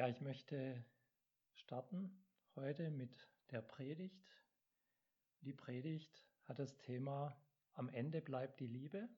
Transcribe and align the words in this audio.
Ja, 0.00 0.08
ich 0.08 0.22
möchte 0.22 0.82
starten 1.52 2.24
heute 2.56 2.90
mit 2.90 3.28
der 3.50 3.60
Predigt. 3.60 4.32
Die 5.42 5.52
Predigt 5.52 6.26
hat 6.44 6.58
das 6.58 6.78
Thema 6.78 7.38
Am 7.74 7.90
Ende 7.90 8.22
bleibt 8.22 8.60
die 8.60 8.66
Liebe. 8.66 9.10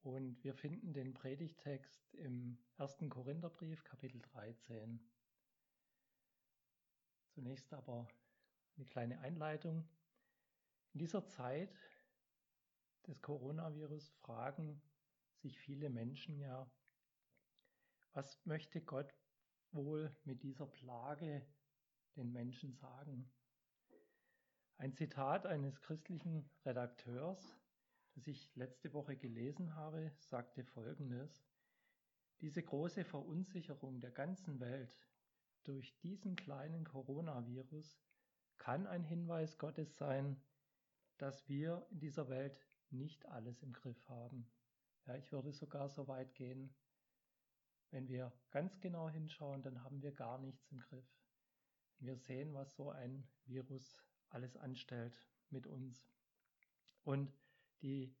Und 0.00 0.42
wir 0.42 0.54
finden 0.54 0.94
den 0.94 1.12
Predigtext 1.12 2.14
im 2.14 2.56
ersten 2.78 3.10
Korintherbrief, 3.10 3.84
Kapitel 3.84 4.22
13. 4.22 5.06
Zunächst 7.28 7.70
aber 7.74 8.08
eine 8.76 8.86
kleine 8.86 9.20
Einleitung. 9.20 9.86
In 10.94 11.00
dieser 11.00 11.26
Zeit 11.26 11.78
des 13.06 13.20
Coronavirus 13.20 14.08
fragen 14.12 14.80
sich 15.42 15.58
viele 15.58 15.90
Menschen 15.90 16.40
ja, 16.40 16.66
was 18.14 18.42
möchte 18.46 18.80
Gott 18.80 19.12
wohl 19.74 20.14
mit 20.24 20.42
dieser 20.42 20.66
Plage 20.66 21.46
den 22.16 22.32
Menschen 22.32 22.72
sagen? 22.74 23.30
Ein 24.76 24.94
Zitat 24.94 25.46
eines 25.46 25.80
christlichen 25.80 26.48
Redakteurs, 26.64 27.56
das 28.14 28.26
ich 28.26 28.54
letzte 28.56 28.92
Woche 28.92 29.16
gelesen 29.16 29.74
habe, 29.74 30.12
sagte 30.18 30.64
Folgendes. 30.64 31.46
Diese 32.40 32.62
große 32.62 33.04
Verunsicherung 33.04 34.00
der 34.00 34.10
ganzen 34.10 34.60
Welt 34.60 34.98
durch 35.64 35.98
diesen 36.00 36.36
kleinen 36.36 36.84
Coronavirus 36.84 37.98
kann 38.58 38.86
ein 38.86 39.04
Hinweis 39.04 39.58
Gottes 39.58 39.96
sein, 39.96 40.40
dass 41.18 41.48
wir 41.48 41.86
in 41.90 42.00
dieser 42.00 42.28
Welt 42.28 42.68
nicht 42.90 43.26
alles 43.26 43.62
im 43.62 43.72
Griff 43.72 44.08
haben. 44.08 44.50
Ja, 45.06 45.16
ich 45.16 45.30
würde 45.32 45.52
sogar 45.52 45.88
so 45.88 46.08
weit 46.08 46.34
gehen, 46.34 46.74
wenn 47.94 48.08
wir 48.08 48.32
ganz 48.50 48.80
genau 48.80 49.08
hinschauen, 49.08 49.62
dann 49.62 49.84
haben 49.84 50.02
wir 50.02 50.10
gar 50.10 50.38
nichts 50.38 50.66
im 50.72 50.80
Griff. 50.80 51.06
Wir 52.00 52.16
sehen, 52.16 52.52
was 52.52 52.74
so 52.74 52.90
ein 52.90 53.24
Virus 53.44 54.02
alles 54.30 54.56
anstellt 54.56 55.16
mit 55.50 55.68
uns. 55.68 56.04
Und 57.04 57.32
die 57.82 58.12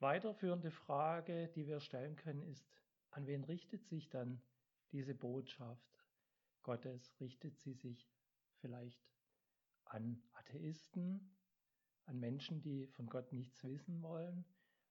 weiterführende 0.00 0.70
Frage, 0.70 1.48
die 1.48 1.66
wir 1.66 1.80
stellen 1.80 2.14
können, 2.14 2.42
ist, 2.42 2.68
an 3.08 3.26
wen 3.26 3.42
richtet 3.42 3.86
sich 3.86 4.10
dann 4.10 4.42
diese 4.92 5.14
Botschaft 5.14 6.04
Gottes? 6.62 7.18
Richtet 7.20 7.58
sie 7.58 7.72
sich 7.72 8.12
vielleicht 8.56 9.02
an 9.86 10.22
Atheisten, 10.32 11.38
an 12.04 12.20
Menschen, 12.20 12.60
die 12.60 12.86
von 12.86 13.06
Gott 13.06 13.32
nichts 13.32 13.64
wissen 13.64 14.02
wollen? 14.02 14.44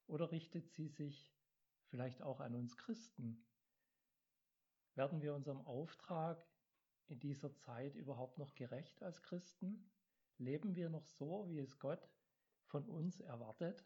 Oder 0.08 0.32
richtet 0.32 0.72
sie 0.72 0.88
sich 0.88 1.32
vielleicht 1.90 2.24
auch 2.24 2.40
an 2.40 2.56
uns 2.56 2.76
Christen? 2.76 3.46
Werden 4.96 5.22
wir 5.22 5.34
unserem 5.34 5.62
Auftrag 5.62 6.46
in 7.08 7.20
dieser 7.20 7.54
Zeit 7.56 7.96
überhaupt 7.96 8.38
noch 8.38 8.54
gerecht 8.56 9.02
als 9.02 9.22
Christen? 9.22 9.90
Leben 10.38 10.76
wir 10.76 10.90
noch 10.90 11.06
so, 11.06 11.50
wie 11.50 11.60
es 11.60 11.80
Gott 11.80 12.10
von 12.66 12.88
uns 12.88 13.20
erwartet? 13.20 13.86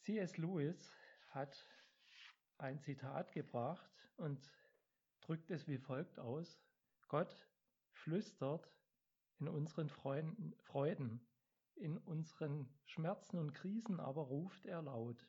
C.S. 0.00 0.36
Lewis 0.36 0.92
hat 1.28 1.64
ein 2.58 2.80
Zitat 2.80 3.32
gebracht 3.32 4.10
und 4.16 4.52
drückt 5.20 5.50
es 5.50 5.68
wie 5.68 5.78
folgt 5.78 6.18
aus. 6.18 6.60
Gott 7.08 7.48
flüstert 7.92 8.68
in 9.38 9.48
unseren 9.48 9.88
Freuden, 9.88 11.26
in 11.76 11.98
unseren 11.98 12.68
Schmerzen 12.84 13.38
und 13.38 13.52
Krisen 13.52 14.00
aber 14.00 14.22
ruft 14.22 14.66
er 14.66 14.82
laut. 14.82 15.24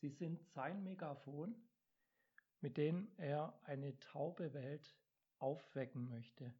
Sie 0.00 0.10
sind 0.10 0.42
sein 0.48 0.82
Megafon, 0.84 1.54
mit 2.60 2.76
dem 2.76 3.10
er 3.16 3.58
eine 3.64 3.98
taube 3.98 4.52
Welt 4.54 4.96
aufwecken 5.38 6.08
möchte. 6.08 6.54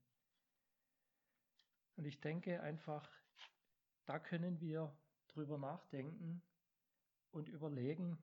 Und 1.97 2.05
ich 2.05 2.21
denke 2.21 2.61
einfach, 2.61 3.11
da 4.07 4.19
können 4.19 4.61
wir 4.61 4.97
drüber 5.29 5.59
nachdenken 5.59 6.43
und 7.31 7.49
überlegen, 7.49 8.23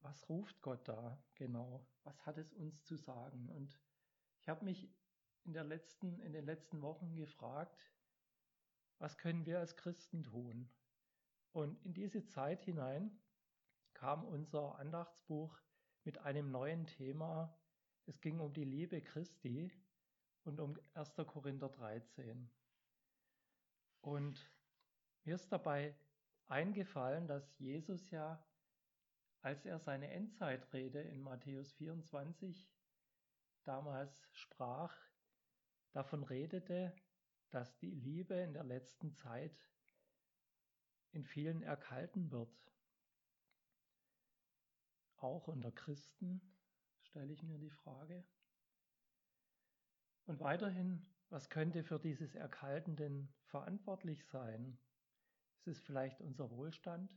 was 0.00 0.28
ruft 0.28 0.60
Gott 0.62 0.86
da 0.88 1.22
genau? 1.34 1.86
Was 2.02 2.26
hat 2.26 2.38
es 2.38 2.52
uns 2.52 2.84
zu 2.84 2.96
sagen? 2.96 3.48
Und 3.50 3.78
ich 4.40 4.48
habe 4.48 4.64
mich 4.64 4.92
in, 5.44 5.52
der 5.52 5.64
letzten, 5.64 6.18
in 6.20 6.32
den 6.32 6.44
letzten 6.44 6.82
Wochen 6.82 7.14
gefragt, 7.14 7.92
was 8.98 9.16
können 9.18 9.46
wir 9.46 9.58
als 9.60 9.76
Christen 9.76 10.24
tun? 10.24 10.68
Und 11.52 11.84
in 11.84 11.92
diese 11.92 12.24
Zeit 12.24 12.64
hinein 12.64 13.20
kam 13.92 14.24
unser 14.24 14.78
Andachtsbuch 14.78 15.56
mit 16.04 16.18
einem 16.18 16.50
neuen 16.50 16.86
Thema. 16.86 17.56
Es 18.06 18.20
ging 18.20 18.40
um 18.40 18.52
die 18.52 18.64
Liebe 18.64 19.00
Christi 19.02 19.70
und 20.44 20.60
um 20.60 20.78
1. 20.94 21.14
Korinther 21.26 21.68
13. 21.68 22.50
Und 24.00 24.50
mir 25.24 25.34
ist 25.34 25.52
dabei 25.52 25.94
eingefallen, 26.46 27.28
dass 27.28 27.58
Jesus 27.58 28.10
ja, 28.10 28.44
als 29.42 29.64
er 29.66 29.78
seine 29.78 30.10
Endzeitrede 30.10 31.00
in 31.02 31.20
Matthäus 31.20 31.72
24 31.72 32.72
damals 33.64 34.26
sprach, 34.32 34.96
davon 35.92 36.24
redete, 36.24 36.94
dass 37.50 37.76
die 37.76 37.90
Liebe 37.90 38.34
in 38.34 38.54
der 38.54 38.64
letzten 38.64 39.14
Zeit 39.14 39.56
in 41.12 41.24
vielen 41.24 41.62
erkalten 41.62 42.30
wird. 42.30 42.72
Auch 45.16 45.46
unter 45.46 45.70
Christen 45.70 46.40
stelle 47.02 47.32
ich 47.32 47.42
mir 47.42 47.58
die 47.58 47.70
Frage. 47.70 48.24
Und 50.24 50.40
weiterhin, 50.40 51.06
was 51.28 51.48
könnte 51.48 51.84
für 51.84 51.98
dieses 51.98 52.34
Erkalten 52.34 52.96
denn 52.96 53.32
verantwortlich 53.44 54.24
sein? 54.26 54.78
Ist 55.58 55.66
es 55.68 55.80
vielleicht 55.80 56.20
unser 56.20 56.50
Wohlstand, 56.50 57.10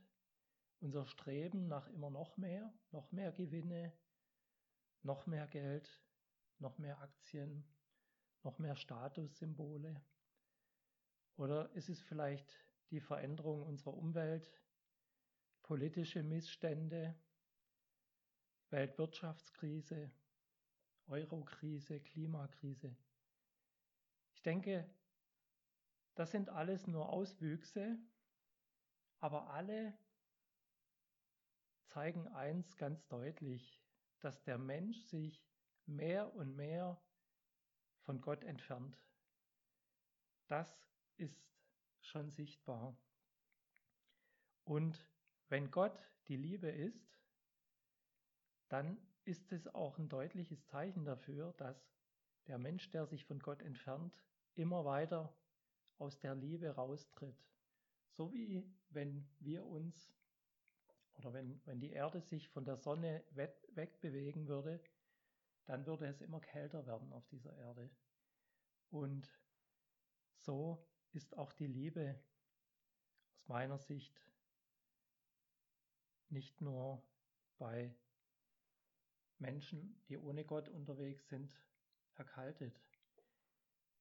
unser 0.79 1.05
Streben 1.05 1.67
nach 1.67 1.87
immer 1.87 2.09
noch 2.09 2.37
mehr, 2.37 2.73
noch 2.91 3.11
mehr 3.11 3.31
Gewinne, 3.31 3.93
noch 5.01 5.25
mehr 5.25 5.47
Geld, 5.47 6.01
noch 6.59 6.77
mehr 6.77 6.99
Aktien, 7.01 7.67
noch 8.43 8.59
mehr 8.59 8.75
Statussymbole? 8.75 10.03
Oder 11.37 11.71
ist 11.71 11.89
es 11.89 12.01
vielleicht 12.01 12.64
die 12.91 12.99
Veränderung 12.99 13.63
unserer 13.63 13.93
Umwelt, 13.93 14.51
politische 15.63 16.23
Missstände, 16.23 17.15
Weltwirtschaftskrise, 18.69 20.11
Eurokrise, 21.07 21.99
Klimakrise. 21.99 22.95
Ich 24.33 24.41
denke, 24.41 24.89
das 26.15 26.31
sind 26.31 26.49
alles 26.49 26.87
nur 26.87 27.09
Auswüchse, 27.09 27.97
aber 29.19 29.49
alle 29.49 29.97
zeigen 31.85 32.27
eins 32.29 32.75
ganz 32.77 33.07
deutlich, 33.07 33.81
dass 34.19 34.41
der 34.43 34.57
Mensch 34.57 35.01
sich 35.03 35.45
mehr 35.85 36.33
und 36.33 36.55
mehr 36.55 37.01
von 38.01 38.21
Gott 38.21 38.43
entfernt. 38.43 38.97
Das 40.47 40.67
ist 41.17 41.54
schon 42.05 42.31
sichtbar. 42.31 42.97
Und 44.63 44.99
wenn 45.49 45.69
Gott 45.71 45.99
die 46.27 46.37
Liebe 46.37 46.69
ist, 46.69 47.19
dann 48.69 48.97
ist 49.25 49.51
es 49.51 49.67
auch 49.67 49.97
ein 49.97 50.09
deutliches 50.09 50.65
Zeichen 50.65 51.05
dafür, 51.05 51.53
dass 51.53 51.91
der 52.47 52.57
Mensch, 52.57 52.89
der 52.91 53.05
sich 53.05 53.25
von 53.25 53.39
Gott 53.39 53.61
entfernt, 53.61 54.23
immer 54.55 54.85
weiter 54.85 55.35
aus 55.97 56.19
der 56.19 56.35
Liebe 56.35 56.69
raustritt. 56.69 57.43
So 58.11 58.33
wie 58.33 58.63
wenn 58.89 59.27
wir 59.39 59.65
uns 59.65 60.13
oder 61.15 61.33
wenn, 61.33 61.61
wenn 61.65 61.79
die 61.79 61.91
Erde 61.91 62.21
sich 62.21 62.49
von 62.49 62.65
der 62.65 62.77
Sonne 62.77 63.23
wegbewegen 63.31 64.47
würde, 64.47 64.81
dann 65.65 65.85
würde 65.85 66.05
es 66.07 66.21
immer 66.21 66.39
kälter 66.39 66.85
werden 66.85 67.11
auf 67.13 67.25
dieser 67.27 67.55
Erde. 67.57 67.89
Und 68.89 69.29
so 70.37 70.85
ist 71.15 71.37
auch 71.37 71.53
die 71.53 71.67
Liebe 71.67 72.19
aus 73.33 73.47
meiner 73.47 73.77
Sicht 73.77 74.21
nicht 76.29 76.59
nur 76.61 77.01
bei 77.57 77.95
Menschen, 79.37 80.01
die 80.07 80.17
ohne 80.17 80.43
Gott 80.43 80.69
unterwegs 80.69 81.27
sind, 81.27 81.53
erkaltet. 82.15 82.79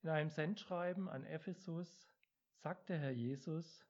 In 0.02 0.11
einem 0.11 0.31
Sendschreiben 0.31 1.08
an 1.08 1.25
Ephesus 1.25 2.08
sagte 2.56 2.99
Herr 2.99 3.11
Jesus, 3.11 3.87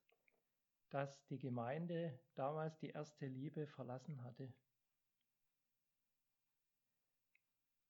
dass 0.91 1.25
die 1.27 1.39
Gemeinde 1.39 2.19
damals 2.35 2.79
die 2.79 2.91
erste 2.91 3.27
Liebe 3.27 3.67
verlassen 3.67 4.23
hatte. 4.23 4.53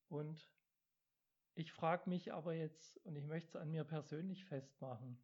Und 0.08 0.53
ich 1.54 1.72
frage 1.72 2.08
mich 2.08 2.32
aber 2.32 2.54
jetzt, 2.54 2.98
und 3.04 3.16
ich 3.16 3.26
möchte 3.26 3.48
es 3.48 3.56
an 3.56 3.70
mir 3.70 3.84
persönlich 3.84 4.44
festmachen, 4.44 5.18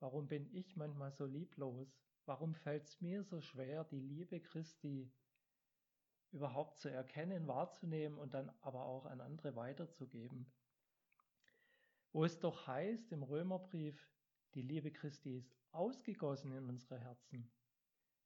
warum 0.00 0.28
bin 0.28 0.52
ich 0.54 0.76
manchmal 0.76 1.12
so 1.12 1.26
lieblos? 1.26 1.88
Warum 2.24 2.54
fällt 2.54 2.86
es 2.86 3.00
mir 3.00 3.24
so 3.24 3.40
schwer, 3.40 3.84
die 3.84 4.00
Liebe 4.00 4.40
Christi 4.40 5.12
überhaupt 6.32 6.78
zu 6.78 6.88
erkennen, 6.88 7.46
wahrzunehmen 7.46 8.18
und 8.18 8.34
dann 8.34 8.50
aber 8.62 8.84
auch 8.86 9.04
an 9.04 9.20
andere 9.20 9.54
weiterzugeben. 9.54 10.50
Wo 12.12 12.24
es 12.24 12.38
doch 12.40 12.66
heißt 12.66 13.12
im 13.12 13.22
Römerbrief, 13.22 14.08
die 14.54 14.62
Liebe 14.62 14.90
Christi 14.90 15.36
ist 15.36 15.54
ausgegossen 15.72 16.52
in 16.52 16.68
unsere 16.68 16.98
Herzen. 16.98 17.50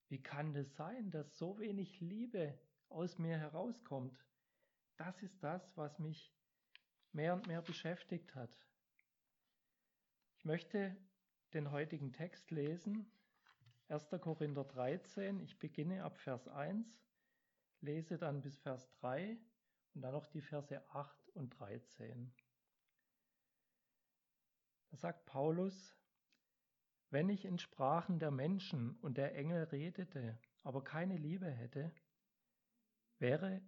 Wie 0.09 0.23
kann 0.23 0.55
das 0.55 0.75
sein, 0.77 1.11
dass 1.11 1.37
so 1.37 1.59
wenig 1.59 2.01
Liebe 2.01 2.59
aus 2.89 3.19
mir 3.19 3.39
herauskommt? 3.39 4.25
Das 4.97 5.21
ist 5.23 5.43
das, 5.43 5.77
was 5.77 5.99
mich 5.99 6.33
mehr 7.17 7.33
und 7.33 7.47
mehr 7.47 7.63
beschäftigt 7.63 8.35
hat. 8.35 8.55
Ich 10.37 10.45
möchte 10.45 10.95
den 11.55 11.71
heutigen 11.71 12.13
Text 12.13 12.51
lesen, 12.51 13.11
1. 13.89 14.11
Korinther 14.21 14.65
13. 14.65 15.41
Ich 15.41 15.59
beginne 15.59 16.05
ab 16.05 16.19
Vers 16.19 16.47
1, 16.47 16.87
lese 17.81 18.19
dann 18.19 18.43
bis 18.43 18.59
Vers 18.59 18.91
3 19.01 19.39
und 19.95 20.03
dann 20.03 20.13
noch 20.13 20.27
die 20.27 20.43
Verse 20.43 20.83
8 20.91 21.31
und 21.31 21.59
13. 21.59 22.35
Da 24.91 24.97
sagt 24.99 25.25
Paulus, 25.25 25.97
wenn 27.09 27.31
ich 27.31 27.47
in 27.47 27.59
Sprachen 27.59 28.19
der 28.19 28.31
Menschen 28.31 28.97
und 29.01 29.17
der 29.17 29.35
Engel 29.37 29.65
redete, 29.65 30.39
aber 30.63 30.85
keine 30.85 31.17
Liebe 31.17 31.51
hätte, 31.51 31.95
wäre 33.19 33.63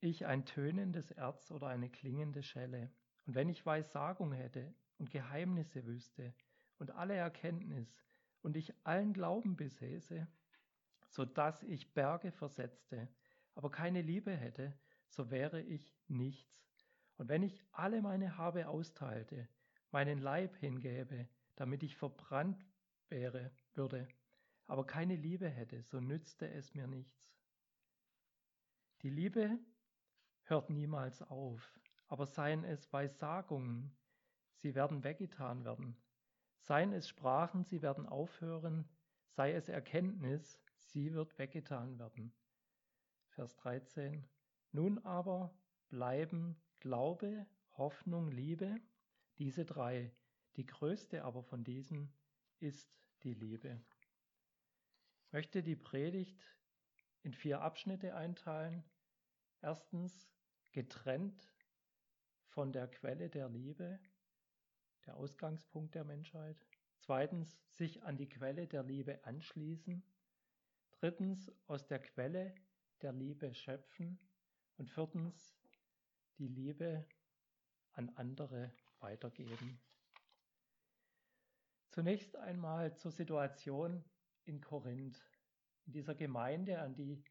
ich 0.00 0.26
ein 0.26 0.44
tönendes 0.44 1.10
Erz 1.10 1.50
oder 1.50 1.68
eine 1.68 1.90
klingende 1.90 2.42
Schelle. 2.42 2.90
Und 3.26 3.34
wenn 3.34 3.48
ich 3.48 3.64
Weissagung 3.66 4.32
hätte 4.32 4.74
und 4.98 5.10
Geheimnisse 5.10 5.84
wüsste 5.86 6.34
und 6.78 6.90
alle 6.92 7.14
Erkenntnis 7.14 8.04
und 8.42 8.56
ich 8.56 8.74
allen 8.84 9.12
Glauben 9.12 9.56
besäße, 9.56 10.26
so 11.08 11.24
dass 11.24 11.62
ich 11.62 11.92
Berge 11.92 12.32
versetzte, 12.32 13.08
aber 13.54 13.70
keine 13.70 14.00
Liebe 14.00 14.32
hätte, 14.32 14.78
so 15.08 15.30
wäre 15.30 15.60
ich 15.60 15.94
nichts. 16.08 16.88
Und 17.16 17.28
wenn 17.28 17.42
ich 17.42 17.62
alle 17.72 18.00
meine 18.00 18.38
Habe 18.38 18.68
austeilte, 18.68 19.48
meinen 19.90 20.18
Leib 20.18 20.56
hingäbe, 20.56 21.28
damit 21.56 21.82
ich 21.82 21.96
verbrannt 21.96 22.64
wäre, 23.08 23.50
würde, 23.74 24.08
aber 24.66 24.86
keine 24.86 25.16
Liebe 25.16 25.48
hätte, 25.48 25.82
so 25.82 26.00
nützte 26.00 26.48
es 26.48 26.74
mir 26.74 26.86
nichts. 26.86 27.28
Die 29.02 29.10
Liebe 29.10 29.58
hört 30.50 30.68
niemals 30.68 31.22
auf, 31.22 31.80
aber 32.08 32.26
seien 32.26 32.64
es 32.64 32.92
Weissagungen, 32.92 33.96
sie 34.56 34.74
werden 34.74 35.04
weggetan 35.04 35.64
werden. 35.64 35.96
Seien 36.58 36.92
es 36.92 37.08
Sprachen, 37.08 37.64
sie 37.64 37.80
werden 37.80 38.06
aufhören, 38.06 38.88
sei 39.30 39.52
es 39.52 39.68
Erkenntnis, 39.68 40.60
sie 40.76 41.14
wird 41.14 41.38
weggetan 41.38 41.98
werden. 41.98 42.34
Vers 43.28 43.56
13. 43.56 44.28
Nun 44.72 44.98
aber 44.98 45.54
bleiben 45.88 46.60
Glaube, 46.80 47.46
Hoffnung, 47.74 48.30
Liebe, 48.30 48.80
diese 49.38 49.64
drei. 49.64 50.12
Die 50.56 50.66
größte 50.66 51.24
aber 51.24 51.42
von 51.42 51.64
diesen 51.64 52.12
ist 52.58 52.92
die 53.22 53.34
Liebe. 53.34 53.80
Ich 55.24 55.32
möchte 55.32 55.62
die 55.62 55.76
Predigt 55.76 56.44
in 57.22 57.32
vier 57.32 57.60
Abschnitte 57.60 58.14
einteilen. 58.14 58.84
Erstens 59.62 60.28
getrennt 60.72 61.52
von 62.48 62.72
der 62.72 62.88
Quelle 62.88 63.28
der 63.28 63.48
Liebe, 63.48 63.98
der 65.06 65.16
Ausgangspunkt 65.16 65.94
der 65.94 66.04
Menschheit. 66.04 66.56
Zweitens 66.98 67.58
sich 67.70 68.02
an 68.02 68.16
die 68.16 68.28
Quelle 68.28 68.66
der 68.66 68.82
Liebe 68.82 69.24
anschließen. 69.24 70.02
Drittens 70.92 71.50
aus 71.66 71.86
der 71.86 72.00
Quelle 72.00 72.54
der 73.02 73.12
Liebe 73.12 73.54
schöpfen. 73.54 74.18
Und 74.76 74.90
viertens 74.90 75.54
die 76.38 76.48
Liebe 76.48 77.06
an 77.92 78.08
andere 78.16 78.72
weitergeben. 79.00 79.78
Zunächst 81.90 82.36
einmal 82.36 82.96
zur 82.96 83.10
Situation 83.10 84.04
in 84.44 84.60
Korinth, 84.60 85.20
in 85.86 85.92
dieser 85.92 86.14
Gemeinde, 86.14 86.80
an 86.80 86.94
die 86.94 87.22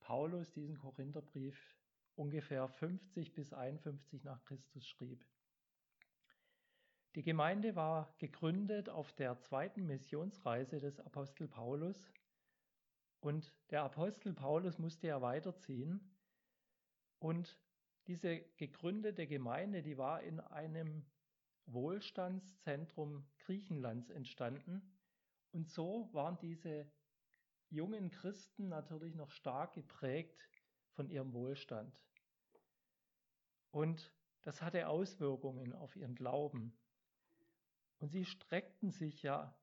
Paulus 0.00 0.50
diesen 0.52 0.76
Korintherbrief 0.78 1.77
ungefähr 2.18 2.68
50 2.68 3.32
bis 3.32 3.52
51 3.52 4.24
nach 4.24 4.42
Christus 4.44 4.86
schrieb. 4.86 5.24
Die 7.14 7.22
Gemeinde 7.22 7.76
war 7.76 8.12
gegründet 8.18 8.88
auf 8.88 9.12
der 9.12 9.38
zweiten 9.38 9.86
Missionsreise 9.86 10.80
des 10.80 11.00
Apostel 11.00 11.48
Paulus 11.48 12.12
und 13.20 13.54
der 13.70 13.82
Apostel 13.82 14.34
Paulus 14.34 14.78
musste 14.78 15.06
ja 15.06 15.22
weiterziehen 15.22 16.00
und 17.18 17.58
diese 18.06 18.40
gegründete 18.56 19.26
Gemeinde, 19.26 19.82
die 19.82 19.98
war 19.98 20.22
in 20.22 20.40
einem 20.40 21.04
Wohlstandszentrum 21.66 23.26
Griechenlands 23.38 24.10
entstanden 24.10 24.82
und 25.52 25.68
so 25.68 26.08
waren 26.12 26.38
diese 26.38 26.90
jungen 27.70 28.10
Christen 28.10 28.68
natürlich 28.68 29.14
noch 29.14 29.30
stark 29.30 29.74
geprägt 29.74 30.48
von 30.94 31.10
ihrem 31.10 31.32
Wohlstand. 31.32 31.98
Und 33.70 34.12
das 34.42 34.62
hatte 34.62 34.88
Auswirkungen 34.88 35.72
auf 35.72 35.94
ihren 35.96 36.14
Glauben. 36.14 36.76
Und 37.98 38.10
sie 38.10 38.24
streckten 38.24 38.90
sich 38.90 39.22
ja 39.22 39.54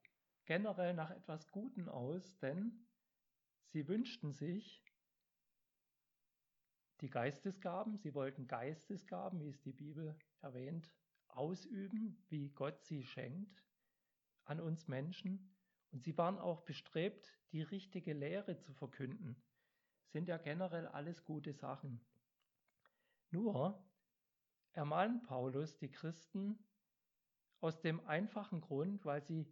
generell 0.46 0.94
nach 0.94 1.12
etwas 1.12 1.50
Guten 1.52 1.90
aus, 1.90 2.38
denn 2.40 2.86
sie 3.68 3.88
wünschten 3.88 4.32
sich 4.32 4.84
die 7.02 7.10
Geistesgaben, 7.10 7.98
sie 7.98 8.14
wollten 8.14 8.48
Geistesgaben, 8.48 9.42
wie 9.42 9.50
es 9.50 9.62
die 9.62 9.74
Bibel 9.74 10.18
erwähnt, 10.42 10.90
ausüben, 11.28 12.24
wie 12.30 12.50
Gott 12.50 12.84
sie 12.84 13.04
schenkt 13.04 13.64
an 14.46 14.60
uns 14.60 14.88
Menschen. 14.88 15.52
Und 15.92 16.04
sie 16.04 16.18
waren 16.18 16.38
auch 16.40 16.62
bestrebt, 16.62 17.38
die 17.52 17.62
richtige 17.62 18.14
Lehre 18.14 18.58
zu 18.60 18.74
verkünden. 18.74 19.36
Sind 20.08 20.28
ja 20.28 20.38
generell 20.38 20.88
alles 20.88 21.24
gute 21.26 21.54
Sachen. 21.54 22.00
Nur 23.32 23.84
ermahnt 24.76 25.24
Paulus 25.24 25.78
die 25.78 25.90
Christen 25.90 26.60
aus 27.62 27.80
dem 27.82 28.06
einfachen 28.06 28.62
Grund, 28.62 29.06
weil 29.06 29.24
sie, 29.24 29.52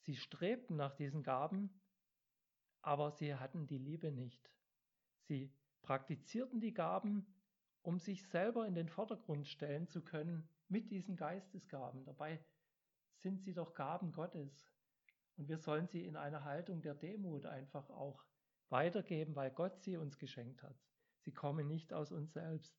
sie 0.00 0.16
strebten 0.16 0.76
nach 0.76 0.94
diesen 0.94 1.22
Gaben, 1.22 1.80
aber 2.82 3.12
sie 3.12 3.34
hatten 3.34 3.66
die 3.66 3.78
Liebe 3.78 4.10
nicht. 4.10 4.50
Sie 5.22 5.52
praktizierten 5.82 6.60
die 6.60 6.74
Gaben, 6.74 7.26
um 7.82 7.98
sich 7.98 8.26
selber 8.28 8.66
in 8.66 8.74
den 8.74 8.88
Vordergrund 8.88 9.46
stellen 9.46 9.88
zu 9.88 10.02
können 10.02 10.48
mit 10.68 10.90
diesen 10.90 11.16
Geistesgaben. 11.16 12.04
Dabei 12.04 12.44
sind 13.18 13.42
sie 13.42 13.54
doch 13.54 13.74
Gaben 13.74 14.12
Gottes. 14.12 14.70
Und 15.36 15.48
wir 15.48 15.58
sollen 15.58 15.86
sie 15.86 16.04
in 16.04 16.16
einer 16.16 16.44
Haltung 16.44 16.82
der 16.82 16.94
Demut 16.94 17.46
einfach 17.46 17.88
auch 17.90 18.24
weitergeben, 18.68 19.36
weil 19.36 19.50
Gott 19.50 19.80
sie 19.82 19.96
uns 19.96 20.18
geschenkt 20.18 20.62
hat. 20.62 20.76
Sie 21.20 21.32
kommen 21.32 21.68
nicht 21.68 21.92
aus 21.92 22.12
uns 22.12 22.32
selbst. 22.32 22.76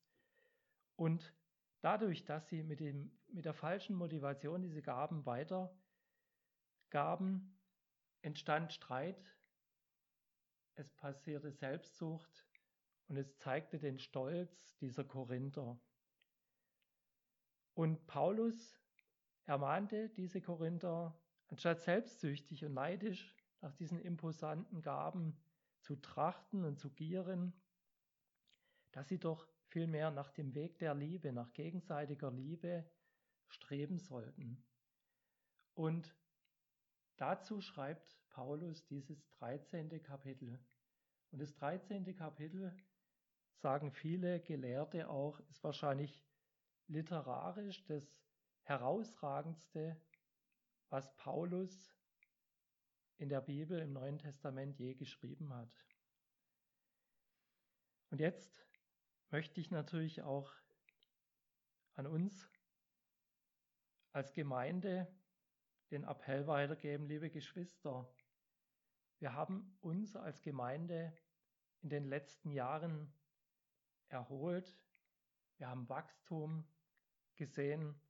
Und 0.96 1.34
dadurch, 1.80 2.24
dass 2.24 2.48
sie 2.48 2.62
mit, 2.62 2.80
dem, 2.80 3.10
mit 3.28 3.44
der 3.44 3.54
falschen 3.54 3.96
Motivation 3.96 4.62
diese 4.62 4.82
Gaben 4.82 5.24
weitergaben, 5.26 7.56
entstand 8.22 8.72
Streit, 8.72 9.36
es 10.74 10.90
passierte 10.92 11.52
Selbstsucht 11.52 12.46
und 13.08 13.16
es 13.16 13.36
zeigte 13.38 13.78
den 13.78 13.98
Stolz 13.98 14.76
dieser 14.78 15.04
Korinther. 15.04 15.78
Und 17.74 18.06
Paulus 18.06 18.78
ermahnte 19.44 20.10
diese 20.10 20.40
Korinther, 20.40 21.18
anstatt 21.48 21.80
selbstsüchtig 21.80 22.64
und 22.64 22.74
neidisch 22.74 23.36
nach 23.60 23.74
diesen 23.74 23.98
imposanten 23.98 24.80
Gaben 24.80 25.38
zu 25.80 25.96
trachten 25.96 26.64
und 26.64 26.78
zu 26.78 26.90
gieren, 26.90 27.52
dass 28.92 29.08
sie 29.08 29.18
doch 29.18 29.48
vielmehr 29.70 30.10
nach 30.10 30.30
dem 30.30 30.54
Weg 30.54 30.78
der 30.78 30.94
Liebe, 30.94 31.32
nach 31.32 31.52
gegenseitiger 31.52 32.30
Liebe 32.30 32.88
streben 33.48 33.98
sollten. 33.98 34.64
Und 35.74 36.14
dazu 37.16 37.60
schreibt 37.60 38.18
Paulus 38.30 38.84
dieses 38.86 39.28
13. 39.30 40.02
Kapitel. 40.02 40.58
Und 41.30 41.40
das 41.40 41.54
13. 41.54 42.14
Kapitel, 42.14 42.76
sagen 43.54 43.92
viele 43.92 44.40
Gelehrte 44.40 45.08
auch, 45.08 45.38
ist 45.48 45.62
wahrscheinlich 45.62 46.24
literarisch 46.88 47.84
das 47.84 48.04
herausragendste, 48.62 50.00
was 50.88 51.14
Paulus 51.16 51.94
in 53.18 53.28
der 53.28 53.40
Bibel 53.40 53.78
im 53.78 53.92
Neuen 53.92 54.18
Testament 54.18 54.78
je 54.78 54.94
geschrieben 54.94 55.52
hat. 55.52 55.76
Und 58.10 58.18
jetzt 58.18 58.66
möchte 59.30 59.60
ich 59.60 59.70
natürlich 59.70 60.22
auch 60.22 60.52
an 61.94 62.06
uns 62.06 62.50
als 64.12 64.32
Gemeinde 64.32 65.06
den 65.90 66.04
Appell 66.04 66.46
weitergeben, 66.46 67.06
liebe 67.06 67.30
Geschwister. 67.30 68.12
Wir 69.18 69.34
haben 69.34 69.76
uns 69.80 70.16
als 70.16 70.42
Gemeinde 70.42 71.12
in 71.82 71.90
den 71.90 72.04
letzten 72.04 72.50
Jahren 72.50 73.12
erholt. 74.08 74.76
Wir 75.58 75.68
haben 75.68 75.88
Wachstum 75.88 76.66
gesehen. 77.36 78.00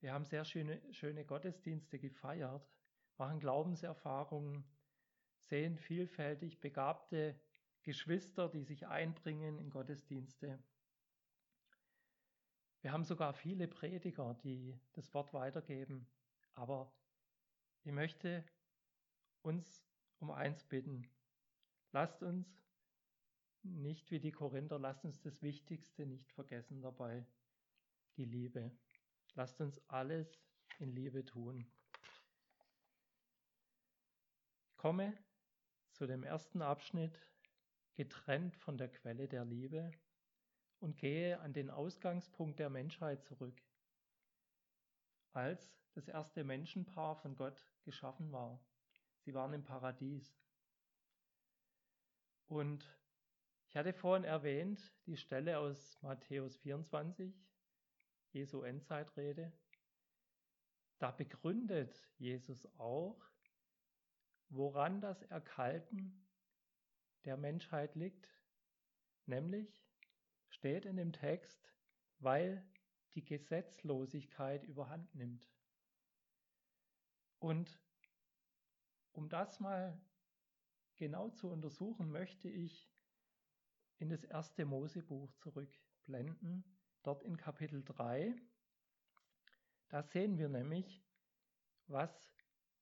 Wir 0.00 0.12
haben 0.12 0.24
sehr 0.24 0.44
schöne, 0.44 0.82
schöne 0.92 1.24
Gottesdienste 1.24 1.98
gefeiert, 1.98 2.68
machen 3.16 3.40
Glaubenserfahrungen, 3.40 4.64
sehen 5.38 5.78
vielfältig 5.78 6.60
begabte 6.60 7.40
Geschwister, 7.86 8.48
die 8.48 8.64
sich 8.64 8.88
einbringen 8.88 9.60
in 9.60 9.70
Gottesdienste. 9.70 10.58
Wir 12.80 12.90
haben 12.90 13.04
sogar 13.04 13.32
viele 13.32 13.68
Prediger, 13.68 14.34
die 14.42 14.76
das 14.94 15.14
Wort 15.14 15.32
weitergeben. 15.32 16.08
Aber 16.54 16.92
ich 17.84 17.92
möchte 17.92 18.44
uns 19.42 19.86
um 20.18 20.32
eins 20.32 20.64
bitten. 20.64 21.08
Lasst 21.92 22.24
uns 22.24 22.60
nicht 23.62 24.10
wie 24.10 24.18
die 24.18 24.32
Korinther, 24.32 24.80
lasst 24.80 25.04
uns 25.04 25.20
das 25.20 25.40
Wichtigste 25.40 26.06
nicht 26.06 26.32
vergessen 26.32 26.82
dabei, 26.82 27.24
die 28.16 28.24
Liebe. 28.24 28.76
Lasst 29.34 29.60
uns 29.60 29.80
alles 29.86 30.42
in 30.80 30.90
Liebe 30.90 31.24
tun. 31.24 31.70
Ich 34.70 34.76
komme 34.76 35.16
zu 35.92 36.08
dem 36.08 36.24
ersten 36.24 36.62
Abschnitt, 36.62 37.20
getrennt 37.96 38.54
von 38.56 38.78
der 38.78 38.88
Quelle 38.88 39.26
der 39.26 39.44
Liebe 39.44 39.90
und 40.78 40.98
gehe 40.98 41.40
an 41.40 41.52
den 41.52 41.70
Ausgangspunkt 41.70 42.58
der 42.58 42.70
Menschheit 42.70 43.24
zurück, 43.24 43.60
als 45.32 45.74
das 45.94 46.08
erste 46.08 46.44
Menschenpaar 46.44 47.16
von 47.16 47.34
Gott 47.36 47.66
geschaffen 47.82 48.30
war. 48.30 48.60
Sie 49.20 49.34
waren 49.34 49.54
im 49.54 49.64
Paradies. 49.64 50.38
Und 52.46 52.86
ich 53.68 53.76
hatte 53.76 53.92
vorhin 53.92 54.24
erwähnt, 54.24 54.94
die 55.06 55.16
Stelle 55.16 55.58
aus 55.58 56.00
Matthäus 56.02 56.56
24, 56.58 57.34
Jesu 58.32 58.62
Endzeitrede. 58.62 59.52
Da 60.98 61.10
begründet 61.10 62.08
Jesus 62.18 62.66
auch, 62.78 63.20
woran 64.48 65.00
das 65.00 65.22
Erkalten 65.22 66.25
der 67.26 67.36
Menschheit 67.36 67.94
liegt, 67.96 68.28
nämlich 69.26 69.84
steht 70.48 70.86
in 70.86 70.96
dem 70.96 71.12
Text, 71.12 71.72
weil 72.18 72.64
die 73.14 73.24
Gesetzlosigkeit 73.24 74.64
überhand 74.64 75.14
nimmt. 75.14 75.50
Und 77.38 77.80
um 79.12 79.28
das 79.28 79.60
mal 79.60 80.00
genau 80.96 81.30
zu 81.30 81.50
untersuchen, 81.50 82.10
möchte 82.10 82.48
ich 82.48 82.88
in 83.98 84.08
das 84.08 84.24
erste 84.24 84.64
Mosebuch 84.64 85.32
zurückblenden, 85.34 86.64
dort 87.02 87.22
in 87.24 87.36
Kapitel 87.36 87.82
3. 87.82 88.34
Da 89.88 90.02
sehen 90.02 90.38
wir 90.38 90.48
nämlich, 90.48 91.02
was 91.86 92.32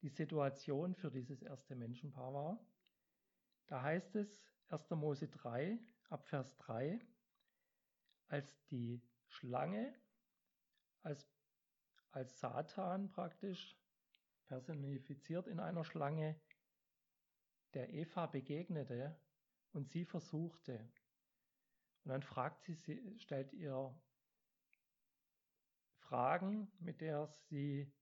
die 0.03 0.09
Situation 0.09 0.95
für 0.95 1.11
dieses 1.11 1.43
erste 1.43 1.75
Menschenpaar 1.77 2.35
war. 2.35 2.74
Da 3.67 3.83
heißt 3.83 4.15
es 4.17 4.43
1. 4.69 4.91
Mose 4.91 5.29
3 5.29 5.79
ab 6.09 6.27
Vers 6.27 6.57
3, 6.59 7.01
als 8.29 8.65
die 8.67 9.03
Schlange, 9.27 9.95
als, 11.03 11.29
als 12.11 12.39
Satan 12.41 13.11
praktisch 13.11 13.79
personifiziert 14.47 15.47
in 15.47 15.61
einer 15.61 15.85
Schlange, 15.85 16.41
der 17.73 17.93
Eva 17.93 18.27
begegnete 18.27 19.19
und 19.73 19.89
sie 19.91 20.05
versuchte. 20.05 20.79
Und 22.05 22.11
dann 22.11 22.23
fragt 22.23 22.63
sie, 22.63 22.75
sie 22.75 23.19
stellt 23.19 23.53
ihr 23.53 23.99
Fragen, 25.99 26.71
mit 26.79 27.01
der 27.01 27.27
sie 27.49 27.93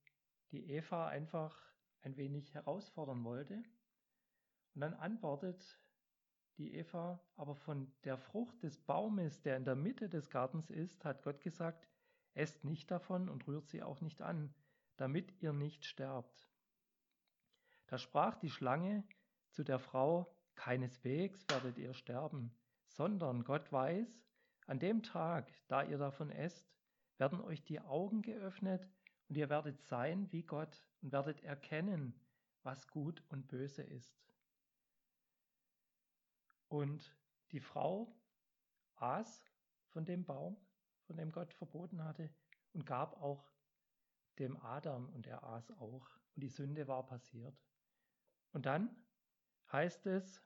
die 0.50 0.70
Eva 0.70 1.08
einfach 1.08 1.56
ein 2.02 2.16
wenig 2.16 2.52
herausfordern 2.52 3.24
wollte. 3.24 3.62
Und 4.74 4.80
dann 4.80 4.94
antwortet 4.94 5.78
die 6.58 6.74
Eva, 6.74 7.20
aber 7.36 7.54
von 7.54 7.92
der 8.04 8.16
Frucht 8.16 8.62
des 8.62 8.78
Baumes, 8.78 9.42
der 9.42 9.56
in 9.56 9.64
der 9.64 9.74
Mitte 9.74 10.08
des 10.08 10.30
Gartens 10.30 10.70
ist, 10.70 11.04
hat 11.04 11.22
Gott 11.22 11.40
gesagt, 11.40 11.88
esst 12.34 12.64
nicht 12.64 12.90
davon 12.90 13.28
und 13.28 13.46
rührt 13.46 13.68
sie 13.68 13.82
auch 13.82 14.00
nicht 14.00 14.22
an, 14.22 14.54
damit 14.96 15.40
ihr 15.42 15.52
nicht 15.52 15.84
sterbt. 15.84 16.48
Da 17.86 17.98
sprach 17.98 18.36
die 18.36 18.50
Schlange 18.50 19.04
zu 19.50 19.64
der 19.64 19.78
Frau, 19.78 20.34
keineswegs 20.54 21.46
werdet 21.48 21.78
ihr 21.78 21.94
sterben, 21.94 22.54
sondern 22.86 23.44
Gott 23.44 23.72
weiß, 23.72 24.22
an 24.66 24.78
dem 24.78 25.02
Tag, 25.02 25.52
da 25.68 25.82
ihr 25.82 25.98
davon 25.98 26.30
esst, 26.30 26.72
werden 27.18 27.40
euch 27.40 27.62
die 27.64 27.80
Augen 27.80 28.22
geöffnet 28.22 28.88
und 29.28 29.36
ihr 29.36 29.50
werdet 29.50 29.80
sein 29.82 30.30
wie 30.32 30.42
Gott 30.42 30.86
und 31.00 31.12
werdet 31.12 31.42
erkennen, 31.42 32.18
was 32.62 32.88
gut 32.88 33.22
und 33.28 33.48
böse 33.48 33.82
ist. 33.82 34.31
Und 36.72 37.14
die 37.50 37.60
Frau 37.60 38.16
aß 38.94 39.44
von 39.88 40.06
dem 40.06 40.24
Baum, 40.24 40.56
von 41.02 41.18
dem 41.18 41.30
Gott 41.30 41.52
verboten 41.52 42.02
hatte, 42.02 42.30
und 42.72 42.86
gab 42.86 43.20
auch 43.20 43.52
dem 44.38 44.56
Adam, 44.56 45.10
und 45.10 45.26
er 45.26 45.44
aß 45.44 45.70
auch. 45.72 46.08
Und 46.34 46.42
die 46.42 46.48
Sünde 46.48 46.88
war 46.88 47.04
passiert. 47.04 47.54
Und 48.52 48.64
dann 48.64 48.88
heißt 49.70 50.06
es 50.06 50.42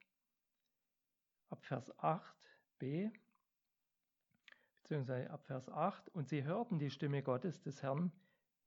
ab 1.49 1.64
Vers 1.64 1.97
8b, 1.97 3.12
beziehungsweise 4.78 5.30
ab 5.30 5.45
Vers 5.45 5.68
8, 5.68 6.09
und 6.09 6.28
sie 6.28 6.42
hörten 6.42 6.80
die 6.80 6.90
Stimme 6.90 7.23
Gottes 7.23 7.62
des 7.62 7.85
Herrn, 7.85 8.11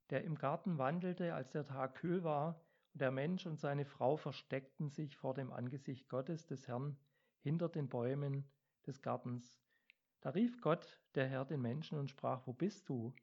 der 0.08 0.24
im 0.24 0.36
Garten 0.36 0.78
wandelte, 0.78 1.34
als 1.34 1.50
der 1.50 1.66
Tag 1.66 1.96
kühl 1.96 2.24
war, 2.24 2.64
und 2.94 3.02
der 3.02 3.10
Mensch 3.10 3.44
und 3.44 3.60
seine 3.60 3.84
Frau 3.84 4.16
versteckten 4.16 4.88
sich 4.88 5.18
vor 5.18 5.34
dem 5.34 5.52
Angesicht 5.52 6.08
Gottes 6.08 6.46
des 6.46 6.66
Herrn 6.66 6.98
hinter 7.40 7.68
den 7.68 7.88
Bäumen 7.88 8.48
des 8.86 9.02
Gartens. 9.02 9.60
Da 10.20 10.30
rief 10.30 10.60
Gott, 10.60 11.00
der 11.14 11.28
Herr, 11.28 11.44
den 11.44 11.60
Menschen 11.60 11.98
und 11.98 12.10
sprach, 12.10 12.46
wo 12.46 12.52
bist 12.52 12.88
du? 12.88 13.14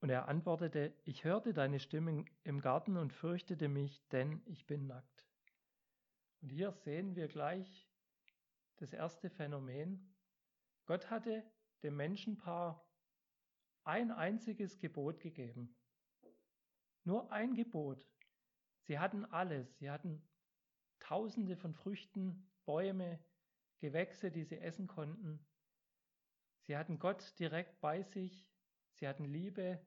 Und 0.00 0.10
er 0.10 0.28
antwortete, 0.28 0.94
ich 1.04 1.24
hörte 1.24 1.52
deine 1.52 1.80
Stimme 1.80 2.24
im 2.44 2.60
Garten 2.60 2.96
und 2.96 3.12
fürchtete 3.12 3.68
mich, 3.68 4.06
denn 4.08 4.42
ich 4.46 4.66
bin 4.66 4.86
nackt. 4.86 5.26
Und 6.42 6.50
hier 6.50 6.72
sehen 6.72 7.16
wir 7.16 7.28
gleich 7.28 7.88
das 8.76 8.92
erste 8.92 9.30
Phänomen. 9.30 10.14
Gott 10.84 11.10
hatte 11.10 11.42
dem 11.82 11.96
Menschenpaar 11.96 12.86
ein 13.84 14.10
einziges 14.10 14.78
Gebot 14.78 15.20
gegeben. 15.20 15.74
Nur 17.04 17.30
ein 17.32 17.54
Gebot. 17.54 18.04
Sie 18.82 18.98
hatten 18.98 19.24
alles. 19.24 19.78
Sie 19.78 19.90
hatten 19.90 20.22
tausende 20.98 21.56
von 21.56 21.72
Früchten, 21.72 22.50
Bäume, 22.66 23.18
Gewächse, 23.78 24.30
die 24.30 24.44
sie 24.44 24.58
essen 24.58 24.86
konnten. 24.86 25.44
Sie 26.62 26.76
hatten 26.76 26.98
Gott 26.98 27.38
direkt 27.38 27.80
bei 27.80 28.02
sich, 28.02 28.46
sie 28.92 29.08
hatten 29.08 29.24
Liebe, 29.24 29.80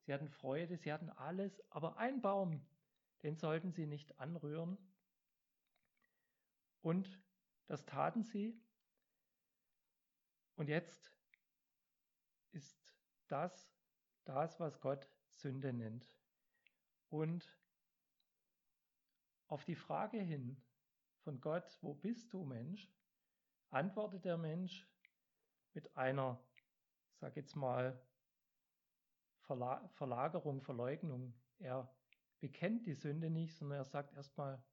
sie 0.00 0.12
hatten 0.12 0.28
Freude, 0.28 0.76
sie 0.76 0.92
hatten 0.92 1.10
alles, 1.10 1.62
aber 1.70 1.98
ein 1.98 2.20
Baum, 2.20 2.66
den 3.22 3.36
sollten 3.36 3.72
sie 3.72 3.86
nicht 3.86 4.18
anrühren. 4.18 4.78
Und 6.80 7.22
das 7.66 7.84
taten 7.84 8.24
sie. 8.24 8.60
Und 10.56 10.68
jetzt 10.68 11.12
ist 12.52 12.96
das 13.28 13.70
das, 14.24 14.58
was 14.60 14.80
Gott 14.80 15.08
Sünde 15.30 15.72
nennt. 15.72 16.10
Und 17.10 17.58
auf 19.46 19.64
die 19.64 19.74
Frage 19.74 20.18
hin, 20.18 20.60
von 21.28 21.42
Gott, 21.42 21.76
wo 21.82 21.92
bist 21.92 22.32
du 22.32 22.42
Mensch, 22.42 22.90
antwortet 23.68 24.24
der 24.24 24.38
Mensch 24.38 24.88
mit 25.74 25.94
einer, 25.94 26.42
sag 27.20 27.36
jetzt 27.36 27.54
mal, 27.54 28.02
Verla 29.42 29.86
Verlagerung, 29.88 30.62
Verleugnung. 30.62 31.34
Er 31.58 31.94
bekennt 32.40 32.86
die 32.86 32.94
Sünde 32.94 33.28
nicht, 33.28 33.54
sondern 33.54 33.76
er 33.76 33.84
sagt 33.84 34.14
erstmal, 34.14 34.64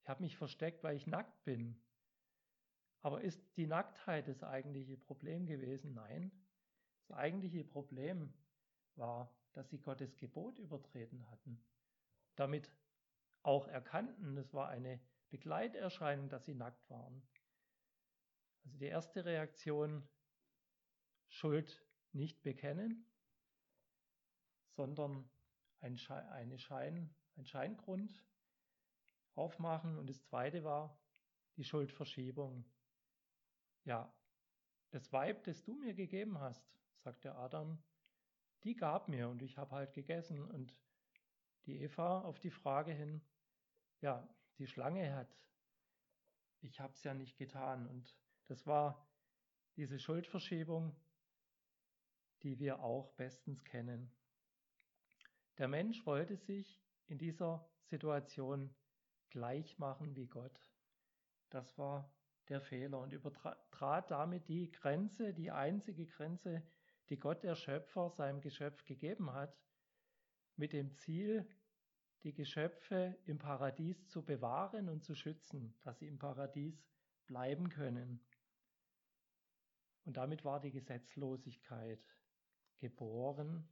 ich 0.00 0.08
habe 0.08 0.22
mich 0.22 0.36
versteckt, 0.36 0.84
weil 0.84 0.94
ich 0.94 1.08
nackt 1.08 1.42
bin. 1.42 1.82
Aber 3.00 3.22
ist 3.22 3.56
die 3.56 3.66
Nacktheit 3.66 4.28
das 4.28 4.44
eigentliche 4.44 4.96
Problem 4.96 5.44
gewesen? 5.44 5.94
Nein. 5.94 6.30
Das 7.08 7.16
eigentliche 7.16 7.64
Problem 7.64 8.32
war, 8.94 9.36
dass 9.54 9.68
sie 9.70 9.80
Gottes 9.80 10.16
Gebot 10.18 10.60
übertreten 10.60 11.28
hatten. 11.32 11.60
Damit 12.36 12.70
auch 13.42 13.66
erkannten, 13.66 14.36
es 14.36 14.54
war 14.54 14.68
eine 14.68 15.00
Begleiterscheinung, 15.30 16.28
dass 16.28 16.44
sie 16.44 16.54
nackt 16.54 16.88
waren. 16.90 17.22
Also 18.64 18.76
die 18.78 18.86
erste 18.86 19.24
Reaktion, 19.24 20.08
Schuld 21.28 21.84
nicht 22.12 22.42
bekennen, 22.42 23.06
sondern 24.76 25.30
ein, 25.80 25.96
Schein, 25.96 26.26
eine 26.28 26.58
Schein, 26.58 27.14
ein 27.36 27.46
Scheingrund 27.46 28.22
aufmachen. 29.34 29.96
Und 29.96 30.08
das 30.10 30.22
zweite 30.24 30.64
war 30.64 30.98
die 31.56 31.64
Schuldverschiebung. 31.64 32.64
Ja, 33.84 34.12
das 34.90 35.12
Weib, 35.12 35.44
das 35.44 35.62
du 35.62 35.74
mir 35.74 35.94
gegeben 35.94 36.38
hast, 36.38 36.68
sagt 36.98 37.24
der 37.24 37.36
Adam, 37.36 37.82
die 38.64 38.76
gab 38.76 39.08
mir 39.08 39.28
und 39.28 39.40
ich 39.42 39.56
habe 39.56 39.74
halt 39.74 39.92
gegessen. 39.92 40.42
Und 40.42 40.76
die 41.66 41.80
Eva 41.80 42.22
auf 42.22 42.38
die 42.40 42.50
Frage 42.50 42.92
hin, 42.92 43.22
ja, 44.00 44.28
die 44.58 44.66
Schlange 44.66 45.14
hat, 45.14 45.36
ich 46.62 46.80
habe 46.80 46.92
es 46.92 47.02
ja 47.02 47.14
nicht 47.14 47.36
getan. 47.36 47.86
Und 47.86 48.14
das 48.46 48.66
war 48.66 49.06
diese 49.76 49.98
Schuldverschiebung, 49.98 50.94
die 52.42 52.58
wir 52.58 52.82
auch 52.82 53.12
bestens 53.12 53.64
kennen. 53.64 54.12
Der 55.58 55.68
Mensch 55.68 56.04
wollte 56.06 56.36
sich 56.36 56.80
in 57.06 57.18
dieser 57.18 57.68
Situation 57.84 58.74
gleich 59.30 59.78
machen 59.78 60.16
wie 60.16 60.26
Gott. 60.26 60.60
Das 61.50 61.76
war 61.78 62.12
der 62.48 62.60
Fehler 62.60 63.00
und 63.00 63.12
übertrat 63.12 64.10
damit 64.10 64.48
die 64.48 64.70
Grenze, 64.70 65.32
die 65.34 65.50
einzige 65.50 66.06
Grenze, 66.06 66.62
die 67.08 67.18
Gott 67.18 67.42
der 67.42 67.54
Schöpfer 67.54 68.10
seinem 68.10 68.40
Geschöpf 68.40 68.84
gegeben 68.84 69.32
hat, 69.32 69.56
mit 70.56 70.72
dem 70.72 70.94
Ziel, 70.94 71.48
die 72.22 72.34
Geschöpfe 72.34 73.16
im 73.26 73.38
Paradies 73.38 74.06
zu 74.08 74.24
bewahren 74.24 74.88
und 74.88 75.04
zu 75.04 75.14
schützen, 75.14 75.74
dass 75.82 75.98
sie 75.98 76.06
im 76.06 76.18
Paradies 76.18 76.84
bleiben 77.26 77.68
können. 77.68 78.20
Und 80.04 80.16
damit 80.16 80.44
war 80.44 80.60
die 80.60 80.70
Gesetzlosigkeit 80.70 82.04
geboren. 82.78 83.68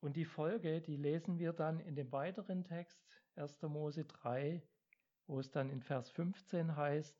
Und 0.00 0.16
die 0.16 0.24
Folge, 0.24 0.80
die 0.80 0.96
lesen 0.96 1.38
wir 1.38 1.52
dann 1.52 1.80
in 1.80 1.96
dem 1.96 2.12
weiteren 2.12 2.64
Text, 2.64 3.20
1. 3.36 3.62
Mose 3.62 4.04
3, 4.04 4.62
wo 5.26 5.40
es 5.40 5.50
dann 5.50 5.70
in 5.70 5.82
Vers 5.82 6.10
15 6.10 6.76
heißt, 6.76 7.16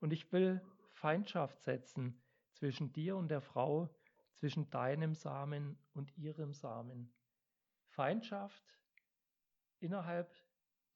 und 0.00 0.12
ich 0.12 0.32
will 0.32 0.60
Feindschaft 0.90 1.62
setzen 1.62 2.20
zwischen 2.52 2.92
dir 2.92 3.16
und 3.16 3.28
der 3.28 3.40
Frau, 3.40 3.88
zwischen 4.34 4.70
deinem 4.70 5.14
Samen 5.14 5.78
und 5.92 6.16
ihrem 6.16 6.52
Samen. 6.52 7.12
Feindschaft 7.92 8.64
innerhalb 9.78 10.34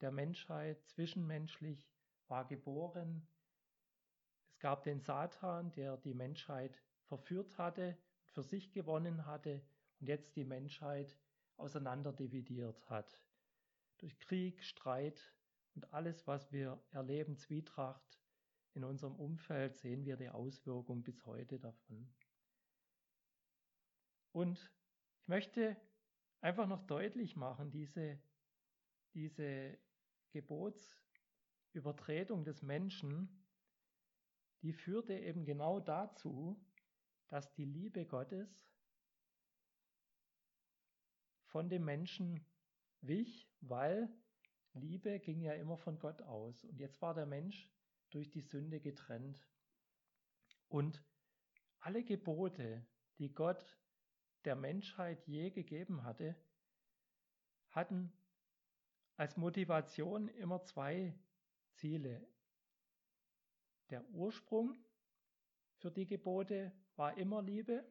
der 0.00 0.11
Menschheit, 0.11 0.83
zwischenmenschlich, 0.87 1.87
war 2.29 2.47
geboren. 2.47 3.29
Es 4.49 4.59
gab 4.59 4.83
den 4.83 5.00
Satan, 5.00 5.73
der 5.73 5.99
die 5.99 6.15
Menschheit 6.15 6.83
verführt 7.05 7.59
hatte, 7.59 7.99
für 8.25 8.43
sich 8.43 8.73
gewonnen 8.73 9.26
hatte 9.26 9.62
und 10.00 10.09
jetzt 10.09 10.37
die 10.37 10.45
Menschheit 10.45 11.19
auseinanderdividiert 11.57 12.88
hat. 12.88 13.21
Durch 13.99 14.19
Krieg, 14.19 14.62
Streit 14.62 15.35
und 15.75 15.93
alles, 15.93 16.26
was 16.26 16.50
wir 16.50 16.83
erleben, 16.91 17.37
Zwietracht, 17.37 18.21
in 18.73 18.85
unserem 18.85 19.17
Umfeld 19.17 19.76
sehen 19.76 20.05
wir 20.05 20.17
die 20.17 20.31
Auswirkung 20.31 21.03
bis 21.03 21.25
heute 21.26 21.59
davon. 21.59 22.11
Und 24.33 24.71
ich 25.21 25.29
möchte 25.29 25.76
einfach 26.40 26.66
noch 26.66 26.85
deutlich 26.87 27.37
machen, 27.37 27.71
diese, 27.71 28.19
diese 29.14 29.78
Gebotsübertretung 30.31 32.45
des 32.45 32.62
Menschen, 32.62 33.47
die 34.62 34.73
führte 34.73 35.14
eben 35.14 35.45
genau 35.45 35.81
dazu, 35.81 36.61
dass 37.28 37.52
die 37.55 37.64
Liebe 37.64 38.07
Gottes 38.07 38.69
von 41.45 41.69
dem 41.69 41.85
Menschen 41.85 42.45
wich, 43.00 43.49
weil 43.61 44.09
Liebe 44.75 45.19
ging 45.21 45.40
ja 45.40 45.55
immer 45.55 45.76
von 45.76 45.99
Gott 45.99 46.23
aus. 46.23 46.64
Und 46.64 46.78
jetzt 46.78 47.00
war 47.00 47.14
der 47.14 47.26
Mensch 47.26 47.71
durch 48.11 48.31
die 48.31 48.43
Sünde 48.43 48.81
getrennt. 48.81 49.44
Und 50.68 51.03
alle 51.81 52.05
Gebote, 52.05 52.87
die 53.18 53.33
Gott 53.33 53.79
der 54.46 54.56
Menschheit 54.56 55.26
je 55.26 55.50
gegeben 55.50 56.04
hatte, 56.04 56.37
hatten 57.70 58.12
als 59.16 59.37
Motivation 59.37 60.28
immer 60.28 60.62
zwei 60.62 61.14
Ziele. 61.72 62.26
Der 63.90 64.04
Ursprung 64.11 64.76
für 65.76 65.90
die 65.90 66.06
Gebote 66.06 66.72
war 66.96 67.16
immer 67.18 67.42
Liebe 67.42 67.87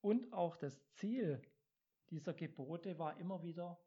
und 0.00 0.32
auch 0.32 0.56
das 0.56 0.80
Ziel 0.92 1.42
dieser 2.10 2.32
Gebote 2.32 2.98
war 2.98 3.18
immer 3.18 3.42
wieder, 3.42 3.78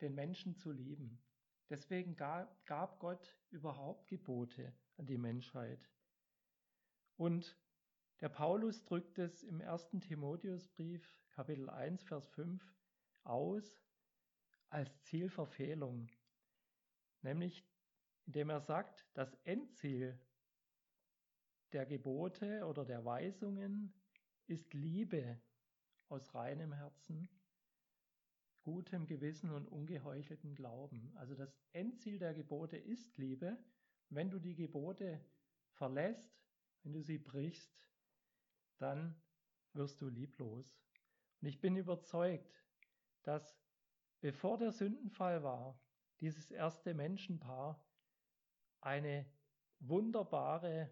den 0.00 0.14
Menschen 0.14 0.56
zu 0.56 0.70
lieben. 0.70 1.22
Deswegen 1.68 2.16
gab, 2.16 2.98
Gott 2.98 3.36
überhaupt 3.50 4.08
Gebote 4.08 4.72
an 4.96 5.06
die 5.06 5.18
Menschheit. 5.18 5.90
Und 7.16 7.56
der 8.20 8.28
Paulus 8.28 8.84
drückt 8.84 9.18
es 9.18 9.42
im 9.42 9.60
ersten 9.60 10.00
Timotheusbrief, 10.00 11.18
Kapitel 11.30 11.70
1, 11.70 12.02
Vers 12.02 12.28
5, 12.28 12.62
aus 13.24 13.80
als 14.68 15.02
Zielverfehlung. 15.02 16.10
Nämlich, 17.22 17.66
indem 18.26 18.50
er 18.50 18.60
sagt, 18.60 19.06
das 19.14 19.34
Endziel 19.44 20.18
der 21.72 21.86
Gebote 21.86 22.66
oder 22.66 22.84
der 22.84 23.04
Weisungen 23.04 23.94
ist 24.46 24.74
Liebe 24.74 25.40
aus 26.08 26.34
reinem 26.34 26.72
Herzen 26.72 27.28
gutem 28.62 29.06
Gewissen 29.06 29.50
und 29.50 29.66
ungeheuchelten 29.66 30.54
Glauben. 30.54 31.12
Also 31.16 31.34
das 31.34 31.56
Endziel 31.72 32.18
der 32.18 32.34
Gebote 32.34 32.76
ist 32.76 33.16
Liebe. 33.16 33.58
Wenn 34.10 34.30
du 34.30 34.38
die 34.38 34.54
Gebote 34.54 35.24
verlässt, 35.72 36.44
wenn 36.82 36.92
du 36.92 37.00
sie 37.00 37.18
brichst, 37.18 37.89
dann 38.80 39.20
wirst 39.72 40.00
du 40.00 40.08
lieblos. 40.08 40.76
Und 41.40 41.48
ich 41.48 41.60
bin 41.60 41.76
überzeugt, 41.76 42.64
dass 43.22 43.58
bevor 44.20 44.58
der 44.58 44.72
Sündenfall 44.72 45.42
war, 45.42 45.78
dieses 46.20 46.50
erste 46.50 46.94
Menschenpaar 46.94 47.82
eine 48.80 49.26
wunderbare 49.78 50.90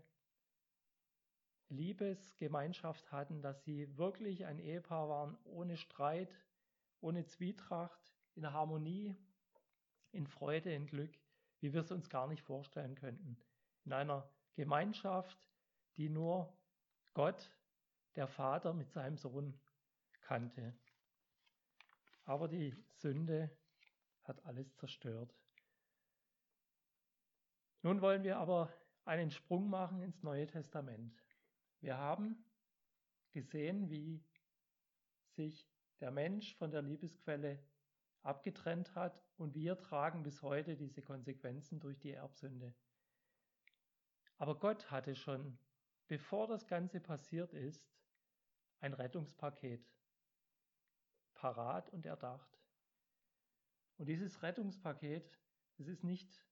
Liebesgemeinschaft 1.68 3.12
hatten, 3.12 3.42
dass 3.42 3.64
sie 3.64 3.96
wirklich 3.98 4.46
ein 4.46 4.58
Ehepaar 4.58 5.08
waren 5.08 5.38
ohne 5.44 5.76
Streit, 5.76 6.34
ohne 7.00 7.26
Zwietracht, 7.26 8.14
in 8.34 8.50
Harmonie, 8.52 9.16
in 10.12 10.26
Freude, 10.26 10.72
in 10.72 10.86
Glück, 10.86 11.18
wie 11.60 11.72
wir 11.72 11.80
es 11.80 11.90
uns 11.90 12.08
gar 12.08 12.26
nicht 12.28 12.42
vorstellen 12.42 12.94
könnten. 12.94 13.38
In 13.84 13.92
einer 13.92 14.30
Gemeinschaft, 14.54 15.38
die 15.96 16.08
nur 16.08 16.56
Gott, 17.14 17.50
der 18.18 18.26
Vater, 18.26 18.74
mit 18.74 18.90
seinem 18.90 19.16
Sohn 19.16 19.56
kannte. 20.22 20.76
Aber 22.24 22.48
die 22.48 22.74
Sünde 22.96 23.48
hat 24.24 24.44
alles 24.44 24.74
zerstört. 24.74 25.32
Nun 27.82 28.00
wollen 28.00 28.24
wir 28.24 28.38
aber 28.38 28.72
einen 29.04 29.30
Sprung 29.30 29.70
machen 29.70 30.02
ins 30.02 30.20
Neue 30.24 30.48
Testament. 30.48 31.16
Wir 31.78 31.96
haben 31.96 32.44
gesehen, 33.30 33.88
wie 33.88 34.20
sich 35.36 35.70
der 36.00 36.10
Mensch 36.10 36.56
von 36.56 36.72
der 36.72 36.82
Liebesquelle 36.82 37.62
abgetrennt 38.24 38.96
hat 38.96 39.22
und 39.36 39.54
wir 39.54 39.78
tragen 39.78 40.24
bis 40.24 40.42
heute 40.42 40.76
diese 40.76 41.02
Konsequenzen 41.02 41.78
durch 41.78 42.00
die 42.00 42.10
Erbsünde. 42.10 42.74
Aber 44.38 44.58
Gott 44.58 44.90
hatte 44.90 45.14
schon, 45.14 45.56
bevor 46.08 46.48
das 46.48 46.66
Ganze 46.66 46.98
passiert 47.00 47.54
ist, 47.54 47.88
ein 48.80 48.94
Rettungspaket 48.94 49.86
parat 51.34 51.90
und 51.90 52.06
erdacht. 52.06 52.58
Und 53.96 54.06
dieses 54.06 54.42
Rettungspaket, 54.42 55.38
es 55.78 55.88
ist 55.88 56.04
nicht 56.04 56.44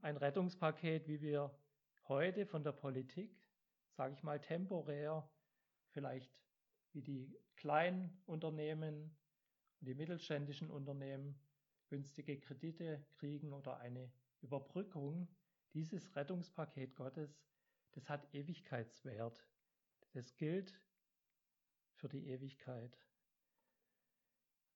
ein 0.00 0.16
Rettungspaket, 0.16 1.08
wie 1.08 1.20
wir 1.20 1.56
heute 2.08 2.46
von 2.46 2.62
der 2.62 2.72
Politik, 2.72 3.34
sage 3.90 4.14
ich 4.14 4.22
mal, 4.22 4.40
temporär 4.40 5.28
vielleicht 5.88 6.32
wie 6.92 7.02
die 7.02 7.38
kleinen 7.56 8.22
Unternehmen 8.26 9.16
und 9.80 9.88
die 9.88 9.94
mittelständischen 9.94 10.70
Unternehmen 10.70 11.38
günstige 11.88 12.38
Kredite 12.38 13.04
kriegen 13.18 13.52
oder 13.52 13.78
eine 13.78 14.10
Überbrückung, 14.40 15.28
dieses 15.74 16.14
Rettungspaket 16.16 16.94
Gottes, 16.96 17.42
das 17.92 18.08
hat 18.08 18.34
Ewigkeitswert. 18.34 19.46
Das 20.12 20.34
gilt 20.36 20.78
für 22.02 22.08
die 22.08 22.26
Ewigkeit. 22.30 22.98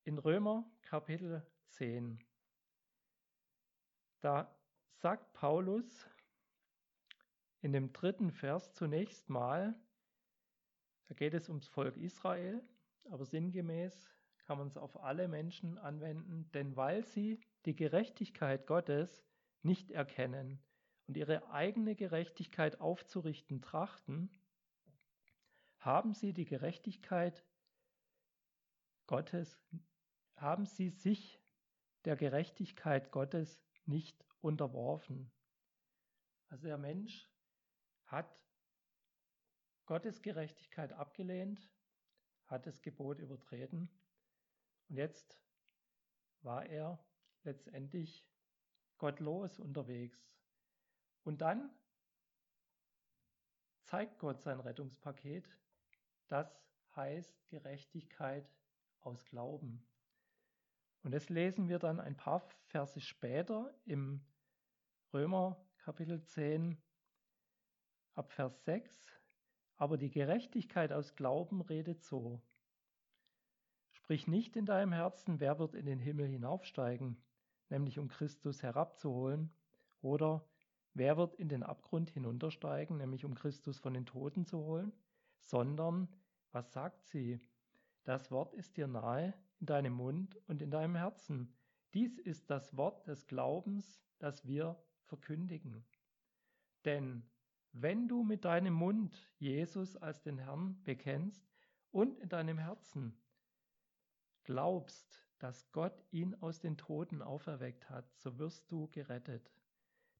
In 0.05 0.17
Römer 0.17 0.63
Kapitel 0.81 1.45
10, 1.71 2.23
da 4.21 4.57
sagt 4.93 5.33
Paulus 5.33 6.07
in 7.59 7.73
dem 7.73 7.91
dritten 7.91 8.31
Vers 8.31 8.73
zunächst 8.73 9.27
mal, 9.27 9.77
da 11.07 11.15
geht 11.15 11.33
es 11.33 11.49
ums 11.49 11.67
Volk 11.67 11.97
Israel, 11.97 12.65
aber 13.11 13.25
sinngemäß 13.25 14.09
kann 14.45 14.57
man 14.57 14.67
es 14.67 14.77
auf 14.77 15.03
alle 15.03 15.27
Menschen 15.27 15.77
anwenden, 15.77 16.49
denn 16.53 16.77
weil 16.77 17.03
sie 17.03 17.41
die 17.65 17.75
Gerechtigkeit 17.75 18.65
Gottes 18.67 19.27
nicht 19.63 19.91
erkennen 19.91 20.63
und 21.07 21.17
ihre 21.17 21.49
eigene 21.51 21.93
Gerechtigkeit 21.93 22.79
aufzurichten 22.79 23.61
trachten, 23.61 24.31
haben 25.87 26.13
sie 26.13 26.33
die 26.33 26.43
Gerechtigkeit 26.43 27.45
Gottes, 29.07 29.57
haben 30.35 30.65
sie 30.65 30.89
sich 30.89 31.41
der 32.03 32.17
Gerechtigkeit 32.17 33.09
Gottes 33.13 33.63
nicht 33.85 34.25
unterworfen. 34.41 35.31
Also 36.49 36.67
der 36.67 36.77
Mensch 36.77 37.31
hat 38.03 38.37
Gottes 39.85 40.21
Gerechtigkeit 40.21 40.91
abgelehnt, 40.91 41.71
hat 42.47 42.65
das 42.65 42.81
Gebot 42.81 43.19
übertreten 43.19 43.89
und 44.89 44.97
jetzt 44.97 45.39
war 46.41 46.65
er 46.65 47.01
letztendlich 47.43 48.27
gottlos 48.97 49.57
unterwegs. 49.57 50.29
Und 51.23 51.39
dann 51.39 51.73
zeigt 53.83 54.19
Gott 54.19 54.41
sein 54.41 54.59
Rettungspaket. 54.59 55.47
Das 56.27 56.47
heißt 56.95 57.47
Gerechtigkeit 57.49 58.49
aus 59.01 59.25
Glauben. 59.25 59.85
Und 61.03 61.11
das 61.11 61.29
lesen 61.29 61.69
wir 61.69 61.79
dann 61.79 61.99
ein 61.99 62.17
paar 62.17 62.47
Verse 62.65 62.99
später 62.99 63.73
im 63.85 64.25
Römer 65.13 65.65
Kapitel 65.77 66.21
10 66.21 66.77
ab 68.15 68.31
Vers 68.33 68.65
6. 68.65 69.13
Aber 69.77 69.97
die 69.97 70.09
Gerechtigkeit 70.09 70.91
aus 70.91 71.15
Glauben 71.15 71.61
redet 71.61 72.03
so. 72.03 72.41
Sprich 73.91 74.27
nicht 74.27 74.55
in 74.55 74.65
deinem 74.65 74.91
Herzen, 74.91 75.39
wer 75.39 75.59
wird 75.59 75.75
in 75.75 75.85
den 75.85 75.99
Himmel 75.99 76.27
hinaufsteigen, 76.27 77.21
nämlich 77.69 77.99
um 77.99 78.07
Christus 78.07 78.63
herabzuholen, 78.63 79.53
oder 80.01 80.47
wer 80.93 81.17
wird 81.17 81.35
in 81.35 81.49
den 81.49 81.63
Abgrund 81.63 82.09
hinuntersteigen, 82.09 82.97
nämlich 82.97 83.25
um 83.25 83.35
Christus 83.35 83.79
von 83.79 83.93
den 83.93 84.05
Toten 84.05 84.45
zu 84.45 84.59
holen, 84.59 84.93
sondern 85.39 86.07
was 86.51 86.71
sagt 86.71 87.05
sie? 87.05 87.39
Das 88.03 88.31
Wort 88.31 88.53
ist 88.53 88.77
dir 88.77 88.87
nahe 88.87 89.33
in 89.59 89.65
deinem 89.65 89.93
Mund 89.93 90.35
und 90.47 90.61
in 90.61 90.71
deinem 90.71 90.95
Herzen. 90.95 91.53
Dies 91.93 92.17
ist 92.19 92.49
das 92.49 92.75
Wort 92.77 93.07
des 93.07 93.27
Glaubens, 93.27 94.01
das 94.19 94.45
wir 94.45 94.81
verkündigen. 95.03 95.85
Denn 96.85 97.23
wenn 97.73 98.07
du 98.07 98.23
mit 98.23 98.45
deinem 98.45 98.73
Mund 98.73 99.29
Jesus 99.37 99.95
als 99.97 100.21
den 100.21 100.37
Herrn 100.37 100.81
bekennst 100.83 101.45
und 101.91 102.17
in 102.19 102.29
deinem 102.29 102.57
Herzen 102.57 103.17
glaubst, 104.43 105.23
dass 105.39 105.71
Gott 105.71 106.03
ihn 106.11 106.33
aus 106.35 106.59
den 106.59 106.77
Toten 106.77 107.21
auferweckt 107.21 107.89
hat, 107.89 108.11
so 108.15 108.39
wirst 108.39 108.71
du 108.71 108.87
gerettet. 108.87 109.53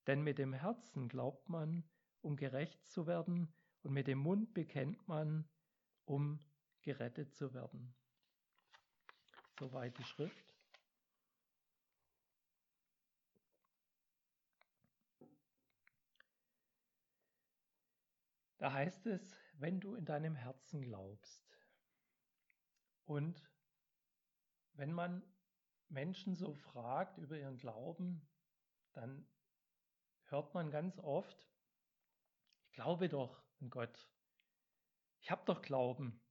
Denn 0.06 0.22
mit 0.22 0.38
dem 0.38 0.54
Herzen 0.54 1.08
glaubt 1.08 1.50
man, 1.50 1.84
um 2.22 2.36
gerecht 2.36 2.86
zu 2.86 3.08
werden, 3.08 3.54
und 3.88 3.94
mit 3.94 4.08
dem 4.08 4.20
Mund 4.20 4.54
bekennt 4.54 5.08
man, 5.08 5.48
um 6.04 6.46
gerettet 6.82 7.34
zu 7.34 7.54
werden. 7.54 7.96
Soweit 9.58 9.98
die 9.98 10.04
Schrift. 10.04 10.54
Da 18.58 18.74
heißt 18.74 19.06
es, 19.06 19.38
wenn 19.54 19.80
du 19.80 19.96
in 19.96 20.04
deinem 20.04 20.36
Herzen 20.36 20.82
glaubst. 20.82 21.42
Und 23.06 23.42
wenn 24.74 24.92
man 24.92 25.24
Menschen 25.88 26.36
so 26.36 26.54
fragt 26.56 27.20
über 27.20 27.38
ihren 27.40 27.58
Glauben, 27.58 28.28
dann 28.92 29.26
hört 30.26 30.54
man 30.54 30.72
ganz 30.72 31.00
oft, 31.00 31.48
ich 32.66 32.74
glaube 32.74 33.08
doch 33.08 33.47
an 33.62 33.70
Gott. 33.70 34.10
Ich 35.22 35.32
habe 35.32 35.44
doch 35.46 35.62
Glauben. 35.62 36.22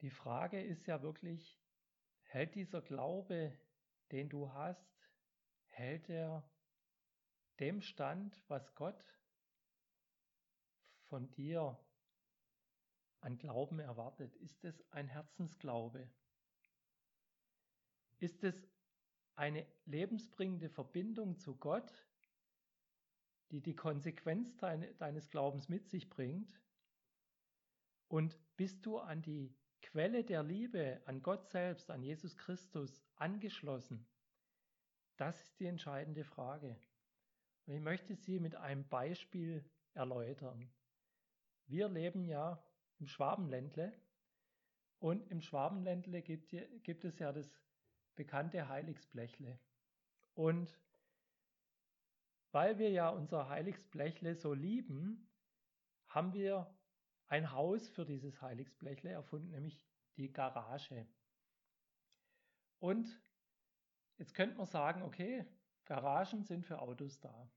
Die 0.00 0.10
Frage 0.10 0.62
ist 0.62 0.86
ja 0.86 1.02
wirklich, 1.02 1.58
hält 2.22 2.54
dieser 2.54 2.82
Glaube, 2.82 3.58
den 4.12 4.28
du 4.28 4.52
hast, 4.52 5.10
hält 5.66 6.08
er 6.08 6.48
dem 7.58 7.80
Stand, 7.80 8.42
was 8.48 8.74
Gott 8.74 9.02
von 11.04 11.30
dir 11.32 11.78
an 13.20 13.38
Glauben 13.38 13.80
erwartet? 13.80 14.34
Ist 14.36 14.64
es 14.64 14.80
ein 14.92 15.08
Herzensglaube? 15.08 16.10
Ist 18.18 18.44
es 18.44 18.54
eine 19.34 19.66
lebensbringende 19.84 20.70
Verbindung 20.70 21.38
zu 21.38 21.56
Gott, 21.56 22.05
die 23.50 23.60
die 23.60 23.76
Konsequenz 23.76 24.56
deines 24.56 25.30
Glaubens 25.30 25.68
mit 25.68 25.88
sich 25.88 26.08
bringt? 26.08 26.60
Und 28.08 28.38
bist 28.56 28.84
du 28.86 28.98
an 28.98 29.22
die 29.22 29.54
Quelle 29.82 30.24
der 30.24 30.42
Liebe, 30.42 31.00
an 31.06 31.22
Gott 31.22 31.48
selbst, 31.48 31.90
an 31.90 32.02
Jesus 32.02 32.36
Christus 32.36 33.02
angeschlossen? 33.16 34.06
Das 35.16 35.40
ist 35.42 35.60
die 35.60 35.66
entscheidende 35.66 36.24
Frage. 36.24 36.78
Und 37.66 37.74
ich 37.74 37.80
möchte 37.80 38.14
sie 38.14 38.38
mit 38.38 38.54
einem 38.54 38.86
Beispiel 38.88 39.64
erläutern. 39.94 40.70
Wir 41.66 41.88
leben 41.88 42.24
ja 42.24 42.62
im 42.98 43.06
Schwabenländle 43.06 43.92
und 44.98 45.28
im 45.30 45.40
Schwabenländle 45.40 46.22
gibt, 46.22 46.54
gibt 46.84 47.04
es 47.04 47.18
ja 47.18 47.32
das 47.32 47.60
bekannte 48.14 48.68
Heiligsblechle. 48.68 49.58
Und 50.34 50.78
weil 52.52 52.78
wir 52.78 52.90
ja 52.90 53.08
unser 53.08 53.48
Heiligsblechle 53.48 54.34
so 54.34 54.54
lieben, 54.54 55.28
haben 56.08 56.32
wir 56.32 56.74
ein 57.28 57.52
Haus 57.52 57.88
für 57.88 58.04
dieses 58.04 58.40
Heiligsblechle 58.40 59.10
erfunden, 59.10 59.50
nämlich 59.50 59.86
die 60.16 60.32
Garage. 60.32 61.06
Und 62.78 63.08
jetzt 64.16 64.34
könnte 64.34 64.56
man 64.56 64.66
sagen, 64.66 65.02
okay, 65.02 65.44
Garagen 65.84 66.44
sind 66.44 66.66
für 66.66 66.80
Autos 66.80 67.20
da. 67.20 67.50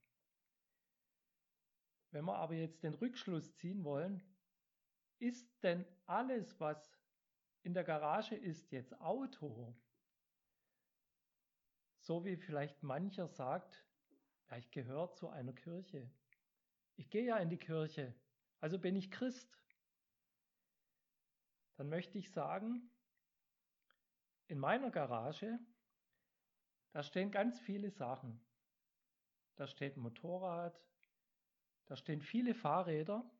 Wenn 2.10 2.24
wir 2.24 2.36
aber 2.36 2.54
jetzt 2.54 2.82
den 2.82 2.94
Rückschluss 2.94 3.54
ziehen 3.54 3.84
wollen, 3.84 4.22
ist 5.18 5.62
denn 5.62 5.84
alles, 6.06 6.58
was 6.58 6.98
in 7.62 7.74
der 7.74 7.84
Garage 7.84 8.34
ist, 8.34 8.72
jetzt 8.72 8.98
Auto? 9.00 9.76
So 12.00 12.24
wie 12.24 12.36
vielleicht 12.36 12.82
mancher 12.82 13.28
sagt, 13.28 13.86
ja, 14.50 14.56
ich 14.56 14.70
gehöre 14.70 15.12
zu 15.12 15.28
einer 15.28 15.52
Kirche. 15.52 16.10
Ich 16.96 17.08
gehe 17.10 17.24
ja 17.24 17.38
in 17.38 17.48
die 17.48 17.58
Kirche, 17.58 18.14
also 18.58 18.78
bin 18.78 18.96
ich 18.96 19.10
Christ. 19.10 19.58
Dann 21.76 21.88
möchte 21.88 22.18
ich 22.18 22.30
sagen, 22.30 22.90
in 24.48 24.58
meiner 24.58 24.90
Garage, 24.90 25.58
da 26.92 27.02
stehen 27.02 27.30
ganz 27.30 27.58
viele 27.60 27.90
Sachen. 27.90 28.40
Da 29.56 29.66
steht 29.66 29.96
ein 29.96 30.00
Motorrad, 30.00 30.78
da 31.86 31.96
stehen 31.96 32.20
viele 32.20 32.54
Fahrräder, 32.54 33.30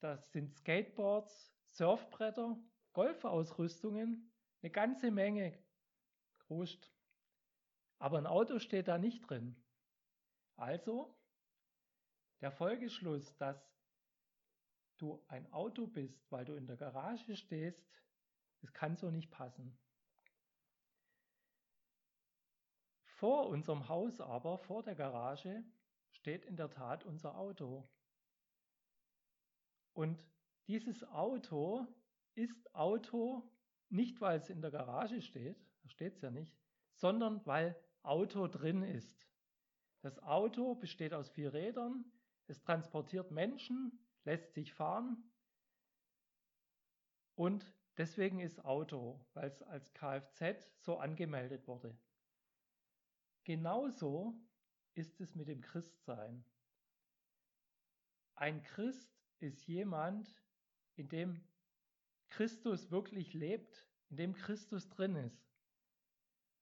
da 0.00 0.16
sind 0.16 0.54
Skateboards, 0.54 1.52
Surfbretter, 1.70 2.58
Golfausrüstungen, 2.92 4.32
eine 4.62 4.70
ganze 4.70 5.10
Menge. 5.10 5.58
Gruscht. 6.38 6.90
Aber 7.98 8.18
ein 8.18 8.26
Auto 8.26 8.58
steht 8.58 8.88
da 8.88 8.98
nicht 8.98 9.28
drin. 9.28 9.56
Also 10.58 11.16
der 12.40 12.50
Folgeschluss, 12.50 13.36
dass 13.36 13.56
du 14.98 15.24
ein 15.28 15.50
Auto 15.52 15.86
bist, 15.86 16.30
weil 16.32 16.44
du 16.44 16.54
in 16.54 16.66
der 16.66 16.76
Garage 16.76 17.36
stehst, 17.36 17.80
das 18.60 18.72
kann 18.72 18.96
so 18.96 19.08
nicht 19.10 19.30
passen. 19.30 19.78
Vor 23.04 23.48
unserem 23.48 23.88
Haus 23.88 24.20
aber, 24.20 24.58
vor 24.58 24.82
der 24.82 24.96
Garage, 24.96 25.64
steht 26.10 26.44
in 26.44 26.56
der 26.56 26.70
Tat 26.70 27.04
unser 27.04 27.36
Auto. 27.36 27.88
Und 29.92 30.24
dieses 30.66 31.04
Auto 31.04 31.86
ist 32.34 32.74
Auto 32.74 33.48
nicht, 33.90 34.20
weil 34.20 34.40
es 34.40 34.50
in 34.50 34.60
der 34.60 34.72
Garage 34.72 35.22
steht, 35.22 35.56
da 35.82 35.88
steht 35.88 36.16
es 36.16 36.20
ja 36.20 36.30
nicht, 36.30 36.56
sondern 36.94 37.46
weil 37.46 37.80
Auto 38.02 38.48
drin 38.48 38.82
ist. 38.82 39.27
Das 40.00 40.18
Auto 40.22 40.74
besteht 40.74 41.12
aus 41.12 41.28
vier 41.30 41.52
Rädern, 41.52 42.04
es 42.46 42.62
transportiert 42.62 43.30
Menschen, 43.30 43.98
lässt 44.24 44.54
sich 44.54 44.72
fahren 44.72 45.30
und 47.34 47.64
deswegen 47.96 48.40
ist 48.40 48.64
Auto, 48.64 49.24
weil 49.34 49.48
es 49.48 49.62
als 49.62 49.92
Kfz 49.94 50.82
so 50.82 50.98
angemeldet 50.98 51.66
wurde. 51.66 51.96
Genauso 53.44 54.34
ist 54.94 55.20
es 55.20 55.34
mit 55.34 55.48
dem 55.48 55.60
Christsein. 55.60 56.44
Ein 58.34 58.62
Christ 58.62 59.10
ist 59.40 59.66
jemand, 59.66 60.28
in 60.96 61.08
dem 61.08 61.44
Christus 62.28 62.90
wirklich 62.90 63.34
lebt, 63.34 63.86
in 64.10 64.16
dem 64.16 64.34
Christus 64.34 64.88
drin 64.88 65.16
ist. 65.16 65.48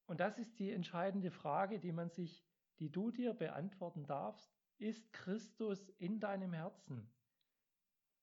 Und 0.07 0.21
das 0.21 0.39
ist 0.39 0.59
die 0.59 0.71
entscheidende 0.71 1.31
Frage, 1.31 1.81
die 1.81 1.93
man 1.93 2.11
sich, 2.11 2.45
die 2.79 2.91
du 2.91 3.11
dir 3.11 3.35
beantworten 3.35 4.07
darfst. 4.07 4.51
Ist 4.79 5.13
Christus 5.13 5.89
in 5.99 6.21
deinem 6.21 6.53
Herzen? 6.53 7.11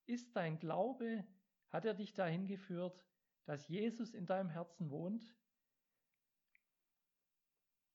Ist 0.05 0.35
dein 0.35 0.59
Glaube, 0.59 1.25
hat 1.69 1.85
er 1.85 1.93
dich 1.93 2.13
dahin 2.13 2.45
geführt, 2.45 3.05
dass 3.45 3.67
Jesus 3.67 4.13
in 4.13 4.25
deinem 4.25 4.49
Herzen 4.49 4.89
wohnt? 4.89 5.35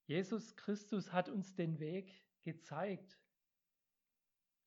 Jesus 0.05 0.55
Christus 0.55 1.13
hat 1.13 1.29
uns 1.29 1.53
den 1.53 1.79
Weg 1.79 2.25
gezeigt. 2.41 3.19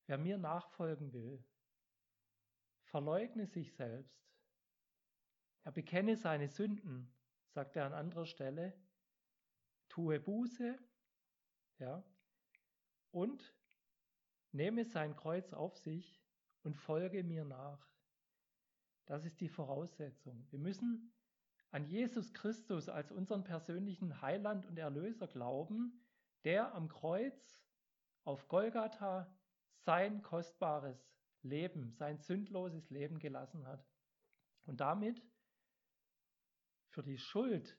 Wer 0.07 0.17
mir 0.17 0.37
nachfolgen 0.37 1.13
will, 1.13 1.43
verleugne 2.83 3.45
sich 3.45 3.73
selbst. 3.73 4.23
Er 5.63 5.71
bekenne 5.71 6.15
seine 6.17 6.47
Sünden, 6.47 7.13
sagt 7.49 7.75
er 7.75 7.85
an 7.85 7.93
anderer 7.93 8.25
Stelle, 8.25 8.73
tue 9.89 10.19
Buße, 10.19 10.77
ja, 11.79 12.03
und 13.11 13.53
nehme 14.51 14.85
sein 14.85 15.15
Kreuz 15.15 15.53
auf 15.53 15.77
sich 15.77 16.23
und 16.63 16.75
folge 16.75 17.23
mir 17.23 17.45
nach. 17.45 17.87
Das 19.05 19.25
ist 19.25 19.41
die 19.41 19.49
Voraussetzung. 19.49 20.47
Wir 20.49 20.59
müssen 20.59 21.13
an 21.71 21.85
Jesus 21.85 22.33
Christus 22.33 22.87
als 22.87 23.11
unseren 23.11 23.43
persönlichen 23.43 24.21
Heiland 24.21 24.65
und 24.65 24.77
Erlöser 24.77 25.27
glauben, 25.27 26.05
der 26.43 26.73
am 26.75 26.87
Kreuz 26.87 27.63
auf 28.23 28.47
Golgatha 28.47 29.35
sein 29.77 30.21
kostbares 30.21 31.13
Leben, 31.41 31.91
sein 31.93 32.19
sündloses 32.19 32.89
Leben 32.89 33.19
gelassen 33.19 33.65
hat. 33.65 33.85
Und 34.65 34.79
damit 34.79 35.21
für 36.87 37.03
die 37.03 37.17
Schuld, 37.17 37.77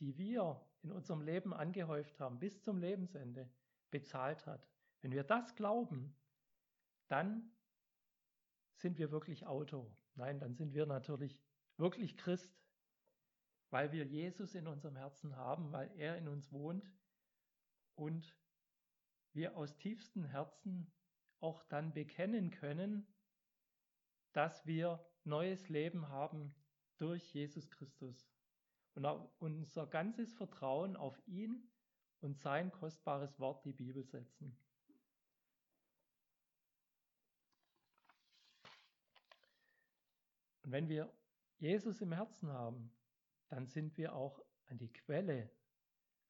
die 0.00 0.16
wir 0.16 0.67
in 0.82 0.92
unserem 0.92 1.22
Leben 1.22 1.52
angehäuft 1.52 2.20
haben, 2.20 2.38
bis 2.38 2.62
zum 2.62 2.78
Lebensende 2.78 3.50
bezahlt 3.90 4.46
hat. 4.46 4.68
Wenn 5.00 5.12
wir 5.12 5.24
das 5.24 5.54
glauben, 5.54 6.16
dann 7.08 7.50
sind 8.74 8.98
wir 8.98 9.10
wirklich 9.10 9.46
Auto. 9.46 9.94
Nein, 10.14 10.38
dann 10.38 10.54
sind 10.54 10.74
wir 10.74 10.86
natürlich 10.86 11.38
wirklich 11.76 12.16
Christ, 12.16 12.60
weil 13.70 13.92
wir 13.92 14.04
Jesus 14.04 14.54
in 14.54 14.66
unserem 14.66 14.96
Herzen 14.96 15.36
haben, 15.36 15.72
weil 15.72 15.90
er 15.96 16.16
in 16.16 16.28
uns 16.28 16.52
wohnt 16.52 16.92
und 17.94 18.36
wir 19.32 19.56
aus 19.56 19.76
tiefstem 19.76 20.24
Herzen 20.24 20.90
auch 21.40 21.62
dann 21.64 21.92
bekennen 21.92 22.50
können, 22.50 23.06
dass 24.32 24.66
wir 24.66 25.04
neues 25.24 25.68
Leben 25.68 26.08
haben 26.08 26.54
durch 26.96 27.32
Jesus 27.32 27.70
Christus 27.70 28.28
und 29.06 29.30
unser 29.38 29.86
ganzes 29.86 30.34
Vertrauen 30.34 30.96
auf 30.96 31.20
ihn 31.26 31.70
und 32.20 32.38
sein 32.38 32.72
kostbares 32.72 33.38
Wort, 33.38 33.64
die 33.64 33.72
Bibel, 33.72 34.04
setzen. 34.04 34.58
Und 40.62 40.72
wenn 40.72 40.88
wir 40.88 41.12
Jesus 41.58 42.00
im 42.00 42.12
Herzen 42.12 42.52
haben, 42.52 42.92
dann 43.48 43.66
sind 43.66 43.96
wir 43.96 44.14
auch 44.14 44.44
an 44.66 44.78
die 44.78 44.92
Quelle 44.92 45.50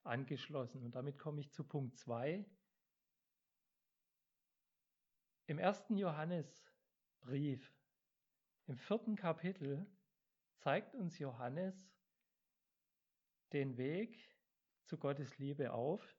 angeschlossen. 0.05 0.85
Und 0.85 0.95
damit 0.95 1.19
komme 1.19 1.41
ich 1.41 1.51
zu 1.53 1.65
Punkt 1.65 1.97
2. 1.97 2.45
Im 5.47 5.59
ersten 5.59 5.97
Johannesbrief, 5.97 7.75
im 8.67 8.77
vierten 8.77 9.17
Kapitel, 9.17 9.87
zeigt 10.59 10.95
uns 10.95 11.19
Johannes 11.19 11.91
den 13.53 13.77
Weg 13.77 14.19
zu 14.85 14.97
Gottes 14.97 15.39
Liebe 15.39 15.73
auf. 15.73 16.17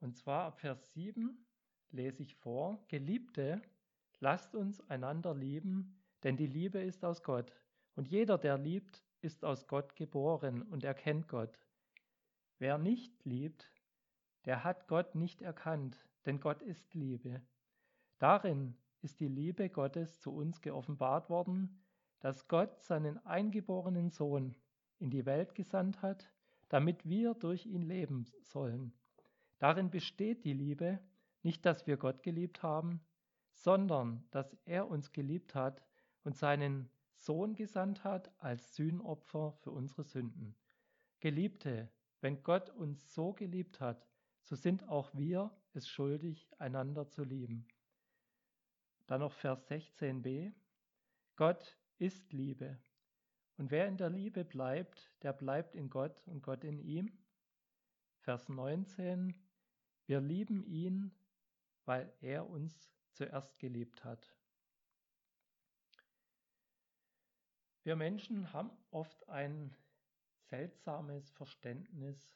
Und 0.00 0.16
zwar 0.16 0.44
ab 0.44 0.60
Vers 0.60 0.92
7 0.92 1.46
lese 1.90 2.22
ich 2.22 2.34
vor, 2.34 2.84
Geliebte, 2.88 3.62
lasst 4.20 4.54
uns 4.54 4.80
einander 4.90 5.34
lieben, 5.34 6.00
denn 6.22 6.36
die 6.36 6.46
Liebe 6.46 6.80
ist 6.80 7.04
aus 7.04 7.22
Gott. 7.22 7.52
Und 7.94 8.08
jeder, 8.08 8.38
der 8.38 8.58
liebt, 8.58 9.04
ist 9.20 9.44
aus 9.44 9.66
Gott 9.66 9.96
geboren 9.96 10.62
und 10.62 10.84
erkennt 10.84 11.28
Gott. 11.28 11.58
Wer 12.58 12.78
nicht 12.78 13.24
liebt, 13.24 13.70
der 14.44 14.64
hat 14.64 14.88
Gott 14.88 15.14
nicht 15.14 15.42
erkannt, 15.42 16.06
denn 16.26 16.40
Gott 16.40 16.62
ist 16.62 16.94
Liebe. 16.94 17.42
Darin 18.18 18.76
ist 19.00 19.20
die 19.20 19.28
Liebe 19.28 19.70
Gottes 19.70 20.20
zu 20.20 20.34
uns 20.34 20.60
geoffenbart 20.60 21.30
worden, 21.30 21.82
dass 22.20 22.48
Gott 22.48 22.82
seinen 22.82 23.24
eingeborenen 23.26 24.10
Sohn 24.10 24.54
in 24.98 25.10
die 25.10 25.26
Welt 25.26 25.54
gesandt 25.54 26.02
hat, 26.02 26.30
damit 26.68 27.08
wir 27.08 27.34
durch 27.34 27.66
ihn 27.66 27.82
leben 27.82 28.26
sollen. 28.40 28.92
Darin 29.58 29.90
besteht 29.90 30.44
die 30.44 30.52
Liebe, 30.52 30.98
nicht 31.42 31.64
dass 31.66 31.86
wir 31.86 31.96
Gott 31.96 32.22
geliebt 32.22 32.62
haben, 32.62 33.00
sondern 33.52 34.24
dass 34.30 34.56
er 34.64 34.88
uns 34.88 35.12
geliebt 35.12 35.54
hat 35.54 35.82
und 36.24 36.36
seinen 36.36 36.90
Sohn 37.14 37.54
gesandt 37.54 38.04
hat 38.04 38.30
als 38.40 38.74
Sühnopfer 38.74 39.52
für 39.60 39.70
unsere 39.70 40.04
Sünden. 40.04 40.56
Geliebte, 41.20 41.90
wenn 42.20 42.42
Gott 42.42 42.70
uns 42.70 43.14
so 43.14 43.32
geliebt 43.32 43.80
hat, 43.80 44.06
so 44.42 44.56
sind 44.56 44.88
auch 44.88 45.14
wir 45.14 45.50
es 45.72 45.88
schuldig, 45.88 46.48
einander 46.58 47.08
zu 47.08 47.24
lieben. 47.24 47.66
Dann 49.06 49.20
noch 49.20 49.32
Vers 49.32 49.68
16b. 49.70 50.52
Gott 51.36 51.78
ist 51.98 52.32
Liebe. 52.32 52.78
Und 53.56 53.70
wer 53.70 53.86
in 53.86 53.96
der 53.96 54.10
Liebe 54.10 54.44
bleibt, 54.44 55.10
der 55.22 55.32
bleibt 55.32 55.76
in 55.76 55.88
Gott 55.88 56.26
und 56.26 56.42
Gott 56.42 56.64
in 56.64 56.78
ihm. 56.78 57.16
Vers 58.18 58.48
19. 58.48 59.34
Wir 60.06 60.20
lieben 60.20 60.64
ihn, 60.64 61.12
weil 61.84 62.12
er 62.20 62.48
uns 62.48 62.90
zuerst 63.12 63.58
geliebt 63.58 64.04
hat. 64.04 64.34
Wir 67.84 67.96
Menschen 67.96 68.52
haben 68.52 68.70
oft 68.90 69.28
ein 69.28 69.76
seltsames 70.48 71.30
Verständnis 71.30 72.34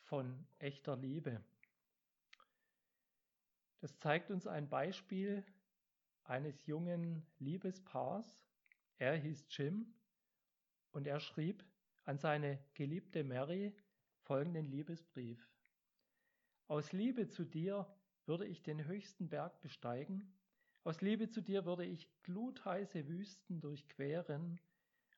von 0.00 0.46
echter 0.58 0.96
Liebe. 0.96 1.44
Das 3.80 3.96
zeigt 3.98 4.30
uns 4.30 4.46
ein 4.46 4.68
Beispiel 4.68 5.44
eines 6.24 6.66
jungen 6.66 7.24
Liebespaars. 7.38 8.40
Er 8.98 9.16
hieß 9.16 9.46
Jim 9.50 9.94
und 10.96 11.06
er 11.06 11.20
schrieb 11.20 11.64
an 12.04 12.18
seine 12.18 12.58
geliebte 12.74 13.22
Mary 13.22 13.72
folgenden 14.22 14.66
Liebesbrief. 14.66 15.48
Aus 16.66 16.90
Liebe 16.92 17.28
zu 17.28 17.44
dir 17.44 17.86
würde 18.24 18.46
ich 18.46 18.64
den 18.64 18.84
höchsten 18.84 19.28
Berg 19.28 19.60
besteigen 19.60 20.36
aus 20.86 21.00
Liebe 21.00 21.28
zu 21.28 21.40
dir 21.40 21.64
würde 21.64 21.84
ich 21.84 22.08
glutheiße 22.22 23.08
Wüsten 23.08 23.60
durchqueren. 23.60 24.60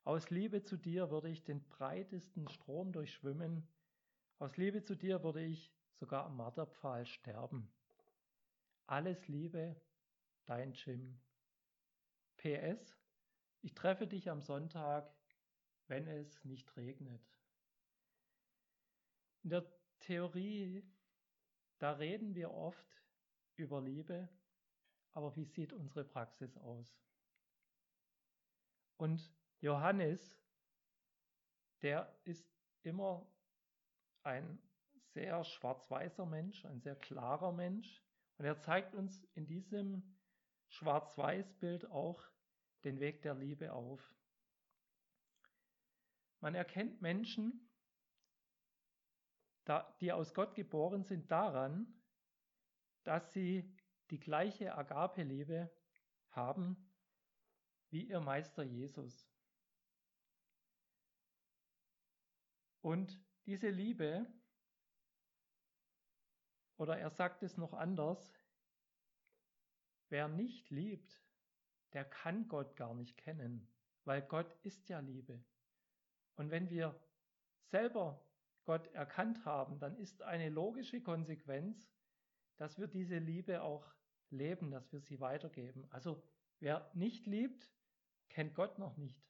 Aus 0.02 0.30
Liebe 0.30 0.62
zu 0.62 0.78
dir 0.78 1.10
würde 1.10 1.28
ich 1.28 1.44
den 1.44 1.62
breitesten 1.68 2.48
Strom 2.48 2.90
durchschwimmen. 2.90 3.68
Aus 4.38 4.56
Liebe 4.56 4.82
zu 4.82 4.96
dir 4.96 5.22
würde 5.22 5.44
ich 5.44 5.70
sogar 5.92 6.24
am 6.24 6.38
Marterpfahl 6.38 7.04
sterben. 7.04 7.70
Alles 8.86 9.28
Liebe, 9.28 9.76
dein 10.46 10.72
Jim. 10.72 11.20
PS, 12.38 12.96
ich 13.60 13.74
treffe 13.74 14.06
dich 14.06 14.30
am 14.30 14.40
Sonntag, 14.40 15.12
wenn 15.88 16.06
es 16.06 16.44
nicht 16.44 16.76
regnet. 16.76 17.22
In 19.42 19.50
der 19.50 19.66
Theorie, 20.00 20.84
da 21.78 21.92
reden 21.92 22.34
wir 22.34 22.52
oft 22.52 23.02
über 23.56 23.80
Liebe, 23.80 24.28
aber 25.12 25.34
wie 25.36 25.44
sieht 25.44 25.72
unsere 25.72 26.04
Praxis 26.04 26.56
aus? 26.58 27.00
Und 28.96 29.32
Johannes, 29.60 30.40
der 31.82 32.16
ist 32.24 32.46
immer 32.82 33.26
ein 34.22 34.58
sehr 35.14 35.44
schwarz-weißer 35.44 36.26
Mensch, 36.26 36.64
ein 36.64 36.80
sehr 36.80 36.96
klarer 36.96 37.52
Mensch. 37.52 38.02
Und 38.36 38.44
er 38.44 38.58
zeigt 38.58 38.94
uns 38.94 39.24
in 39.34 39.46
diesem 39.46 40.16
Schwarz-Weiß-Bild 40.68 41.90
auch 41.90 42.22
den 42.84 43.00
Weg 43.00 43.22
der 43.22 43.34
Liebe 43.34 43.72
auf. 43.72 44.14
Man 46.40 46.54
erkennt 46.54 47.02
Menschen, 47.02 47.68
die 50.00 50.12
aus 50.12 50.32
Gott 50.34 50.54
geboren 50.54 51.04
sind, 51.04 51.30
daran, 51.30 52.00
dass 53.02 53.32
sie 53.32 53.76
die 54.10 54.18
gleiche 54.18 54.74
Agape-Liebe 54.74 55.70
haben 56.30 56.76
wie 57.90 58.04
ihr 58.04 58.20
Meister 58.20 58.62
Jesus. 58.62 59.26
Und 62.80 63.20
diese 63.46 63.70
Liebe, 63.70 64.26
oder 66.76 66.98
er 66.98 67.10
sagt 67.10 67.42
es 67.42 67.56
noch 67.56 67.72
anders, 67.74 68.32
wer 70.08 70.28
nicht 70.28 70.70
liebt, 70.70 71.22
der 71.92 72.04
kann 72.04 72.48
Gott 72.48 72.76
gar 72.76 72.94
nicht 72.94 73.16
kennen, 73.16 73.68
weil 74.04 74.22
Gott 74.22 74.54
ist 74.62 74.88
ja 74.88 75.00
Liebe. 75.00 75.42
Und 76.38 76.52
wenn 76.52 76.70
wir 76.70 76.98
selber 77.64 78.24
Gott 78.64 78.86
erkannt 78.94 79.44
haben, 79.44 79.80
dann 79.80 79.96
ist 79.96 80.22
eine 80.22 80.48
logische 80.48 81.02
Konsequenz, 81.02 81.90
dass 82.56 82.78
wir 82.78 82.86
diese 82.86 83.18
Liebe 83.18 83.62
auch 83.62 83.84
leben, 84.30 84.70
dass 84.70 84.92
wir 84.92 85.00
sie 85.00 85.18
weitergeben. 85.18 85.84
Also 85.90 86.22
wer 86.60 86.88
nicht 86.94 87.26
liebt, 87.26 87.68
kennt 88.28 88.54
Gott 88.54 88.78
noch 88.78 88.96
nicht. 88.96 89.20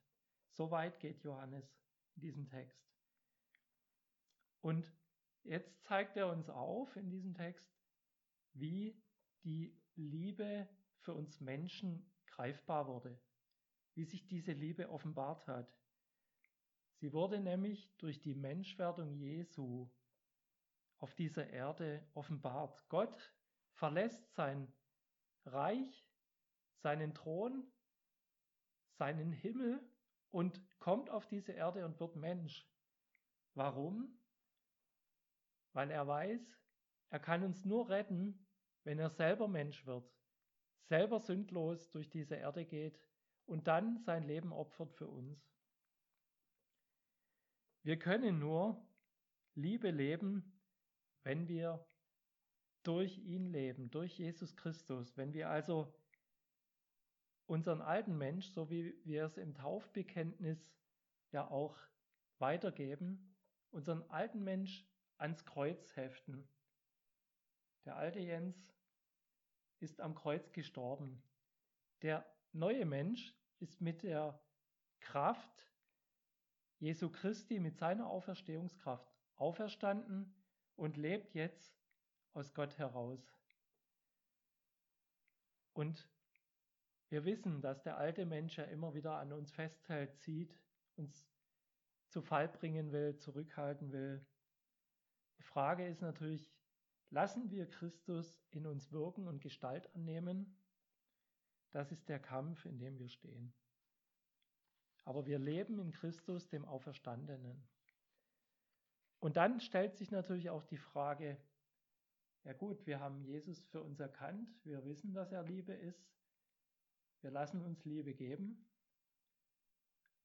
So 0.51 0.71
weit 0.71 1.01
geht 1.01 1.23
Johannes 1.23 1.81
in 2.17 2.21
diesem 2.21 2.47
Text. 2.47 2.79
Und 4.61 4.93
jetzt 5.45 5.83
zeigt 5.85 6.17
er 6.19 6.29
uns 6.31 6.51
auf 6.51 6.95
in 6.97 7.09
diesem 7.09 7.33
Text, 7.33 7.73
wie 8.53 9.03
die 9.45 9.75
Liebe 9.95 10.69
für 10.99 11.15
uns 11.15 11.41
Menschen 11.41 12.11
greifbar 12.27 12.87
wurde, 12.87 13.19
wie 13.95 14.05
sich 14.05 14.27
diese 14.27 14.53
Liebe 14.53 14.91
offenbart 14.91 15.47
hat. 15.47 15.73
Sie 17.01 17.13
wurde 17.13 17.39
nämlich 17.39 17.89
durch 17.99 18.21
die 18.21 18.35
Menschwerdung 18.35 19.15
Jesu 19.15 19.89
auf 20.99 21.15
dieser 21.15 21.49
Erde 21.49 22.05
offenbart. 22.15 22.89
Gott 22.89 23.33
verlässt 23.75 24.35
sein 24.35 24.73
Reich, 25.45 26.09
seinen 26.83 27.15
Thron, 27.15 27.73
seinen 28.99 29.33
Himmel 29.33 29.81
und 30.31 30.61
kommt 30.81 31.09
auf 31.09 31.29
diese 31.29 31.53
Erde 31.53 31.85
und 31.85 32.01
wird 32.01 32.17
Mensch. 32.17 32.69
Warum? 33.55 34.21
Weil 35.73 35.93
er 35.93 36.07
weiß, 36.07 36.59
er 37.11 37.21
kann 37.21 37.45
uns 37.45 37.65
nur 37.65 37.89
retten, 37.89 38.45
wenn 38.83 38.99
er 38.99 39.11
selber 39.11 39.47
Mensch 39.47 39.87
wird, 39.87 40.13
selber 40.89 41.21
sündlos 41.21 41.91
durch 41.91 42.11
diese 42.11 42.35
Erde 42.35 42.65
geht 42.65 43.01
und 43.47 43.69
dann 43.69 43.99
sein 43.99 44.25
Leben 44.25 44.53
opfert 44.53 44.93
für 44.93 45.07
uns. 45.07 45.58
Wir 47.83 47.99
können 47.99 48.39
nur 48.39 48.85
Liebe 49.55 49.91
leben, 49.91 50.59
wenn 51.23 51.49
wir 51.49 51.85
durch 52.83 53.19
ihn 53.19 53.51
leben, 53.53 53.91
durch 53.91 54.19
Jesus 54.19 54.57
Christus. 54.57 55.17
Wenn 55.17 55.33
wir 55.33 55.51
also 55.51 55.93
unseren 57.47 57.81
alten 57.81 58.17
Mensch, 58.17 58.49
so 58.51 58.71
wie 58.71 58.95
wir 59.05 59.25
es 59.25 59.37
im 59.37 59.55
Taufbekenntnis 59.55 60.73
ja 61.33 61.51
auch 61.51 61.77
weitergeben, 62.39 63.35
unseren 63.71 64.03
alten 64.11 64.45
Mensch 64.45 64.87
ans 65.17 65.45
Kreuz 65.45 65.97
heften. 65.97 66.49
Der 67.85 67.97
alte 67.97 68.21
Jens 68.21 68.57
ist 69.81 70.01
am 70.01 70.15
Kreuz 70.15 70.53
gestorben. 70.53 71.23
Der 72.03 72.25
neue 72.53 72.85
Mensch 72.85 73.35
ist 73.59 73.81
mit 73.81 74.03
der 74.03 74.41
Kraft 75.01 75.67
Jesu 76.79 77.11
Christi, 77.11 77.61
mit 77.61 77.77
seiner 77.77 78.09
Auferstehungskraft 78.09 79.13
auferstanden 79.37 80.35
und 80.77 80.97
lebt 80.97 81.35
jetzt 81.35 81.77
aus 82.33 82.55
Gott 82.55 82.79
heraus. 82.79 83.33
Und 85.73 86.09
wir 87.09 87.25
wissen, 87.25 87.61
dass 87.61 87.83
der 87.83 87.97
alte 87.97 88.27
Mensch 88.27 88.59
ja 88.59 88.65
immer 88.65 88.95
wieder 88.95 89.19
an 89.19 89.33
uns 89.33 89.51
festhält, 89.51 90.17
zieht, 90.19 90.59
uns 90.97 91.27
zu 92.09 92.23
Fall 92.23 92.49
bringen 92.49 92.93
will, 92.93 93.17
zurückhalten 93.17 93.93
will. 93.93 94.25
Die 95.39 95.43
Frage 95.43 95.87
ist 95.87 96.03
natürlich, 96.03 96.53
lassen 97.11 97.51
wir 97.51 97.69
Christus 97.69 98.41
in 98.51 98.67
uns 98.67 98.93
wirken 98.93 99.27
und 99.27 99.41
Gestalt 99.41 99.95
annehmen? 99.95 100.59
Das 101.71 101.93
ist 101.93 102.09
der 102.09 102.19
Kampf, 102.19 102.65
in 102.65 102.79
dem 102.79 102.99
wir 102.99 103.09
stehen. 103.09 103.53
Aber 105.09 105.25
wir 105.25 105.39
leben 105.39 105.79
in 105.79 105.91
Christus, 105.91 106.51
dem 106.51 106.67
Auferstandenen. 106.67 107.67
Und 109.21 109.39
dann 109.39 109.59
stellt 109.59 109.97
sich 109.97 110.11
natürlich 110.11 110.51
auch 110.51 110.65
die 110.65 110.77
Frage, 110.77 111.41
ja 112.45 112.53
gut, 112.53 112.87
wir 112.87 113.01
haben 113.01 113.25
Jesus 113.25 113.65
für 113.69 113.83
uns 113.83 114.01
erkannt, 114.01 114.55
wir 114.65 114.85
wissen, 114.85 115.15
dass 115.15 115.33
er 115.33 115.45
Liebe 115.45 115.73
ist, 115.73 116.07
wir 117.23 117.31
lassen 117.31 117.63
uns 117.63 117.87
Liebe 117.87 118.13
geben, 118.13 118.71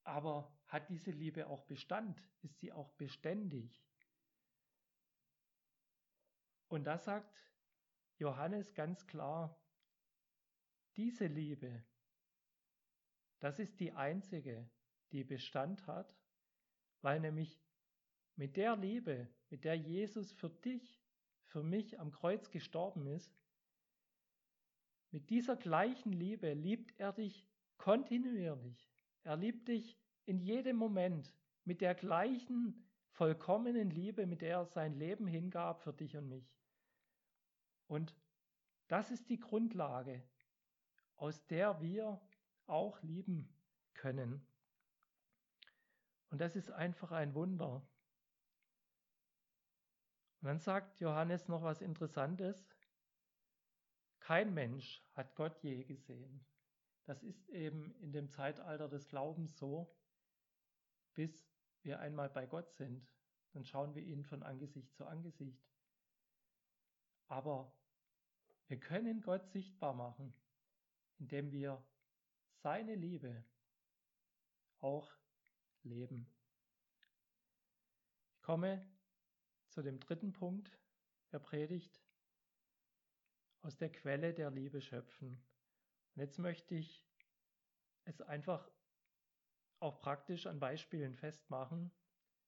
aber 0.04 0.54
hat 0.68 0.90
diese 0.90 1.12
Liebe 1.12 1.48
auch 1.48 1.64
Bestand? 1.64 2.22
Ist 2.42 2.60
sie 2.60 2.74
auch 2.74 2.92
beständig? 2.96 3.88
Und 6.68 6.84
da 6.84 6.98
sagt 6.98 7.42
Johannes 8.18 8.74
ganz 8.74 9.08
klar, 9.08 9.58
diese 10.98 11.28
Liebe, 11.28 11.86
das 13.44 13.60
ist 13.60 13.82
die 13.82 13.92
einzige, 13.92 14.70
die 15.12 15.26
Bestand 15.26 15.86
hat, 15.86 16.16
weil 17.02 17.20
nämlich 17.20 17.62
mit 18.38 18.56
der 18.56 18.78
Liebe, 18.78 19.28
mit 19.50 19.66
der 19.66 19.76
Jesus 19.76 20.32
für 20.32 20.50
dich 20.50 21.04
für 21.44 21.62
mich 21.62 22.00
am 22.00 22.14
Kreuz 22.14 22.52
gestorben 22.52 23.06
ist, 23.06 23.38
mit 25.12 25.30
dieser 25.30 25.58
gleichen 25.58 26.14
Liebe 26.14 26.54
liebt 26.54 26.98
er 26.98 27.12
dich 27.12 27.46
kontinuierlich. 27.76 28.90
Er 29.24 29.36
liebt 29.36 29.68
dich 29.68 30.00
in 30.24 30.40
jedem 30.40 30.78
Moment 30.78 31.36
mit 31.66 31.82
der 31.82 31.96
gleichen 31.96 32.90
vollkommenen 33.12 33.90
Liebe, 33.90 34.26
mit 34.26 34.42
der 34.42 34.60
er 34.60 34.66
sein 34.68 34.94
Leben 34.94 35.28
hingab 35.28 35.82
für 35.82 35.92
dich 35.92 36.16
und 36.16 36.30
mich. 36.30 36.56
Und 37.88 38.16
das 38.88 39.12
ist 39.12 39.28
die 39.28 39.42
Grundlage, 39.42 40.24
aus 41.18 41.46
der 41.48 41.82
wir 41.82 42.22
auch 42.68 43.02
lieben 43.02 43.54
können. 43.94 44.46
Und 46.30 46.42
das 46.42 46.56
ist 46.56 46.72
einfach 46.72 47.12
ein 47.12 47.36
Wunder. 47.36 47.88
Und 50.42 50.48
dann 50.48 50.60
sagt 50.60 51.00
Johannes 51.00 51.48
noch 51.48 51.64
was 51.64 51.82
Interessantes. 51.82 52.68
Kein 54.20 54.54
Mensch 54.54 55.06
hat 55.14 55.36
Gott 55.36 55.62
je 55.62 55.84
gesehen. 55.84 56.46
Das 57.06 57.24
ist 57.24 57.50
eben 57.50 57.94
in 58.00 58.12
dem 58.14 58.30
Zeitalter 58.30 58.88
des 58.88 59.08
Glaubens 59.08 59.58
so, 59.58 59.96
bis 61.14 61.48
wir 61.82 62.00
einmal 62.00 62.30
bei 62.30 62.46
Gott 62.46 62.72
sind. 62.72 63.08
Dann 63.52 63.66
schauen 63.66 63.94
wir 63.94 64.02
ihn 64.02 64.24
von 64.24 64.42
Angesicht 64.42 64.96
zu 64.96 65.06
Angesicht. 65.06 65.64
Aber 67.28 67.76
wir 68.68 68.80
können 68.80 69.22
Gott 69.22 69.48
sichtbar 69.50 69.94
machen, 69.94 70.34
indem 71.20 71.52
wir 71.52 71.86
seine 72.64 72.96
Liebe 72.96 73.44
auch 74.80 75.12
leben. 75.84 76.34
Ich 78.32 78.42
komme 78.42 78.90
zu 79.68 79.82
dem 79.82 80.00
dritten 80.00 80.32
Punkt 80.32 80.80
der 81.34 81.40
Predigt, 81.40 82.02
aus 83.64 83.76
der 83.76 83.92
Quelle 83.92 84.34
der 84.34 84.50
Liebe 84.50 84.82
schöpfen. 84.82 85.44
Und 86.16 86.22
jetzt 86.22 86.40
möchte 86.40 86.76
ich 86.76 87.06
es 88.06 88.22
einfach 88.22 88.72
auch 89.80 90.00
praktisch 90.00 90.46
an 90.46 90.62
Beispielen 90.62 91.16
festmachen. 91.16 91.92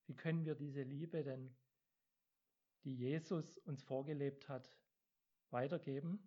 Wie 0.05 0.15
können 0.15 0.45
wir 0.45 0.55
diese 0.55 0.83
Liebe 0.83 1.23
denn, 1.23 1.57
die 2.85 2.95
Jesus 2.95 3.57
uns 3.59 3.83
vorgelebt 3.83 4.47
hat, 4.47 4.77
weitergeben? 5.49 6.25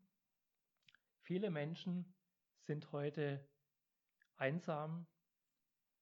Viele 1.22 1.50
Menschen 1.50 2.14
sind 2.60 2.92
heute 2.92 3.48
einsam, 4.38 5.06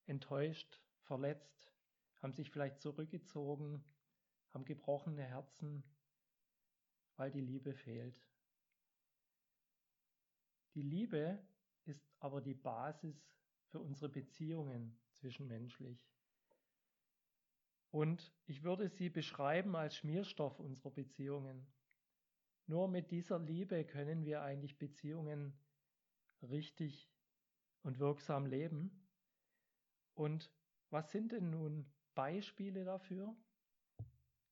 enttäuscht, 0.06 0.80
verletzt, 1.02 1.72
haben 2.22 2.32
sich 2.32 2.50
vielleicht 2.50 2.80
zurückgezogen, 2.80 3.84
haben 4.50 4.64
gebrochene 4.64 5.22
Herzen, 5.22 5.82
weil 7.16 7.30
die 7.30 7.40
Liebe 7.40 7.74
fehlt. 7.74 8.26
Die 10.74 10.82
Liebe 10.82 11.42
ist 11.84 12.06
aber 12.18 12.40
die 12.40 12.54
Basis 12.54 13.34
für 13.68 13.80
unsere 13.80 14.08
Beziehungen 14.08 14.98
zwischenmenschlich. 15.12 16.06
Und 17.90 18.34
ich 18.44 18.62
würde 18.62 18.88
sie 18.88 19.08
beschreiben 19.08 19.74
als 19.74 19.96
Schmierstoff 19.96 20.60
unserer 20.60 20.90
Beziehungen. 20.90 21.66
Nur 22.66 22.88
mit 22.88 23.10
dieser 23.10 23.38
Liebe 23.38 23.84
können 23.84 24.24
wir 24.24 24.42
eigentlich 24.42 24.76
Beziehungen 24.76 25.58
richtig 26.42 27.10
und 27.86 27.98
wirksam 27.98 28.46
leben. 28.46 28.90
Und 30.14 30.52
was 30.90 31.10
sind 31.10 31.32
denn 31.32 31.50
nun 31.50 31.90
Beispiele 32.14 32.84
dafür? 32.84 33.34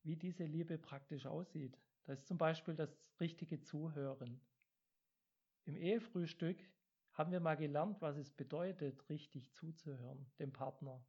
wie 0.05 0.17
diese 0.17 0.45
Liebe 0.45 0.79
praktisch 0.79 1.27
aussieht. 1.27 1.79
Das 2.05 2.21
ist 2.21 2.29
zum 2.29 2.39
Beispiel 2.39 2.75
das 2.75 2.97
richtige 3.21 3.61
Zuhören. 3.63 4.41
Im 5.65 5.77
Ehefrühstück 5.77 6.59
haben 7.13 7.33
wir 7.33 7.41
mal 7.41 7.57
gelernt, 7.57 8.01
was 8.03 8.17
es 8.17 8.31
bedeutet, 8.31 9.09
richtig 9.09 9.53
zuzuhören, 9.55 10.31
dem 10.39 10.53
Partner. 10.53 11.05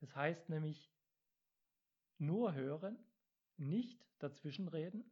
Das 0.00 0.14
heißt 0.16 0.48
nämlich 0.48 0.90
nur 2.18 2.54
hören, 2.54 2.98
nicht 3.58 4.06
dazwischenreden, 4.18 5.10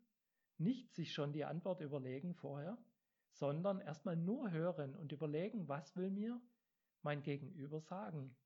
nicht 0.57 0.95
sich 0.95 1.13
schon 1.13 1.33
die 1.33 1.45
Antwort 1.45 1.81
überlegen 1.83 2.35
vorher, 2.35 2.79
sondern 3.35 3.81
erstmal 3.81 4.17
nur 4.17 4.51
hören 4.51 4.95
und 4.95 5.13
überlegen, 5.13 5.69
was 5.69 5.97
will 5.97 6.11
mir 6.11 6.41
mein 7.03 7.23
Gegenüber 7.23 7.81
sagen. 7.81 8.37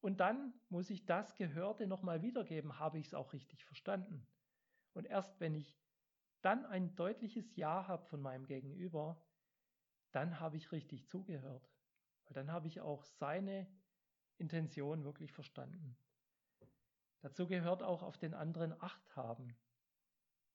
Und 0.00 0.20
dann 0.20 0.54
muss 0.68 0.90
ich 0.90 1.04
das 1.04 1.34
Gehörte 1.34 1.86
nochmal 1.86 2.22
wiedergeben, 2.22 2.78
habe 2.78 2.98
ich 2.98 3.08
es 3.08 3.14
auch 3.14 3.32
richtig 3.32 3.64
verstanden. 3.64 4.26
Und 4.92 5.06
erst 5.06 5.40
wenn 5.40 5.54
ich 5.54 5.76
dann 6.42 6.64
ein 6.66 6.94
deutliches 6.94 7.56
Ja 7.56 7.88
habe 7.88 8.06
von 8.06 8.22
meinem 8.22 8.46
Gegenüber, 8.46 9.20
dann 10.12 10.38
habe 10.38 10.56
ich 10.56 10.70
richtig 10.70 11.08
zugehört. 11.08 11.68
Weil 12.24 12.34
dann 12.34 12.52
habe 12.52 12.68
ich 12.68 12.80
auch 12.80 13.02
seine 13.04 13.66
Intention 14.36 15.02
wirklich 15.04 15.32
verstanden. 15.32 15.98
Dazu 17.20 17.48
gehört 17.48 17.82
auch 17.82 18.04
auf 18.04 18.16
den 18.16 18.34
anderen 18.34 18.80
Acht 18.80 19.16
haben. 19.16 19.56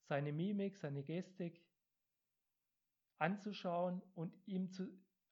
Seine 0.03 0.31
Mimik, 0.31 0.77
seine 0.77 1.03
Gestik 1.03 1.61
anzuschauen 3.23 4.01
und 4.15 4.37
ihm 4.45 4.69
zu, 4.69 4.85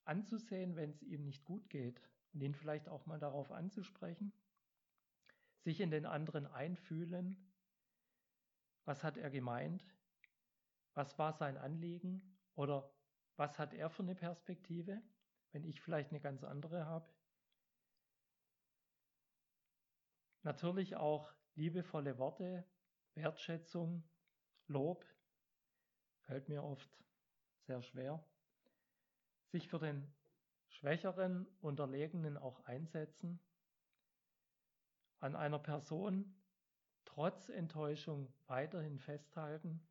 anzusehen, 0.05 0.77
wenn 0.77 0.91
es 0.91 1.03
ihm 1.03 1.25
nicht 1.25 1.43
gut 1.43 1.69
geht 1.69 2.01
und 2.33 2.41
ihn 2.41 2.55
vielleicht 2.55 2.87
auch 2.87 3.05
mal 3.05 3.19
darauf 3.19 3.51
anzusprechen. 3.51 4.31
Sich 5.59 5.81
in 5.81 5.91
den 5.91 6.05
anderen 6.05 6.47
einfühlen. 6.47 7.53
Was 8.85 9.03
hat 9.03 9.17
er 9.17 9.29
gemeint? 9.29 9.83
Was 10.93 11.19
war 11.19 11.33
sein 11.33 11.57
Anliegen? 11.57 12.39
Oder 12.55 12.89
was 13.35 13.59
hat 13.59 13.73
er 13.73 13.89
für 13.89 14.03
eine 14.03 14.15
Perspektive, 14.15 15.01
wenn 15.51 15.65
ich 15.65 15.81
vielleicht 15.81 16.11
eine 16.11 16.21
ganz 16.21 16.45
andere 16.45 16.85
habe? 16.85 17.13
Natürlich 20.43 20.95
auch 20.95 21.29
liebevolle 21.55 22.17
Worte, 22.17 22.65
Wertschätzung, 23.15 24.09
Lob, 24.67 25.05
fällt 26.21 26.47
mir 26.47 26.63
oft 26.63 26.89
sehr 27.71 27.81
schwer. 27.83 28.23
Sich 29.47 29.69
für 29.69 29.79
den 29.79 30.13
Schwächeren, 30.67 31.47
Unterlegenen 31.61 32.37
auch 32.37 32.59
einsetzen. 32.65 33.39
An 35.19 35.37
einer 35.37 35.59
Person 35.59 36.35
trotz 37.05 37.47
Enttäuschung 37.47 38.27
weiterhin 38.47 38.99
festhalten. 38.99 39.87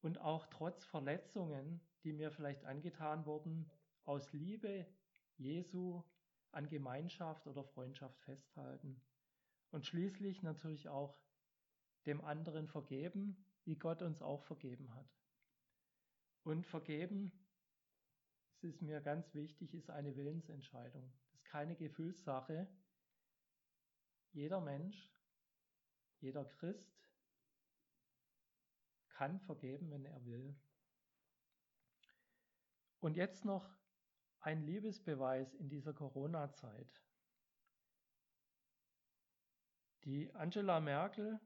Und 0.00 0.18
auch 0.18 0.48
trotz 0.48 0.84
Verletzungen, 0.86 1.80
die 2.02 2.12
mir 2.12 2.32
vielleicht 2.32 2.64
angetan 2.64 3.24
wurden, 3.24 3.70
aus 4.06 4.32
Liebe 4.32 4.88
Jesu 5.36 6.02
an 6.50 6.68
Gemeinschaft 6.68 7.46
oder 7.46 7.62
Freundschaft 7.62 8.18
festhalten. 8.22 9.00
Und 9.70 9.86
schließlich 9.86 10.42
natürlich 10.42 10.88
auch 10.88 11.16
dem 12.06 12.24
anderen 12.24 12.66
vergeben, 12.66 13.46
wie 13.64 13.76
Gott 13.76 14.02
uns 14.02 14.20
auch 14.20 14.42
vergeben 14.42 14.92
hat. 14.96 15.19
Und 16.42 16.66
vergeben, 16.66 17.32
das 18.52 18.64
ist 18.64 18.82
mir 18.82 19.00
ganz 19.00 19.34
wichtig, 19.34 19.74
ist 19.74 19.90
eine 19.90 20.16
Willensentscheidung. 20.16 21.10
Das 21.12 21.34
ist 21.34 21.44
keine 21.44 21.76
Gefühlssache. 21.76 22.66
Jeder 24.32 24.60
Mensch, 24.60 25.10
jeder 26.20 26.44
Christ 26.44 27.10
kann 29.08 29.40
vergeben, 29.40 29.90
wenn 29.90 30.04
er 30.04 30.24
will. 30.24 30.54
Und 33.00 33.16
jetzt 33.16 33.44
noch 33.44 33.74
ein 34.40 34.62
Liebesbeweis 34.62 35.54
in 35.54 35.68
dieser 35.68 35.92
Corona-Zeit. 35.92 37.02
Die 40.04 40.34
Angela 40.34 40.80
Merkel 40.80 41.38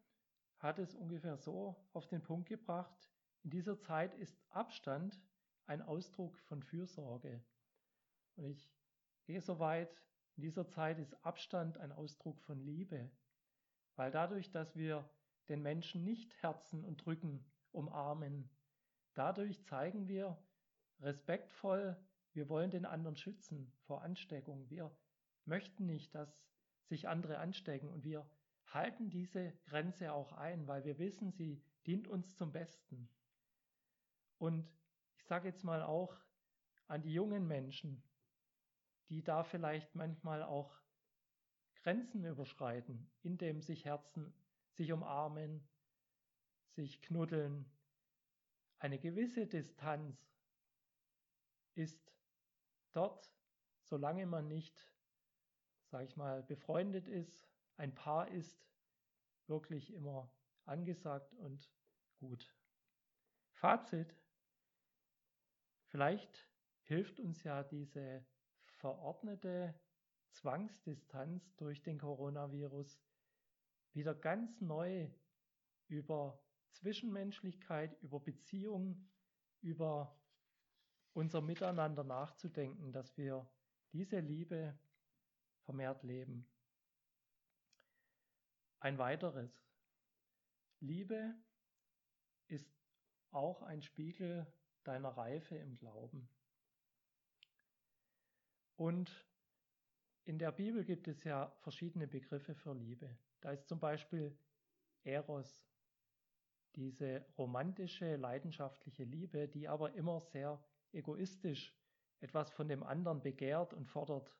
hat 0.58 0.78
es 0.78 0.94
ungefähr 0.94 1.36
so 1.36 1.76
auf 1.92 2.06
den 2.06 2.22
Punkt 2.22 2.48
gebracht, 2.48 3.13
in 3.44 3.50
dieser 3.50 3.78
Zeit 3.78 4.14
ist 4.14 4.36
Abstand 4.50 5.20
ein 5.66 5.82
Ausdruck 5.82 6.38
von 6.40 6.62
Fürsorge. 6.62 7.44
Und 8.36 8.44
ich 8.46 8.68
gehe 9.24 9.40
so 9.40 9.58
weit, 9.58 10.02
in 10.36 10.42
dieser 10.42 10.66
Zeit 10.66 10.98
ist 10.98 11.14
Abstand 11.24 11.78
ein 11.78 11.92
Ausdruck 11.92 12.40
von 12.40 12.58
Liebe, 12.58 13.10
weil 13.94 14.10
dadurch, 14.10 14.50
dass 14.50 14.74
wir 14.74 15.08
den 15.48 15.62
Menschen 15.62 16.02
nicht 16.02 16.34
herzen 16.42 16.84
und 16.84 17.04
drücken, 17.04 17.44
umarmen, 17.70 18.50
dadurch 19.14 19.62
zeigen 19.62 20.08
wir 20.08 20.36
respektvoll 21.00 21.96
wir 22.34 22.48
wollen 22.48 22.70
den 22.70 22.84
anderen 22.84 23.16
schützen 23.16 23.72
vor 23.86 24.02
Ansteckung. 24.02 24.68
Wir 24.68 24.90
möchten 25.44 25.86
nicht, 25.86 26.14
dass 26.16 26.42
sich 26.88 27.08
andere 27.08 27.38
anstecken 27.38 27.88
und 27.88 28.02
wir 28.02 28.28
halten 28.66 29.08
diese 29.08 29.52
Grenze 29.66 30.12
auch 30.12 30.32
ein, 30.32 30.66
weil 30.66 30.84
wir 30.84 30.98
wissen, 30.98 31.30
sie 31.30 31.62
dient 31.86 32.08
uns 32.08 32.34
zum 32.34 32.50
Besten. 32.50 33.08
Und 34.44 34.70
ich 35.16 35.24
sage 35.24 35.48
jetzt 35.48 35.64
mal 35.64 35.82
auch 35.82 36.14
an 36.86 37.00
die 37.00 37.14
jungen 37.14 37.46
Menschen, 37.46 38.02
die 39.08 39.24
da 39.24 39.42
vielleicht 39.42 39.94
manchmal 39.94 40.42
auch 40.42 40.82
Grenzen 41.76 42.26
überschreiten, 42.26 43.10
indem 43.22 43.62
sich 43.62 43.86
Herzen 43.86 44.34
sich 44.72 44.92
umarmen, 44.92 45.66
sich 46.72 47.00
knuddeln. 47.00 47.64
Eine 48.78 48.98
gewisse 48.98 49.46
Distanz 49.46 50.36
ist 51.74 52.12
dort, 52.92 53.32
solange 53.84 54.26
man 54.26 54.46
nicht, 54.46 54.92
sage 55.86 56.04
ich 56.04 56.16
mal, 56.18 56.42
befreundet 56.42 57.08
ist, 57.08 57.48
ein 57.78 57.94
Paar 57.94 58.28
ist, 58.28 58.68
wirklich 59.46 59.94
immer 59.94 60.30
angesagt 60.66 61.32
und 61.32 61.72
gut. 62.18 62.54
Fazit. 63.54 64.14
Vielleicht 65.94 66.48
hilft 66.82 67.20
uns 67.20 67.44
ja 67.44 67.62
diese 67.62 68.26
verordnete 68.64 69.80
Zwangsdistanz 70.32 71.54
durch 71.54 71.82
den 71.82 72.00
Coronavirus 72.00 73.00
wieder 73.92 74.12
ganz 74.12 74.60
neu 74.60 75.08
über 75.86 76.42
Zwischenmenschlichkeit, 76.72 77.96
über 78.02 78.18
Beziehung, 78.18 79.08
über 79.60 80.20
unser 81.12 81.40
Miteinander 81.40 82.02
nachzudenken, 82.02 82.90
dass 82.90 83.16
wir 83.16 83.48
diese 83.92 84.18
Liebe 84.18 84.76
vermehrt 85.60 86.02
leben. 86.02 86.44
Ein 88.80 88.98
weiteres. 88.98 89.64
Liebe 90.80 91.36
ist 92.48 92.68
auch 93.30 93.62
ein 93.62 93.80
Spiegel 93.80 94.44
deiner 94.84 95.10
Reife 95.10 95.56
im 95.56 95.76
Glauben. 95.76 96.28
Und 98.76 99.10
in 100.24 100.38
der 100.38 100.52
Bibel 100.52 100.84
gibt 100.84 101.08
es 101.08 101.22
ja 101.24 101.50
verschiedene 101.60 102.06
Begriffe 102.06 102.54
für 102.54 102.74
Liebe. 102.74 103.18
Da 103.40 103.52
ist 103.52 103.68
zum 103.68 103.78
Beispiel 103.78 104.36
Eros, 105.04 105.64
diese 106.74 107.24
romantische, 107.38 108.16
leidenschaftliche 108.16 109.04
Liebe, 109.04 109.48
die 109.48 109.68
aber 109.68 109.94
immer 109.94 110.20
sehr 110.20 110.62
egoistisch 110.92 111.76
etwas 112.20 112.50
von 112.50 112.68
dem 112.68 112.82
anderen 112.82 113.20
begehrt 113.22 113.74
und 113.74 113.86
fordert, 113.86 114.34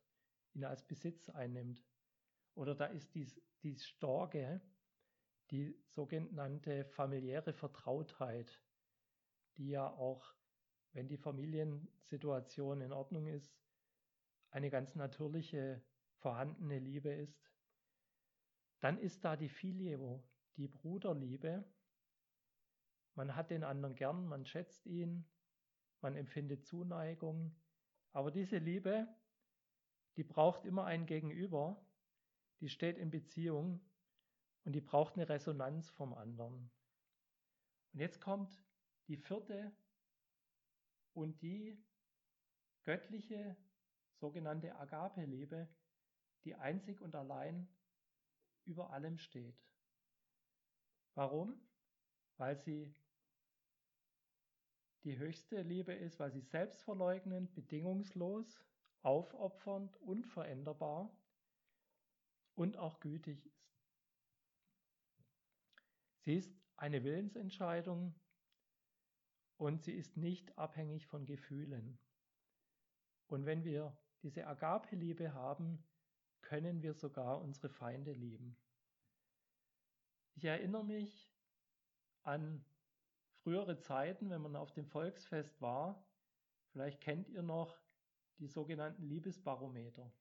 ihn 0.55 0.65
als 0.65 0.87
Besitz 0.87 1.29
einnimmt. 1.29 1.85
Oder 2.55 2.75
da 2.75 2.87
ist 2.87 3.15
dies, 3.15 3.41
dies 3.63 3.85
Storge, 3.85 4.61
die 5.51 5.77
sogenannte 5.87 6.85
familiäre 6.87 7.53
Vertrautheit, 7.53 8.61
die 9.57 9.71
ja 9.71 9.89
auch, 9.89 10.35
wenn 10.93 11.09
die 11.09 11.17
Familiensituation 11.17 12.81
in 12.81 12.93
Ordnung 12.93 13.27
ist, 13.27 13.59
eine 14.51 14.71
ganz 14.71 14.95
natürliche 14.95 15.83
vorhandene 16.19 16.79
Liebe 16.79 17.13
ist. 17.13 17.51
Dann 18.81 18.99
ist 18.99 19.25
da 19.25 19.37
die 19.37 19.49
Filio, 19.49 20.23
die 20.57 20.69
Bruderliebe. 20.69 21.65
Man 23.15 23.35
hat 23.35 23.51
den 23.51 23.65
anderen 23.65 23.95
gern, 23.95 24.27
man 24.27 24.45
schätzt 24.45 24.87
ihn, 24.87 25.27
man 26.01 26.17
empfindet 26.17 26.65
Zuneigung. 26.65 27.57
Aber 28.13 28.31
diese 28.31 28.59
Liebe, 28.59 29.09
die 30.17 30.25
braucht 30.25 30.65
immer 30.65 30.85
ein 30.85 31.07
Gegenüber, 31.07 31.85
die 32.61 32.69
steht 32.69 32.99
in 32.99 33.11
Beziehung 33.11 33.81
und 34.65 34.73
die 34.73 34.81
braucht 34.81 35.15
eine 35.15 35.29
Resonanz 35.29 35.91
vom 35.91 36.15
anderen. 36.15 36.71
Und 37.93 38.01
jetzt 38.01 38.21
kommt 38.21 38.64
die 39.09 39.17
vierte 39.17 39.75
und 41.13 41.41
die 41.43 41.83
göttliche 42.85 43.57
sogenannte 44.21 44.75
Agape-Liebe, 44.77 45.69
die 46.45 46.55
einzig 46.55 47.01
und 47.01 47.15
allein 47.15 47.69
über 48.65 48.91
allem 48.91 49.19
steht. 49.19 49.59
Warum? 51.15 51.61
Weil 52.37 52.57
sie 52.59 52.95
die 55.05 55.19
höchste 55.19 55.63
Liebe 55.63 55.93
ist, 55.93 56.19
weil 56.19 56.33
sie 56.33 56.41
selbstverleugnend, 56.41 57.55
bedingungslos, 57.55 58.65
aufopfernd, 59.03 59.97
unveränderbar 59.99 61.15
und 62.55 62.79
auch 62.79 63.01
gütig 63.01 63.45
ist. 63.45 63.55
Sie 66.21 66.37
ist 66.37 66.57
eine 66.77 67.05
Willensentscheidung 67.05 68.15
und 69.57 69.83
sie 69.83 69.93
ist 69.93 70.17
nicht 70.17 70.57
abhängig 70.59 71.07
von 71.07 71.27
Gefühlen. 71.27 71.99
Und 73.27 73.47
wenn 73.47 73.65
wir 73.65 73.97
diese 74.23 74.47
Agape-Liebe 74.47 75.35
haben, 75.35 75.85
können 76.43 76.83
wir 76.83 76.95
sogar 76.95 77.41
unsere 77.41 77.69
Feinde 77.69 78.13
lieben. 78.13 78.57
Ich 80.35 80.45
erinnere 80.45 80.85
mich 80.85 81.31
an 82.23 82.65
frühere 83.43 83.79
Zeiten, 83.79 84.31
wenn 84.31 84.43
man 84.43 84.57
auf 84.57 84.73
dem 84.73 84.87
Volksfest 84.87 85.61
war. 85.61 86.05
Vielleicht 86.73 87.01
kennt 87.01 87.29
ihr 87.29 87.43
noch 87.43 87.79
die 88.39 88.49
sogenannten 88.49 89.05
Liebesbarometer. 89.05 90.13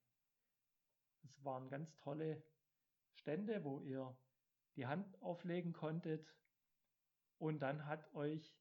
Es 1.23 1.43
waren 1.43 1.69
ganz 1.69 1.95
tolle 1.95 2.43
Stände, 3.15 3.63
wo 3.63 3.79
ihr 3.81 4.15
die 4.75 4.86
Hand 4.86 5.21
auflegen 5.21 5.73
konntet 5.73 6.36
und 7.38 7.59
dann 7.59 7.86
hat 7.86 8.13
euch, 8.13 8.55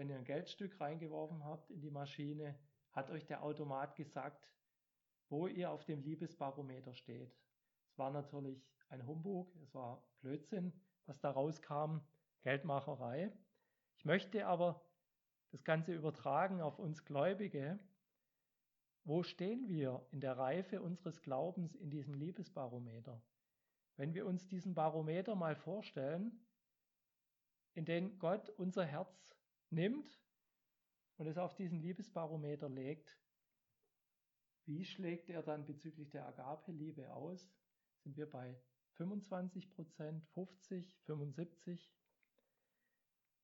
wenn 0.00 0.08
ihr 0.08 0.16
ein 0.16 0.24
Geldstück 0.24 0.80
reingeworfen 0.80 1.44
habt 1.44 1.70
in 1.70 1.82
die 1.82 1.90
Maschine, 1.90 2.58
hat 2.92 3.10
euch 3.10 3.26
der 3.26 3.42
Automat 3.42 3.96
gesagt, 3.96 4.50
wo 5.28 5.46
ihr 5.46 5.70
auf 5.70 5.84
dem 5.84 6.00
Liebesbarometer 6.00 6.94
steht. 6.94 7.38
Es 7.90 7.98
war 7.98 8.10
natürlich 8.10 8.66
ein 8.88 9.06
Humbug, 9.06 9.54
es 9.56 9.74
war 9.74 10.02
Blödsinn, 10.22 10.72
was 11.04 11.20
da 11.20 11.30
rauskam, 11.30 11.98
Geldmacherei. 12.40 13.30
Ich 13.98 14.06
möchte 14.06 14.46
aber 14.46 14.82
das 15.50 15.64
Ganze 15.64 15.92
übertragen 15.92 16.62
auf 16.62 16.78
uns 16.78 17.04
Gläubige. 17.04 17.78
Wo 19.04 19.22
stehen 19.22 19.68
wir 19.68 20.02
in 20.12 20.22
der 20.22 20.38
Reife 20.38 20.80
unseres 20.80 21.20
Glaubens 21.20 21.74
in 21.74 21.90
diesem 21.90 22.14
Liebesbarometer? 22.14 23.22
Wenn 23.96 24.14
wir 24.14 24.24
uns 24.24 24.48
diesen 24.48 24.72
Barometer 24.72 25.34
mal 25.34 25.56
vorstellen, 25.56 26.40
in 27.74 27.84
den 27.84 28.18
Gott 28.18 28.48
unser 28.48 28.86
Herz 28.86 29.36
nimmt 29.70 30.20
und 31.16 31.26
es 31.26 31.38
auf 31.38 31.54
diesen 31.54 31.80
Liebesbarometer 31.80 32.68
legt, 32.68 33.18
wie 34.66 34.84
schlägt 34.84 35.30
er 35.30 35.42
dann 35.42 35.66
bezüglich 35.66 36.10
der 36.10 36.26
Agape-Liebe 36.26 37.12
aus? 37.12 37.52
Sind 38.02 38.16
wir 38.16 38.28
bei 38.30 38.60
25 38.92 39.70
Prozent, 39.70 40.24
50, 40.28 40.96
75? 41.06 41.92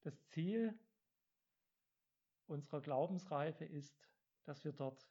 Das 0.03 0.25
Ziel 0.29 0.79
unserer 2.47 2.81
Glaubensreife 2.81 3.65
ist, 3.65 4.09
dass 4.45 4.65
wir 4.65 4.73
dort 4.73 5.11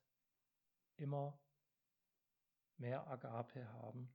immer 0.95 1.38
mehr 2.78 3.05
Agape 3.07 3.68
haben. 3.74 4.09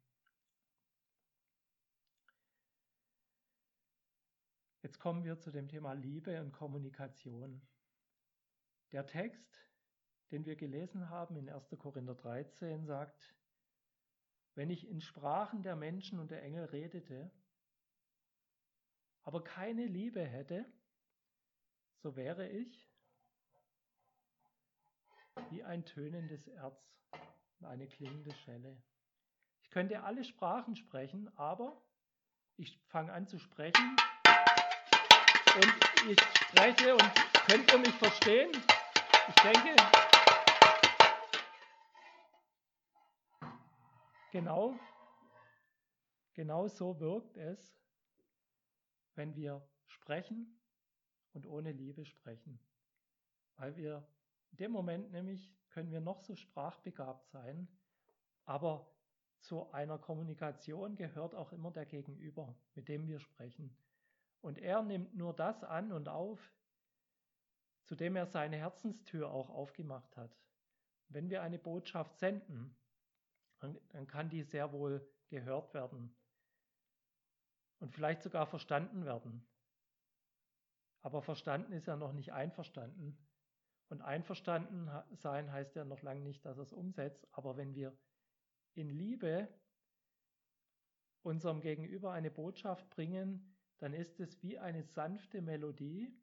Jetzt 4.83 4.99
kommen 4.99 5.25
wir 5.25 5.39
zu 5.39 5.51
dem 5.51 5.69
Thema 5.69 5.93
Liebe 5.93 6.41
und 6.41 6.53
Kommunikation. 6.53 7.61
Der 8.93 9.07
Text, 9.07 9.59
den 10.31 10.47
wir 10.47 10.57
gelesen 10.57 11.11
haben 11.11 11.37
in 11.37 11.51
1. 11.51 11.69
Korinther 11.79 12.15
13, 12.15 12.87
sagt, 12.87 13.35
wenn 14.55 14.71
ich 14.71 14.89
in 14.89 15.03
Sprachen 15.03 15.63
der 15.63 15.77
Menschen 15.77 16.19
und 16.19 16.31
der 16.31 16.43
Engel 16.43 16.65
redete, 16.65 17.31
aber 19.23 19.45
keine 19.45 19.85
Liebe 19.85 20.25
hätte, 20.25 20.65
so 21.99 22.17
wäre 22.17 22.49
ich 22.49 22.91
wie 25.51 25.63
ein 25.63 25.85
tönendes 25.85 26.49
Erz 26.49 26.99
und 27.59 27.67
eine 27.67 27.87
klingende 27.87 28.33
Schelle. 28.33 28.83
Ich 29.63 29.69
könnte 29.69 30.03
alle 30.05 30.25
Sprachen 30.25 30.75
sprechen, 30.75 31.29
aber 31.37 31.85
ich 32.57 32.79
fange 32.87 33.13
an 33.13 33.27
zu 33.27 33.39
sprechen 33.39 33.97
und 35.57 36.11
ich 36.11 36.21
spreche 36.21 36.93
und 36.93 37.15
könnt 37.47 37.73
ihr 37.73 37.79
mich 37.79 37.95
verstehen? 37.95 38.51
Ich 39.29 39.35
denke, 39.43 39.77
genau, 44.31 44.79
genau 46.35 46.69
so 46.69 46.99
wirkt 47.01 47.37
es, 47.37 47.77
wenn 49.15 49.35
wir 49.35 49.67
sprechen 49.87 50.61
und 51.33 51.47
ohne 51.47 51.73
Liebe 51.73 52.05
sprechen. 52.05 52.61
Weil 53.57 53.77
wir 53.77 54.07
in 54.53 54.57
dem 54.59 54.73
Moment 54.73 55.11
nämlich 55.11 55.51
können 55.71 55.91
wir 55.91 56.01
noch 56.01 56.21
so 56.21 56.35
sprachbegabt 56.35 57.29
sein, 57.29 57.69
aber 58.45 58.89
zu 59.41 59.71
einer 59.73 59.99
Kommunikation 59.99 60.97
gehört 60.97 61.35
auch 61.35 61.53
immer 61.53 61.71
der 61.71 61.87
Gegenüber, 61.87 62.55
mit 62.75 62.89
dem 62.89 63.07
wir 63.07 63.21
sprechen. 63.21 63.77
Und 64.41 64.59
er 64.59 64.83
nimmt 64.83 65.15
nur 65.15 65.35
das 65.35 65.65
an 65.65 65.93
und 65.93 66.09
auf, 66.09 66.55
zu 67.85 67.95
dem 67.95 68.17
er 68.17 68.27
seine 68.27 68.57
Herzenstür 68.57 69.31
auch 69.31 69.51
aufgemacht 69.51 70.17
hat. 70.17 70.39
Wenn 71.09 71.29
wir 71.29 71.43
eine 71.43 71.59
Botschaft 71.59 72.19
senden, 72.19 72.77
dann 73.59 74.07
kann 74.07 74.31
die 74.31 74.43
sehr 74.43 74.73
wohl 74.73 75.07
gehört 75.29 75.75
werden 75.75 76.15
und 77.81 77.93
vielleicht 77.93 78.23
sogar 78.23 78.47
verstanden 78.47 79.05
werden. 79.05 79.47
Aber 81.03 81.23
verstanden 81.23 81.73
ist 81.73 81.87
ja 81.87 81.97
noch 81.97 82.13
nicht 82.13 82.33
einverstanden. 82.33 83.19
Und 83.89 84.03
einverstanden 84.03 84.89
sein 85.17 85.51
heißt 85.51 85.75
ja 85.75 85.85
noch 85.85 86.03
lange 86.03 86.21
nicht, 86.21 86.45
dass 86.45 86.59
er 86.59 86.63
es 86.63 86.73
umsetzt. 86.73 87.27
Aber 87.33 87.57
wenn 87.57 87.75
wir 87.75 87.97
in 88.75 88.89
Liebe 88.89 89.49
unserem 91.23 91.61
Gegenüber 91.61 92.13
eine 92.13 92.31
Botschaft 92.31 92.89
bringen, 92.91 93.57
dann 93.81 93.95
ist 93.95 94.21
es 94.21 94.43
wie 94.43 94.59
eine 94.59 94.85
sanfte 94.85 95.41
Melodie, 95.43 96.15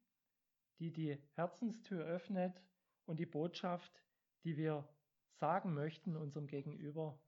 die 0.79 0.91
die 0.91 1.17
Herzenstür 1.33 2.05
öffnet 2.05 2.61
und 3.05 3.19
die 3.19 3.25
Botschaft, 3.25 4.03
die 4.43 4.57
wir 4.57 4.87
sagen 5.31 5.73
möchten, 5.73 6.15
unserem 6.15 6.47
Gegenüber 6.47 7.19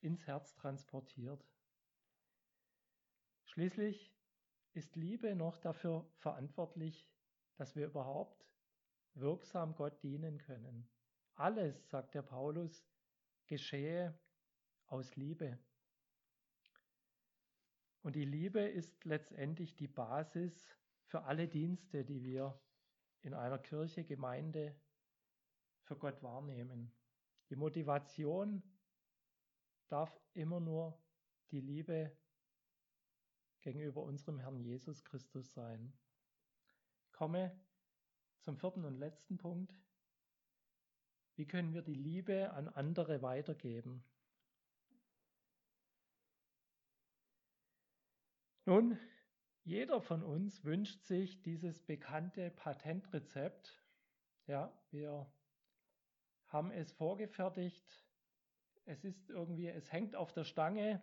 ins 0.00 0.26
Herz 0.26 0.54
transportiert. 0.54 1.44
Schließlich 3.46 4.14
ist 4.74 4.96
Liebe 4.96 5.34
noch 5.34 5.56
dafür 5.58 6.06
verantwortlich, 6.16 7.08
dass 7.56 7.74
wir 7.74 7.86
überhaupt 7.86 8.46
wirksam 9.14 9.74
Gott 9.76 10.02
dienen 10.02 10.38
können. 10.38 10.88
Alles, 11.36 11.88
sagt 11.88 12.14
der 12.14 12.22
Paulus, 12.22 12.84
geschehe 13.46 14.18
aus 14.86 15.16
Liebe. 15.16 15.58
Und 18.04 18.16
die 18.16 18.26
Liebe 18.26 18.60
ist 18.60 19.02
letztendlich 19.06 19.76
die 19.76 19.88
Basis 19.88 20.76
für 21.06 21.22
alle 21.22 21.48
Dienste, 21.48 22.04
die 22.04 22.22
wir 22.22 22.60
in 23.22 23.32
einer 23.32 23.58
Kirche, 23.58 24.04
Gemeinde 24.04 24.78
für 25.84 25.96
Gott 25.96 26.22
wahrnehmen. 26.22 26.92
Die 27.48 27.56
Motivation 27.56 28.62
darf 29.88 30.20
immer 30.34 30.60
nur 30.60 31.02
die 31.50 31.62
Liebe 31.62 32.14
gegenüber 33.62 34.02
unserem 34.02 34.38
Herrn 34.38 34.60
Jesus 34.60 35.02
Christus 35.02 35.54
sein. 35.54 35.90
Ich 37.06 37.12
komme 37.12 37.58
zum 38.40 38.58
vierten 38.58 38.84
und 38.84 38.98
letzten 38.98 39.38
Punkt. 39.38 39.74
Wie 41.36 41.46
können 41.46 41.72
wir 41.72 41.80
die 41.80 41.94
Liebe 41.94 42.52
an 42.52 42.68
andere 42.68 43.22
weitergeben? 43.22 44.04
Nun, 48.66 48.98
jeder 49.64 50.00
von 50.00 50.22
uns 50.22 50.64
wünscht 50.64 51.02
sich 51.02 51.42
dieses 51.42 51.82
bekannte 51.82 52.50
Patentrezept. 52.50 53.84
Ja, 54.46 54.72
wir 54.90 55.30
haben 56.46 56.70
es 56.70 56.90
vorgefertigt. 56.92 58.06
Es 58.86 59.04
ist 59.04 59.28
irgendwie, 59.28 59.68
es 59.68 59.92
hängt 59.92 60.16
auf 60.16 60.32
der 60.32 60.44
Stange 60.44 61.02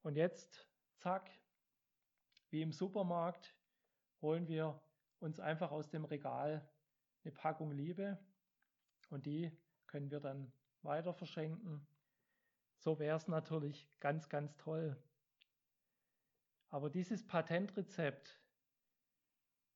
und 0.00 0.16
jetzt, 0.16 0.66
zack, 0.96 1.30
wie 2.48 2.62
im 2.62 2.72
Supermarkt, 2.72 3.54
holen 4.22 4.48
wir 4.48 4.80
uns 5.18 5.40
einfach 5.40 5.70
aus 5.70 5.90
dem 5.90 6.06
Regal 6.06 6.66
eine 7.22 7.32
Packung 7.32 7.70
Liebe 7.70 8.18
und 9.10 9.26
die 9.26 9.52
können 9.86 10.10
wir 10.10 10.20
dann 10.20 10.52
weiter 10.80 11.12
verschenken. 11.12 11.86
So 12.78 12.98
wäre 12.98 13.16
es 13.18 13.28
natürlich 13.28 13.86
ganz, 14.00 14.30
ganz 14.30 14.56
toll. 14.56 14.96
Aber 16.70 16.90
dieses 16.90 17.26
Patentrezept 17.26 18.40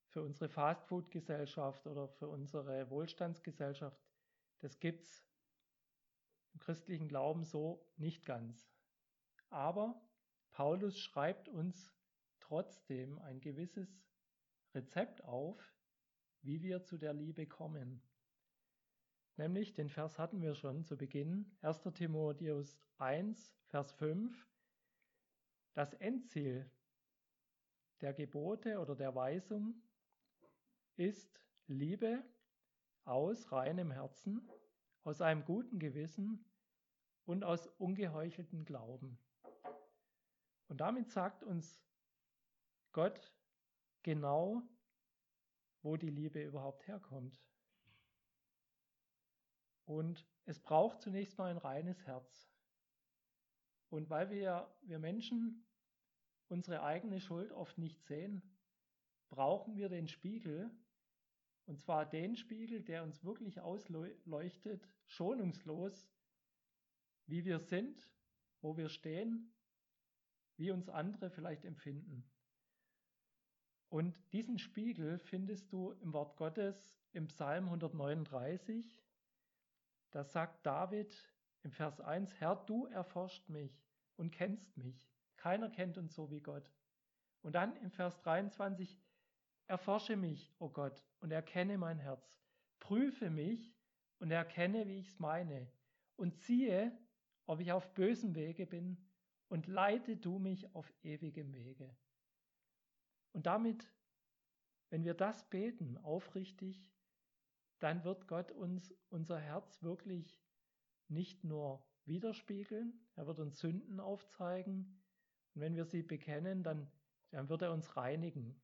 für 0.07 0.21
unsere 0.21 0.47
Fastfood-Gesellschaft 0.47 1.87
oder 1.87 2.07
für 2.07 2.27
unsere 2.27 2.89
Wohlstandsgesellschaft, 2.89 3.99
das 4.59 4.79
gibt 4.79 5.03
es 5.03 5.25
im 6.53 6.59
christlichen 6.59 7.07
Glauben 7.07 7.43
so 7.43 7.83
nicht 7.97 8.25
ganz. 8.25 8.71
Aber 9.49 10.01
Paulus 10.51 10.99
schreibt 10.99 11.49
uns 11.49 11.91
trotzdem 12.39 13.17
ein 13.19 13.41
gewisses 13.41 14.05
Rezept 14.75 15.23
auf, 15.23 15.73
wie 16.41 16.61
wir 16.61 16.83
zu 16.83 16.97
der 16.97 17.13
Liebe 17.13 17.47
kommen. 17.47 18.01
Nämlich, 19.35 19.73
den 19.73 19.89
Vers 19.89 20.19
hatten 20.19 20.41
wir 20.41 20.53
schon 20.53 20.83
zu 20.83 20.95
Beginn, 20.95 21.57
1. 21.61 21.81
Timotheus 21.95 22.79
1, 22.97 23.55
Vers 23.65 23.91
5. 23.93 24.47
Das 25.73 25.95
Endziel 25.95 26.69
der 28.03 28.13
Gebote 28.13 28.79
oder 28.79 28.95
der 28.95 29.15
Weisung 29.15 29.81
ist 30.97 31.41
Liebe 31.67 32.21
aus 33.05 33.49
reinem 33.53 33.91
Herzen, 33.91 34.45
aus 35.05 35.21
einem 35.21 35.45
guten 35.45 35.79
Gewissen 35.79 36.43
und 37.23 37.45
aus 37.45 37.65
ungeheucheltem 37.77 38.65
Glauben. 38.65 39.17
Und 40.67 40.81
damit 40.81 41.11
sagt 41.11 41.43
uns 41.43 41.81
Gott 42.91 43.33
genau, 44.03 44.61
wo 45.81 45.95
die 45.95 46.09
Liebe 46.09 46.43
überhaupt 46.43 46.85
herkommt. 46.87 47.41
Und 49.85 50.27
es 50.43 50.59
braucht 50.59 51.01
zunächst 51.01 51.37
mal 51.37 51.51
ein 51.51 51.57
reines 51.57 52.05
Herz. 52.05 52.51
Und 53.89 54.09
weil 54.09 54.29
wir, 54.29 54.69
wir 54.81 54.99
Menschen 54.99 55.65
unsere 56.49 56.83
eigene 56.83 57.19
Schuld 57.19 57.51
oft 57.51 57.77
nicht 57.77 58.01
sehen, 58.03 58.41
brauchen 59.29 59.75
wir 59.75 59.89
den 59.89 60.07
Spiegel, 60.07 60.69
und 61.65 61.79
zwar 61.79 62.05
den 62.05 62.35
Spiegel, 62.35 62.81
der 62.81 63.03
uns 63.03 63.23
wirklich 63.23 63.61
ausleuchtet, 63.61 64.87
schonungslos, 65.05 66.07
wie 67.25 67.45
wir 67.45 67.59
sind, 67.59 68.09
wo 68.61 68.77
wir 68.77 68.89
stehen, 68.89 69.53
wie 70.57 70.71
uns 70.71 70.89
andere 70.89 71.29
vielleicht 71.29 71.65
empfinden. 71.65 72.29
Und 73.89 74.15
diesen 74.33 74.57
Spiegel 74.57 75.19
findest 75.19 75.71
du 75.71 75.91
im 75.91 76.13
Wort 76.13 76.35
Gottes 76.37 76.97
im 77.11 77.27
Psalm 77.27 77.65
139. 77.65 78.99
Da 80.11 80.23
sagt 80.23 80.65
David 80.65 81.15
im 81.61 81.71
Vers 81.71 82.01
1, 82.01 82.33
Herr, 82.39 82.55
du 82.55 82.87
erforscht 82.87 83.47
mich 83.49 83.85
und 84.15 84.31
kennst 84.31 84.75
mich. 84.77 85.12
Keiner 85.43 85.69
kennt 85.69 85.97
uns 85.97 86.15
so 86.15 86.31
wie 86.31 86.39
Gott. 86.39 86.71
Und 87.41 87.55
dann 87.55 87.75
im 87.81 87.91
Vers 87.91 88.17
23, 88.21 88.97
erforsche 89.67 90.15
mich, 90.15 90.55
o 90.57 90.67
oh 90.67 90.69
Gott, 90.69 91.03
und 91.19 91.31
erkenne 91.31 91.77
mein 91.77 91.99
Herz. 91.99 92.39
Prüfe 92.79 93.29
mich 93.29 93.75
und 94.19 94.31
erkenne, 94.31 94.87
wie 94.87 94.99
ich 94.99 95.09
es 95.09 95.19
meine. 95.19 95.69
Und 96.15 96.37
ziehe, 96.37 96.97
ob 97.45 97.59
ich 97.59 97.73
auf 97.73 97.93
bösem 97.93 98.35
Wege 98.35 98.65
bin, 98.65 98.97
und 99.49 99.67
leite 99.67 100.15
du 100.15 100.39
mich 100.39 100.73
auf 100.73 100.89
ewigem 101.03 101.53
Wege. 101.53 101.93
Und 103.33 103.45
damit, 103.45 103.91
wenn 104.91 105.03
wir 105.03 105.13
das 105.13 105.49
beten, 105.49 105.97
aufrichtig, 105.97 106.89
dann 107.79 108.05
wird 108.05 108.29
Gott 108.29 108.53
uns 108.53 108.95
unser 109.09 109.39
Herz 109.39 109.83
wirklich 109.83 110.41
nicht 111.09 111.43
nur 111.43 111.85
widerspiegeln, 112.05 112.97
er 113.15 113.27
wird 113.27 113.39
uns 113.39 113.59
Sünden 113.59 113.99
aufzeigen 113.99 115.02
und 115.53 115.61
wenn 115.61 115.75
wir 115.75 115.85
sie 115.85 116.03
bekennen, 116.03 116.63
dann, 116.63 116.89
dann 117.31 117.49
wird 117.49 117.61
er 117.61 117.71
uns 117.71 117.95
reinigen. 117.95 118.55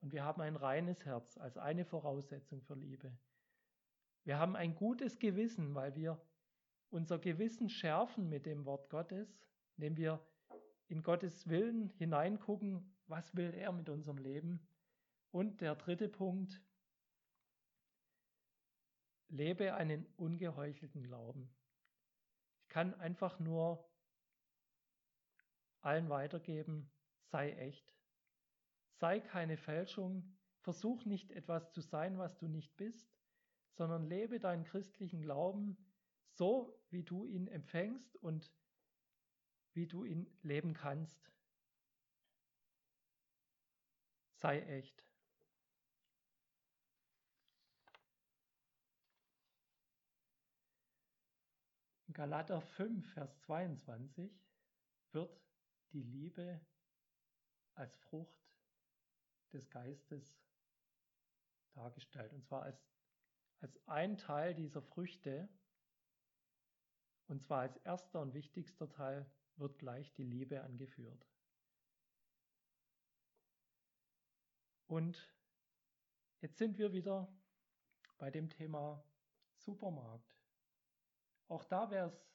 Und 0.00 0.12
wir 0.12 0.24
haben 0.24 0.42
ein 0.42 0.56
reines 0.56 1.04
Herz 1.04 1.38
als 1.38 1.56
eine 1.56 1.84
Voraussetzung 1.84 2.62
für 2.62 2.74
Liebe. 2.74 3.16
Wir 4.24 4.38
haben 4.38 4.56
ein 4.56 4.74
gutes 4.74 5.18
Gewissen, 5.18 5.74
weil 5.74 5.94
wir 5.94 6.20
unser 6.90 7.18
Gewissen 7.18 7.68
schärfen 7.68 8.28
mit 8.28 8.46
dem 8.46 8.64
Wort 8.64 8.90
Gottes, 8.90 9.28
indem 9.76 9.96
wir 9.96 10.26
in 10.88 11.02
Gottes 11.02 11.48
Willen 11.48 11.90
hineingucken, 11.90 12.94
was 13.06 13.34
will 13.36 13.52
er 13.54 13.72
mit 13.72 13.88
unserem 13.88 14.18
Leben. 14.18 14.66
Und 15.30 15.60
der 15.60 15.74
dritte 15.74 16.08
Punkt, 16.08 16.60
lebe 19.28 19.74
einen 19.74 20.06
ungeheuchelten 20.16 21.02
Glauben. 21.02 21.50
Ich 22.60 22.68
kann 22.68 22.94
einfach 22.94 23.38
nur 23.38 23.88
allen 25.82 26.08
weitergeben, 26.08 26.90
sei 27.24 27.52
echt. 27.52 27.94
Sei 28.94 29.20
keine 29.20 29.56
Fälschung, 29.56 30.36
versuch 30.60 31.04
nicht 31.04 31.30
etwas 31.32 31.72
zu 31.72 31.80
sein, 31.80 32.18
was 32.18 32.36
du 32.38 32.46
nicht 32.46 32.76
bist, 32.76 33.12
sondern 33.72 34.06
lebe 34.06 34.38
deinen 34.38 34.64
christlichen 34.64 35.22
Glauben 35.22 35.76
so, 36.34 36.80
wie 36.90 37.02
du 37.02 37.26
ihn 37.26 37.48
empfängst 37.48 38.16
und 38.16 38.52
wie 39.74 39.86
du 39.86 40.04
ihn 40.04 40.26
leben 40.42 40.74
kannst. 40.74 41.30
Sei 44.34 44.60
echt. 44.62 45.04
Galater 52.12 52.60
5, 52.60 53.12
Vers 53.14 53.40
22 53.40 54.30
wird 55.12 55.40
die 55.92 56.02
Liebe 56.02 56.60
als 57.74 57.96
Frucht 57.96 58.56
des 59.52 59.68
Geistes 59.70 60.42
dargestellt. 61.72 62.32
Und 62.32 62.44
zwar 62.44 62.62
als, 62.62 62.90
als 63.60 63.88
ein 63.88 64.16
Teil 64.16 64.54
dieser 64.54 64.82
Früchte. 64.82 65.48
Und 67.28 67.42
zwar 67.42 67.60
als 67.60 67.76
erster 67.78 68.20
und 68.20 68.34
wichtigster 68.34 68.88
Teil 68.88 69.30
wird 69.56 69.78
gleich 69.78 70.12
die 70.14 70.24
Liebe 70.24 70.62
angeführt. 70.62 71.26
Und 74.86 75.32
jetzt 76.40 76.58
sind 76.58 76.76
wir 76.78 76.92
wieder 76.92 77.32
bei 78.18 78.30
dem 78.30 78.50
Thema 78.50 79.02
Supermarkt. 79.56 80.36
Auch 81.48 81.64
da 81.64 81.90
wäre 81.90 82.08
es 82.08 82.26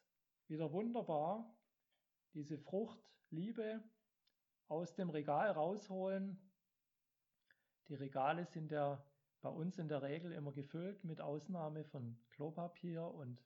wieder 0.48 0.72
wunderbar, 0.72 1.56
diese 2.34 2.58
Frucht 2.58 3.17
Liebe 3.30 3.84
aus 4.68 4.94
dem 4.96 5.10
Regal 5.10 5.52
rausholen. 5.52 6.40
Die 7.88 7.96
Regale 7.96 8.46
sind 8.46 8.72
ja 8.72 9.04
bei 9.42 9.50
uns 9.50 9.78
in 9.78 9.88
der 9.88 10.02
Regel 10.02 10.32
immer 10.32 10.52
gefüllt, 10.52 11.04
mit 11.04 11.22
Ausnahme 11.22 11.84
von 11.86 12.18
Klopapier 12.30 13.04
und 13.04 13.44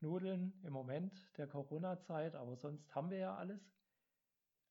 Nudeln 0.00 0.52
im 0.62 0.72
Moment 0.72 1.36
der 1.36 1.46
Corona-Zeit, 1.46 2.34
aber 2.34 2.56
sonst 2.56 2.94
haben 2.94 3.10
wir 3.10 3.18
ja 3.18 3.36
alles. 3.36 3.60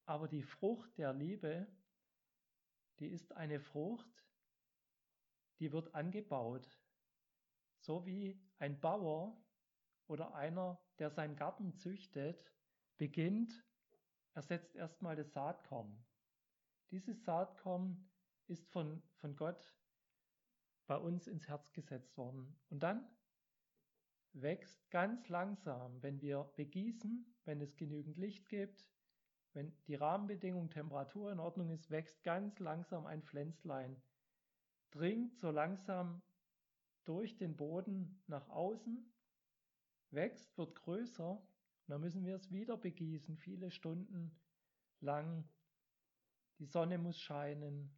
Aber 0.05 0.27
die 0.27 0.43
Frucht 0.43 0.97
der 0.97 1.13
Liebe, 1.13 1.67
die 2.99 3.07
ist 3.07 3.33
eine 3.33 3.59
Frucht, 3.59 4.23
die 5.59 5.71
wird 5.71 5.93
angebaut. 5.95 6.79
So 7.79 8.05
wie 8.05 8.39
ein 8.59 8.79
Bauer 8.79 9.41
oder 10.07 10.35
einer, 10.35 10.79
der 10.99 11.09
seinen 11.09 11.35
Garten 11.35 11.75
züchtet, 11.75 12.51
beginnt, 12.97 13.65
er 14.35 14.41
setzt 14.41 14.75
erstmal 14.75 15.15
das 15.15 15.31
Saatkorn. 15.31 15.97
Dieses 16.91 17.23
Saatkorn 17.23 18.09
ist 18.47 18.67
von, 18.67 19.01
von 19.15 19.35
Gott 19.35 19.73
bei 20.87 20.97
uns 20.97 21.27
ins 21.27 21.47
Herz 21.47 21.71
gesetzt 21.71 22.15
worden. 22.17 22.59
Und 22.69 22.83
dann 22.83 23.07
wächst 24.33 24.89
ganz 24.91 25.29
langsam, 25.29 26.03
wenn 26.03 26.21
wir 26.21 26.43
begießen, 26.57 27.33
wenn 27.45 27.61
es 27.61 27.77
genügend 27.77 28.17
Licht 28.17 28.49
gibt, 28.49 28.85
wenn 29.53 29.73
die 29.87 29.95
Rahmenbedingungen, 29.95 30.69
Temperatur 30.69 31.31
in 31.31 31.39
Ordnung 31.39 31.69
ist, 31.69 31.89
wächst 31.89 32.21
ganz 32.23 32.59
langsam 32.59 33.05
ein 33.05 33.23
Pflänzlein, 33.23 34.01
dringt 34.91 35.37
so 35.39 35.49
langsam 35.49 36.21
durch 37.05 37.37
den 37.37 37.55
Boden 37.55 38.21
nach 38.27 38.49
außen, 38.49 39.13
wächst, 40.09 40.57
wird 40.57 40.75
größer, 40.75 41.41
und 41.85 41.91
dann 41.91 42.01
müssen 42.01 42.25
wir 42.25 42.35
es 42.35 42.51
wieder 42.51 42.77
begießen, 42.77 43.37
viele 43.37 43.69
Stunden 43.69 44.35
lang. 45.01 45.47
Die 46.57 46.65
Sonne 46.65 46.97
muss 46.97 47.19
scheinen 47.19 47.95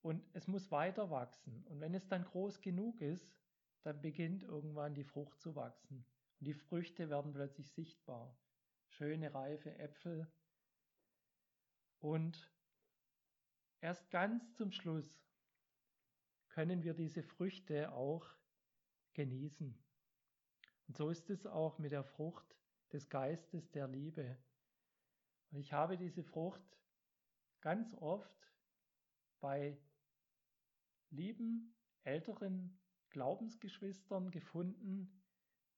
und 0.00 0.24
es 0.32 0.46
muss 0.46 0.70
weiter 0.70 1.10
wachsen. 1.10 1.66
Und 1.66 1.80
wenn 1.80 1.92
es 1.94 2.08
dann 2.08 2.24
groß 2.24 2.62
genug 2.62 3.02
ist, 3.02 3.38
dann 3.82 4.00
beginnt 4.00 4.44
irgendwann 4.44 4.94
die 4.94 5.04
Frucht 5.04 5.38
zu 5.40 5.56
wachsen. 5.56 6.06
Und 6.40 6.46
die 6.46 6.54
Früchte 6.54 7.10
werden 7.10 7.32
plötzlich 7.32 7.70
sichtbar. 7.72 8.34
Schöne, 8.86 9.34
reife 9.34 9.76
Äpfel. 9.78 10.32
Und 11.98 12.50
erst 13.80 14.10
ganz 14.10 14.54
zum 14.54 14.72
Schluss 14.72 15.20
können 16.48 16.82
wir 16.82 16.94
diese 16.94 17.22
Früchte 17.22 17.92
auch 17.92 18.26
genießen. 19.12 19.78
Und 20.88 20.96
so 20.96 21.10
ist 21.10 21.28
es 21.30 21.46
auch 21.46 21.78
mit 21.78 21.92
der 21.92 22.02
Frucht 22.02 22.56
des 22.92 23.08
Geistes 23.10 23.70
der 23.70 23.86
Liebe. 23.86 24.38
Und 25.50 25.58
ich 25.58 25.72
habe 25.72 25.96
diese 25.98 26.24
Frucht 26.24 26.62
ganz 27.60 27.94
oft 27.94 28.52
bei 29.40 29.78
lieben 31.10 31.74
älteren 32.04 32.78
Glaubensgeschwistern 33.10 34.30
gefunden, 34.30 35.22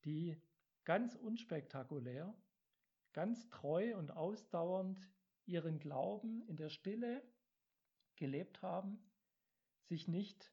die 0.04 0.40
ganz 0.84 1.16
unspektakulär, 1.16 2.32
ganz 3.12 3.48
treu 3.48 3.96
und 3.96 4.12
ausdauernd 4.12 5.10
ihren 5.44 5.80
Glauben 5.80 6.42
in 6.48 6.56
der 6.56 6.70
Stille 6.70 7.22
gelebt 8.16 8.62
haben, 8.62 8.98
sich 9.82 10.06
nicht 10.06 10.52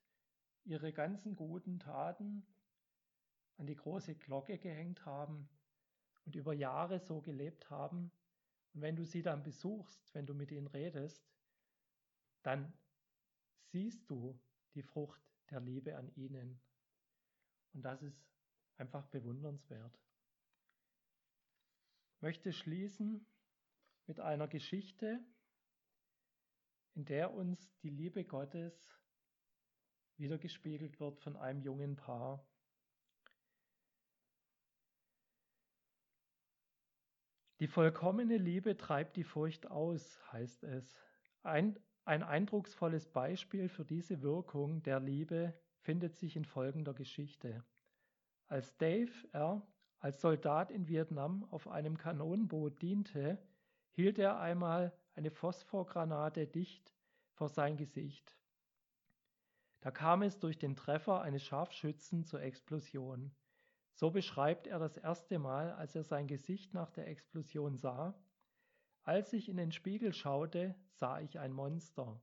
ihre 0.64 0.92
ganzen 0.94 1.36
guten 1.36 1.80
Taten 1.80 2.46
an 3.58 3.68
die 3.68 3.76
große 3.76 4.16
Glocke 4.16 4.58
gehängt 4.58 5.06
haben 5.06 5.50
und 6.26 6.36
über 6.36 6.54
Jahre 6.54 7.00
so 7.00 7.22
gelebt 7.22 7.70
haben. 7.70 8.12
Und 8.74 8.82
wenn 8.82 8.96
du 8.96 9.06
sie 9.06 9.22
dann 9.22 9.44
besuchst, 9.44 10.14
wenn 10.14 10.26
du 10.26 10.34
mit 10.34 10.52
ihnen 10.52 10.68
redest, 10.68 11.28
dann 12.44 12.74
siehst 13.72 14.10
du 14.10 14.40
die 14.74 14.84
Frucht 14.84 15.22
der 15.50 15.60
Liebe 15.60 15.96
an 15.98 16.10
ihnen. 16.16 16.60
Und 17.74 17.82
das 17.84 18.02
ist 18.02 18.26
einfach 18.78 19.06
bewundernswert. 19.08 20.00
Ich 22.16 22.22
möchte 22.22 22.52
schließen 22.54 23.26
mit 24.06 24.20
einer 24.20 24.48
Geschichte, 24.48 25.20
in 26.96 27.06
der 27.06 27.34
uns 27.34 27.72
die 27.84 27.90
Liebe 27.90 28.24
Gottes 28.24 28.74
wiedergespiegelt 30.18 31.00
wird 31.00 31.20
von 31.20 31.36
einem 31.36 31.62
jungen 31.62 31.96
Paar. 31.96 32.44
Die 37.60 37.68
vollkommene 37.68 38.38
Liebe 38.38 38.78
treibt 38.78 39.16
die 39.16 39.24
Furcht 39.24 39.72
aus, 39.72 40.22
heißt 40.32 40.64
es. 40.64 40.96
Ein, 41.42 41.80
ein 42.06 42.22
eindrucksvolles 42.22 43.08
Beispiel 43.08 43.68
für 43.68 43.84
diese 43.84 44.22
Wirkung 44.22 44.84
der 44.84 45.00
Liebe 45.00 45.54
findet 45.80 46.16
sich 46.16 46.36
in 46.36 46.46
folgender 46.46 46.94
Geschichte. 46.94 47.64
Als 48.48 48.78
Dave 48.78 49.12
R. 49.32 49.66
als 50.00 50.22
Soldat 50.22 50.70
in 50.70 50.88
Vietnam 50.88 51.46
auf 51.50 51.68
einem 51.68 51.98
Kanonenboot 51.98 52.80
diente, 52.82 53.40
hielt 53.92 54.20
er 54.20 54.40
einmal 54.40 54.96
eine 55.16 55.32
Phosphorgranate 55.32 56.46
dicht 56.46 56.94
vor 57.34 57.50
sein 57.50 57.76
Gesicht. 57.76 58.38
Da 59.80 59.90
kam 59.90 60.22
es 60.22 60.38
durch 60.38 60.60
den 60.60 60.76
Treffer 60.76 61.22
eines 61.22 61.44
Scharfschützen 61.44 62.24
zur 62.24 62.42
Explosion. 62.42 63.32
So 63.98 64.12
beschreibt 64.12 64.68
er 64.68 64.78
das 64.78 64.96
erste 64.96 65.40
Mal, 65.40 65.72
als 65.72 65.96
er 65.96 66.04
sein 66.04 66.28
Gesicht 66.28 66.72
nach 66.72 66.92
der 66.92 67.08
Explosion 67.08 67.78
sah. 67.78 68.14
Als 69.02 69.34
ich 69.34 69.50
in 69.50 69.58
den 69.58 69.72
Spiegel 69.72 70.14
schaute, 70.14 70.76
sah 70.92 71.20
ich 71.20 71.40
ein 71.40 71.52
Monster. 71.52 72.22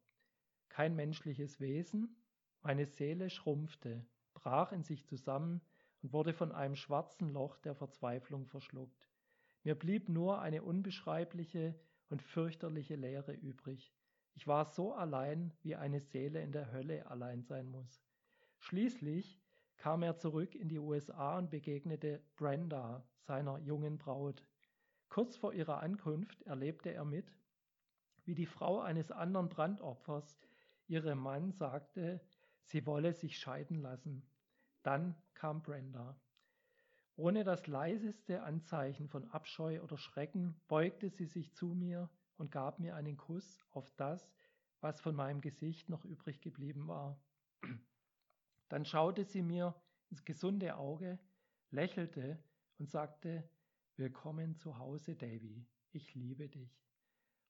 Kein 0.69 0.95
menschliches 0.95 1.59
Wesen, 1.59 2.15
meine 2.63 2.87
Seele 2.87 3.29
schrumpfte, 3.29 4.07
brach 4.35 4.71
in 4.71 4.85
sich 4.85 5.05
zusammen 5.05 5.63
und 6.01 6.13
wurde 6.13 6.33
von 6.33 6.53
einem 6.53 6.77
schwarzen 6.77 7.33
Loch 7.33 7.59
der 7.59 7.75
Verzweiflung 7.75 8.47
verschluckt. 8.47 9.11
Mir 9.65 9.75
blieb 9.75 10.09
nur 10.09 10.41
eine 10.41 10.63
unbeschreibliche 10.63 11.75
und 12.09 12.23
fürchterliche 12.23 12.95
Leere 12.95 13.33
übrig. 13.33 13.93
Ich 14.35 14.47
war 14.47 14.67
so 14.67 14.95
allein, 14.95 15.53
wie 15.63 15.75
eine 15.75 15.99
Seele 15.99 16.41
in 16.41 16.53
der 16.53 16.71
Hölle 16.71 17.11
allein 17.11 17.43
sein 17.43 17.69
muss. 17.69 18.07
Schließlich 18.61 19.44
kam 19.77 20.03
er 20.03 20.17
zurück 20.17 20.55
in 20.55 20.69
die 20.69 20.79
USA 20.79 21.39
und 21.39 21.51
begegnete 21.51 22.23
Brenda, 22.37 23.07
seiner 23.21 23.59
jungen 23.59 23.99
Braut. 23.99 24.45
Kurz 25.09 25.37
vor 25.37 25.53
ihrer 25.53 25.81
Ankunft 25.81 26.43
erlebte 26.43 26.91
er 26.91 27.05
mit, 27.05 27.37
wie 28.25 28.35
die 28.35 28.47
Frau 28.47 28.81
eines 28.81 29.11
anderen 29.11 29.49
Brandopfers 29.49 30.39
ihrem 30.87 31.19
Mann 31.19 31.53
sagte, 31.53 32.21
sie 32.63 32.87
wolle 32.87 33.13
sich 33.13 33.39
scheiden 33.39 33.81
lassen. 33.81 34.27
Dann 34.83 35.15
kam 35.35 35.63
Brenda. 35.63 36.19
Ohne 37.17 37.45
das 37.45 37.67
leiseste 37.67 38.43
Anzeichen 38.43 39.09
von 39.09 39.31
Abscheu 39.31 39.81
oder 39.83 39.97
Schrecken 39.97 40.61
beugte 40.67 41.11
sie 41.11 41.27
sich 41.27 41.55
zu 41.55 41.69
mir 41.69 42.11
und 42.37 42.51
gab 42.51 42.81
mir 42.81 42.97
einen 42.97 43.17
Kuss 43.17 43.65
auf 43.71 43.91
das, 43.97 44.35
was 44.81 45.01
von 45.01 45.15
meinem 45.15 45.41
Gesicht 45.41 45.89
noch 45.89 46.05
übrig 46.05 46.41
geblieben 46.41 46.89
war. 46.89 47.19
Dann 48.69 48.85
schaute 48.85 49.25
sie 49.25 49.43
mir 49.43 49.75
ins 50.11 50.25
gesunde 50.25 50.77
Auge, 50.77 51.19
lächelte 51.71 52.43
und 52.79 52.91
sagte, 52.91 53.49
Willkommen 53.97 54.57
zu 54.57 54.79
Hause, 54.79 55.15
Davy, 55.15 55.65
ich 55.93 56.15
liebe 56.15 56.49
dich. 56.49 56.85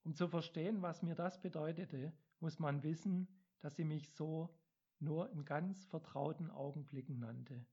Um 0.03 0.15
zu 0.15 0.29
verstehen, 0.29 0.83
was 0.83 1.03
mir 1.03 1.15
das 1.15 1.41
bedeutete, 1.41 2.13
muss 2.41 2.59
man 2.59 2.83
wissen, 2.83 3.29
dass 3.61 3.77
sie 3.77 3.85
mich 3.85 4.11
so 4.11 4.55
nur 4.99 5.31
in 5.31 5.47
ganz 5.47 5.87
vertrauten 5.87 6.51
Augenblicken 6.51 7.19
nannte. 7.19 7.65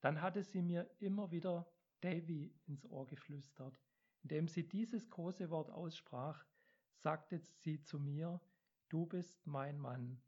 Dann 0.00 0.20
hatte 0.20 0.44
sie 0.44 0.62
mir 0.62 0.88
immer 1.00 1.32
wieder 1.32 1.66
Davy 2.02 2.54
ins 2.66 2.86
Ohr 2.86 3.06
geflüstert. 3.06 3.80
Indem 4.22 4.46
sie 4.46 4.68
dieses 4.68 5.10
große 5.10 5.50
Wort 5.50 5.70
aussprach, 5.70 6.46
sagte 6.94 7.38
sie 7.38 7.80
zu 7.80 7.98
mir, 7.98 8.40
du 8.88 9.06
bist 9.06 9.46
mein 9.46 9.78
Mann, 9.78 10.22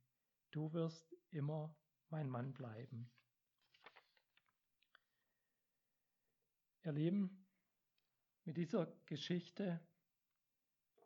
du 0.51 0.73
wirst 0.73 1.15
immer 1.31 1.77
mein 2.11 2.29
Mann 2.29 2.53
bleiben. 2.53 3.11
Ihr 6.83 6.93
Lieben, 6.93 7.47
mit 8.45 8.57
dieser 8.57 8.87
Geschichte 9.07 9.81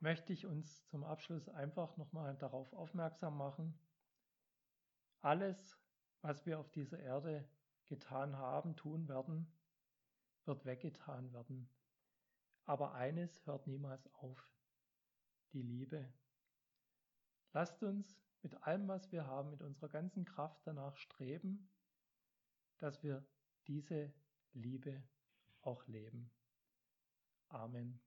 möchte 0.00 0.32
ich 0.32 0.46
uns 0.46 0.86
zum 0.88 1.04
Abschluss 1.04 1.48
einfach 1.48 1.96
nochmal 1.96 2.36
darauf 2.36 2.72
aufmerksam 2.72 3.36
machen, 3.36 3.78
alles, 5.22 5.78
was 6.22 6.44
wir 6.46 6.58
auf 6.58 6.70
dieser 6.70 6.98
Erde 6.98 7.48
getan 7.86 8.36
haben, 8.36 8.76
tun 8.76 9.08
werden, 9.08 9.50
wird 10.44 10.64
weggetan 10.64 11.32
werden. 11.32 11.68
Aber 12.64 12.94
eines 12.94 13.44
hört 13.46 13.66
niemals 13.66 14.06
auf, 14.14 14.50
die 15.52 15.62
Liebe. 15.62 16.12
Lasst 17.52 17.82
uns 17.82 18.22
mit 18.42 18.54
allem, 18.62 18.88
was 18.88 19.10
wir 19.12 19.26
haben, 19.26 19.50
mit 19.50 19.62
unserer 19.62 19.88
ganzen 19.88 20.24
Kraft 20.24 20.60
danach 20.64 20.96
streben, 20.96 21.68
dass 22.78 23.02
wir 23.02 23.24
diese 23.66 24.12
Liebe 24.52 25.02
auch 25.62 25.86
leben. 25.86 26.30
Amen. 27.48 28.00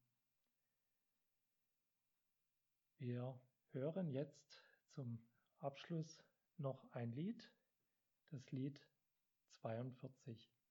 Wir 2.98 3.40
hören 3.72 4.10
jetzt 4.10 4.62
zum 4.90 5.20
Abschluss 5.60 6.24
noch 6.58 6.86
ein 6.92 7.12
Lied, 7.12 7.52
das 8.30 8.50
Lied 8.52 8.80
42. 9.52 10.63